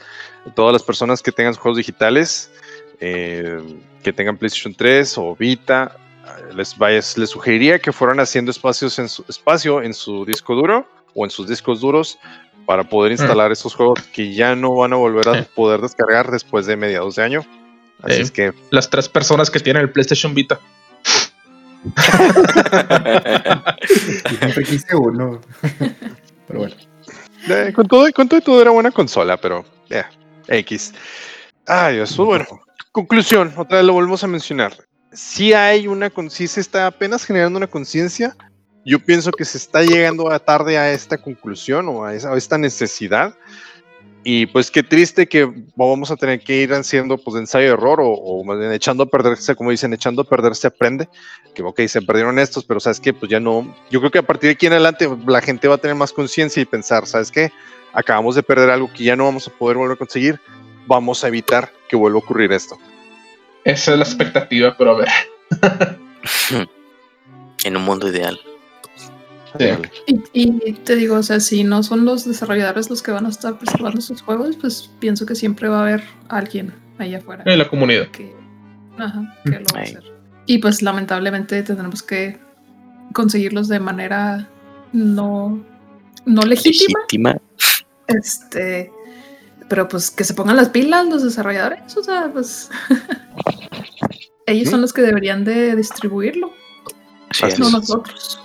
todas 0.53 0.71
las 0.71 0.83
personas 0.83 1.23
que 1.23 1.31
tengan 1.31 1.55
juegos 1.55 1.77
digitales, 1.77 2.51
eh, 2.99 3.57
que 4.03 4.13
tengan 4.13 4.37
PlayStation 4.37 4.75
3 4.75 5.17
o 5.17 5.35
Vita, 5.35 5.97
eh, 6.27 6.53
les, 6.53 7.17
les 7.17 7.29
sugeriría 7.31 7.79
que 7.79 7.91
fueran 7.91 8.19
haciendo 8.19 8.51
espacios 8.51 8.99
en 8.99 9.09
su, 9.09 9.25
espacio 9.27 9.81
en 9.81 9.95
su 9.95 10.25
disco 10.25 10.53
duro 10.53 10.87
o 11.15 11.25
en 11.25 11.31
sus 11.31 11.47
discos 11.47 11.81
duros 11.81 12.19
para 12.67 12.83
poder 12.83 13.13
instalar 13.13 13.51
esos 13.51 13.73
juegos 13.73 14.03
que 14.13 14.31
ya 14.31 14.55
no 14.55 14.75
van 14.75 14.93
a 14.93 14.97
volver 14.97 15.27
a 15.27 15.43
poder 15.55 15.81
descargar 15.81 16.29
después 16.29 16.67
de 16.67 16.77
mediados 16.77 17.15
de 17.15 17.23
año. 17.23 17.45
Así 18.03 18.17
Sí. 18.17 18.21
es 18.21 18.31
que 18.31 18.53
Las 18.69 18.91
tres 18.91 19.09
personas 19.09 19.49
que 19.49 19.59
tienen 19.59 19.81
el 19.81 19.89
PlayStation 19.89 20.35
Vita. 20.35 20.59
Siempre 23.87 24.63
quise 24.63 24.95
uno. 24.95 25.41
Pero 26.47 26.59
bueno. 26.59 26.75
eh, 27.49 27.71
con, 27.73 27.87
todo, 27.87 28.11
con 28.13 28.27
todo 28.27 28.39
y 28.39 28.43
todo 28.43 28.61
era 28.61 28.71
buena 28.71 28.91
consola, 28.91 29.37
pero 29.37 29.65
ya, 29.89 30.09
X. 30.47 30.93
Ay, 31.65 31.95
Dios, 31.95 32.13
pues 32.15 32.25
bueno. 32.25 32.45
Conclusión, 32.91 33.53
otra 33.57 33.77
vez 33.77 33.85
lo 33.85 33.93
volvemos 33.93 34.23
a 34.23 34.27
mencionar. 34.27 34.73
Si 35.11 35.53
hay 35.53 35.87
una, 35.87 36.09
con- 36.09 36.29
sí 36.29 36.45
está 36.45 36.87
apenas 36.87 37.25
generando 37.25 37.57
una 37.57 37.67
conciencia. 37.67 38.35
Yo 38.85 38.99
pienso 39.03 39.31
que 39.31 39.43
se 39.45 39.57
está 39.57 39.83
llegando 39.83 40.31
a 40.31 40.39
tarde 40.39 40.77
a 40.77 40.91
esta 40.93 41.17
conclusión 41.17 41.89
o 41.89 42.05
a, 42.05 42.13
esa- 42.15 42.31
a 42.33 42.37
esta 42.37 42.57
necesidad. 42.57 43.35
Y 44.29 44.45
pues 44.45 44.69
qué 44.69 44.83
triste 44.83 45.25
que 45.25 45.49
vamos 45.77 46.11
a 46.11 46.17
tener 46.17 46.41
que 46.41 46.57
ir 46.57 46.73
haciendo 46.73 47.17
pues 47.17 47.35
de 47.35 47.39
ensayo 47.39 47.65
y 47.65 47.69
error 47.69 48.01
o, 48.01 48.09
o 48.09 48.43
más 48.43 48.59
bien 48.59 48.73
echando 48.73 49.03
a 49.03 49.05
perderse, 49.05 49.55
como 49.55 49.71
dicen, 49.71 49.93
echando 49.93 50.23
a 50.23 50.25
perder 50.25 50.53
se 50.53 50.67
aprende. 50.67 51.07
Que 51.55 51.63
ok, 51.63 51.79
se 51.87 52.01
perdieron 52.01 52.37
estos, 52.37 52.65
pero 52.65 52.81
sabes 52.81 52.99
que 52.99 53.13
pues 53.13 53.31
ya 53.31 53.39
no. 53.39 53.73
Yo 53.89 54.01
creo 54.01 54.11
que 54.11 54.19
a 54.19 54.23
partir 54.23 54.49
de 54.49 54.55
aquí 54.55 54.65
en 54.65 54.73
adelante 54.73 55.07
la 55.25 55.39
gente 55.39 55.69
va 55.69 55.75
a 55.75 55.77
tener 55.77 55.95
más 55.95 56.11
conciencia 56.11 56.61
y 56.61 56.65
pensar, 56.65 57.07
¿sabes 57.07 57.31
qué? 57.31 57.53
Acabamos 57.93 58.35
de 58.35 58.43
perder 58.43 58.69
algo 58.69 58.91
que 58.91 59.05
ya 59.05 59.15
no 59.15 59.23
vamos 59.23 59.47
a 59.47 59.51
poder 59.51 59.77
volver 59.77 59.95
a 59.95 59.97
conseguir. 59.97 60.41
Vamos 60.87 61.23
a 61.23 61.29
evitar 61.29 61.71
que 61.87 61.95
vuelva 61.95 62.19
a 62.19 62.21
ocurrir 62.21 62.51
esto. 62.51 62.77
Esa 63.63 63.93
es 63.93 63.97
la 63.97 64.03
expectativa, 64.03 64.75
pero 64.77 64.91
a 64.91 64.97
ver. 64.97 65.09
en 67.63 67.77
un 67.77 67.81
mundo 67.81 68.09
ideal. 68.09 68.37
Sí. 69.57 69.65
Vale. 69.65 69.91
Y, 70.33 70.69
y 70.69 70.73
te 70.73 70.95
digo, 70.95 71.15
o 71.15 71.23
sea, 71.23 71.39
si 71.39 71.63
no 71.63 71.81
son 71.83 72.05
los 72.05 72.25
desarrolladores 72.25 72.89
los 72.89 73.01
que 73.01 73.11
van 73.11 73.25
a 73.25 73.29
estar 73.29 73.57
preservando 73.57 74.01
sus 74.01 74.21
juegos, 74.21 74.57
pues 74.57 74.89
pienso 74.99 75.25
que 75.25 75.35
siempre 75.35 75.69
va 75.69 75.79
a 75.79 75.81
haber 75.83 76.03
alguien 76.29 76.73
ahí 76.97 77.15
afuera 77.15 77.43
En 77.45 77.57
la 77.59 77.67
comunidad. 77.69 78.07
que, 78.07 78.33
ajá, 78.97 79.35
que 79.45 79.51
lo 79.51 79.65
va 79.73 79.79
a 79.79 79.83
hacer. 79.83 80.03
Y 80.45 80.57
pues 80.59 80.81
lamentablemente 80.81 81.61
tendremos 81.63 82.03
que 82.03 82.39
conseguirlos 83.13 83.67
de 83.67 83.79
manera 83.79 84.47
no, 84.93 85.63
no 86.25 86.41
legítima. 86.43 86.99
Legítima. 87.01 87.37
Este, 88.07 88.91
pero 89.69 89.87
pues 89.87 90.09
que 90.11 90.23
se 90.23 90.33
pongan 90.33 90.55
las 90.55 90.69
pilas 90.69 91.05
los 91.07 91.23
desarrolladores, 91.23 91.95
o 91.97 92.03
sea, 92.03 92.29
pues 92.31 92.69
ellos 94.45 94.65
Sí. 94.65 94.71
son 94.71 94.81
los 94.81 94.93
que 94.93 95.01
deberían 95.01 95.43
de 95.43 95.75
distribuirlo, 95.75 96.51
Así 97.41 97.59
no 97.59 97.67
es. 97.67 97.73
nosotros. 97.73 98.39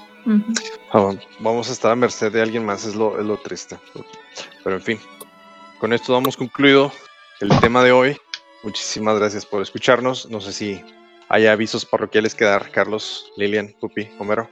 Ah, 0.92 1.14
Vamos 1.40 1.68
a 1.68 1.72
estar 1.72 1.90
a 1.90 1.96
merced 1.96 2.32
de 2.32 2.42
alguien 2.42 2.64
más, 2.64 2.84
es 2.84 2.94
lo, 2.94 3.18
es 3.18 3.26
lo 3.26 3.38
triste. 3.38 3.78
Pero 4.62 4.76
en 4.76 4.82
fin, 4.82 4.98
con 5.80 5.92
esto 5.92 6.12
damos 6.12 6.36
concluido 6.36 6.92
el 7.40 7.48
tema 7.60 7.82
de 7.82 7.92
hoy. 7.92 8.16
Muchísimas 8.62 9.18
gracias 9.18 9.44
por 9.44 9.62
escucharnos. 9.62 10.30
No 10.30 10.40
sé 10.40 10.52
si 10.52 10.84
hay 11.28 11.46
avisos 11.46 11.84
parroquiales 11.84 12.34
que 12.34 12.44
dar, 12.44 12.70
Carlos, 12.70 13.32
Lilian, 13.36 13.74
Pupi, 13.80 14.08
Homero. 14.18 14.48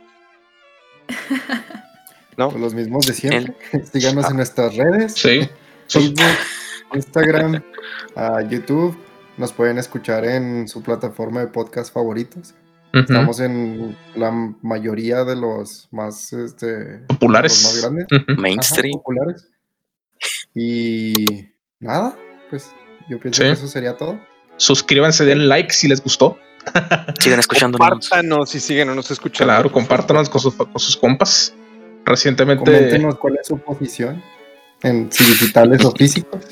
¿No? 2.37 2.49
Pues 2.49 2.61
los 2.61 2.75
mismos 2.75 3.07
de 3.07 3.15
siempre. 3.15 3.55
Síganos 3.93 4.31
en 4.31 4.37
nuestras 4.37 4.75
redes. 4.77 5.15
Sí. 5.15 5.49
Facebook, 5.89 6.21
Instagram, 6.95 7.63
ah, 8.17 8.41
YouTube. 8.49 8.97
Nos 9.37 9.53
pueden 9.53 9.79
escuchar 9.79 10.25
en 10.25 10.69
su 10.69 10.83
plataforma 10.83 11.41
de 11.41 11.47
podcast 11.49 11.93
favoritos. 11.93 12.55
Estamos 12.93 13.39
en 13.41 13.97
la 14.17 14.31
mayoría 14.63 15.25
de 15.25 15.37
los 15.37 15.89
más, 15.93 16.33
este, 16.33 16.99
populares. 17.07 17.53
los 17.53 17.65
más 17.65 17.83
grandes. 17.83 18.39
Mainstream. 18.39 18.93
populares. 18.95 19.49
Y 20.55 21.25
nada, 21.79 22.17
pues 22.51 22.71
yo 23.09 23.19
pienso 23.21 23.43
Sí. 23.43 23.49
que 23.49 23.53
eso 23.53 23.69
sería 23.69 23.97
todo. 23.97 24.19
Suscríbanse, 24.57 25.25
den 25.25 25.49
like 25.49 25.73
si 25.73 25.89
les 25.89 26.03
gustó. 26.03 26.39
Sigan 27.21 27.39
escuchándonos. 27.41 27.89
Compártanos 27.89 28.55
y 28.55 28.61
síguenos 28.61 29.11
escuchando. 29.11 29.53
Claro, 29.55 29.73
compártanos 29.73 30.29
con 30.29 30.41
sus, 30.41 30.55
con 30.55 30.79
sus 30.79 30.97
compas. 30.97 31.55
Recientemente. 32.05 32.65
Coméntenos 32.65 33.17
cuál 33.19 33.39
es 33.41 33.47
su 33.47 33.57
posición 33.59 34.23
en 34.83 35.11
si 35.13 35.25
digitales 35.25 35.85
o 35.85 35.93
físicos. 35.93 36.45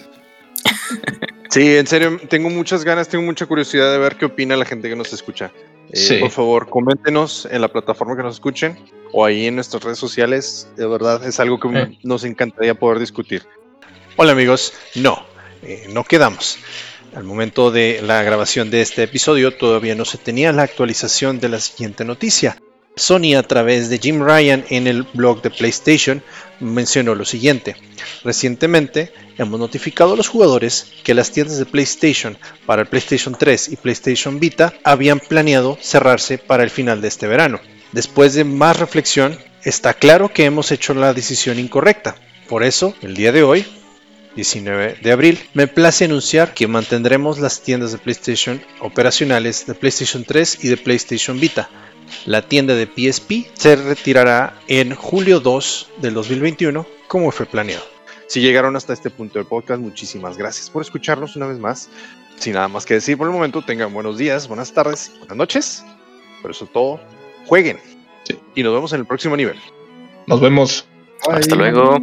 Sí, 1.51 1.77
en 1.77 1.87
serio, 1.87 2.19
tengo 2.29 2.49
muchas 2.51 2.85
ganas, 2.85 3.09
tengo 3.09 3.25
mucha 3.25 3.47
curiosidad 3.47 3.91
de 3.93 3.99
ver 3.99 4.17
qué 4.17 4.27
opina 4.27 4.55
la 4.57 4.65
gente 4.65 4.89
que 4.89 4.97
nos 4.97 5.13
escucha. 5.13 5.51
Eh, 5.93 5.97
Sí. 5.97 6.17
Por 6.19 6.31
favor, 6.31 6.69
coméntenos 6.69 7.49
en 7.51 7.61
la 7.63 7.69
plataforma 7.69 8.17
que 8.17 8.23
nos 8.23 8.35
escuchen 8.35 8.79
o 9.13 9.25
ahí 9.25 9.47
en 9.47 9.55
nuestras 9.55 9.83
redes 9.83 9.99
sociales. 9.99 10.69
De 10.77 10.87
verdad, 10.87 11.25
es 11.27 11.41
algo 11.41 11.59
que 11.59 11.69
Eh. 11.69 11.99
nos 12.03 12.25
encantaría 12.25 12.75
poder 12.75 12.99
discutir. 12.99 13.45
Hola 14.17 14.33
amigos, 14.33 14.73
no, 14.97 15.25
eh, 15.63 15.87
no 15.93 16.05
quedamos. 16.05 16.59
Al 17.15 17.25
momento 17.25 17.71
de 17.71 18.01
la 18.03 18.23
grabación 18.23 18.71
de 18.71 18.83
este 18.83 19.03
episodio 19.03 19.57
todavía 19.57 19.95
no 19.95 20.05
se 20.05 20.19
tenía 20.19 20.53
la 20.53 20.63
actualización 20.63 21.41
de 21.41 21.49
la 21.49 21.59
siguiente 21.61 22.05
noticia. 22.05 22.59
Sony 22.97 23.35
a 23.37 23.43
través 23.43 23.89
de 23.89 23.99
Jim 23.99 24.23
Ryan 24.23 24.65
en 24.71 24.87
el 24.87 25.03
blog 25.03 25.43
de 25.43 25.51
PlayStation 25.51 26.23
mencionó 26.61 27.15
lo 27.15 27.25
siguiente. 27.25 27.77
Recientemente 28.25 29.13
hemos 29.37 29.61
notificado 29.61 30.15
a 30.15 30.17
los 30.17 30.29
jugadores 30.29 30.93
que 31.05 31.15
las 31.15 31.31
tiendas 31.31 31.59
de 31.59 31.67
PlayStation 31.67 32.37
para 32.67 32.83
el 32.83 32.89
PlayStation 32.89 33.37
3 33.39 33.69
y 33.69 33.77
PlayStation 33.77 34.41
Vita 34.41 34.75
habían 34.85 35.21
planeado 35.21 35.79
cerrarse 35.81 36.39
para 36.39 36.65
el 36.65 36.71
final 36.71 37.01
de 37.01 37.09
este 37.09 37.27
verano. 37.27 37.61
Después 37.93 38.35
de 38.35 38.45
más 38.45 38.79
reflexión, 38.79 39.39
está 39.65 39.95
claro 39.95 40.31
que 40.31 40.45
hemos 40.45 40.73
hecho 40.73 40.95
la 40.95 41.15
decisión 41.15 41.59
incorrecta. 41.59 42.17
Por 42.49 42.65
eso, 42.65 42.95
el 43.03 43.15
día 43.15 43.33
de 43.33 43.43
hoy, 43.43 43.67
19 44.35 44.99
de 45.03 45.13
abril, 45.13 45.39
me 45.55 45.67
place 45.67 46.05
anunciar 46.05 46.55
que 46.55 46.67
mantendremos 46.67 47.39
las 47.39 47.63
tiendas 47.63 47.93
de 47.93 47.99
PlayStation 47.99 48.63
operacionales 48.81 49.67
de 49.67 49.75
PlayStation 49.75 50.25
3 50.25 50.65
y 50.65 50.69
de 50.69 50.77
PlayStation 50.77 51.41
Vita. 51.41 51.69
La 52.27 52.43
tienda 52.43 52.75
de 52.75 52.87
PSP 52.87 53.49
se 53.55 53.77
retirará 53.77 54.61
en 54.67 54.95
julio 54.95 55.41
2 55.41 55.91
del 55.99 56.15
2021 56.15 56.87
como 57.07 57.31
fue 57.31 57.47
planeado. 57.47 57.85
Si 58.27 58.41
llegaron 58.41 58.77
hasta 58.77 58.93
este 58.93 59.11
punto 59.11 59.39
del 59.39 59.47
podcast, 59.47 59.81
muchísimas 59.81 60.37
gracias 60.37 60.69
por 60.69 60.83
escucharnos 60.83 61.37
una 61.37 61.47
vez 61.47 61.59
más. 61.59 61.89
Sin 62.37 62.53
nada 62.53 62.69
más 62.69 62.85
que 62.85 62.95
decir 62.95 63.17
por 63.17 63.27
el 63.27 63.33
momento, 63.33 63.63
tengan 63.63 63.93
buenos 63.93 64.19
días, 64.19 64.47
buenas 64.47 64.73
tardes, 64.73 65.13
buenas 65.19 65.37
noches. 65.37 65.85
Por 66.43 66.51
eso 66.51 66.67
todo, 66.67 67.01
jueguen. 67.47 67.81
Sí. 68.25 68.39
Y 68.55 68.63
nos 68.63 68.75
vemos 68.75 68.93
en 68.93 69.01
el 69.01 69.07
próximo 69.07 69.37
nivel. 69.37 69.57
Nos 70.27 70.41
vemos. 70.41 70.87
Hasta 71.29 71.57
Bye. 71.57 71.73
luego. 71.73 71.99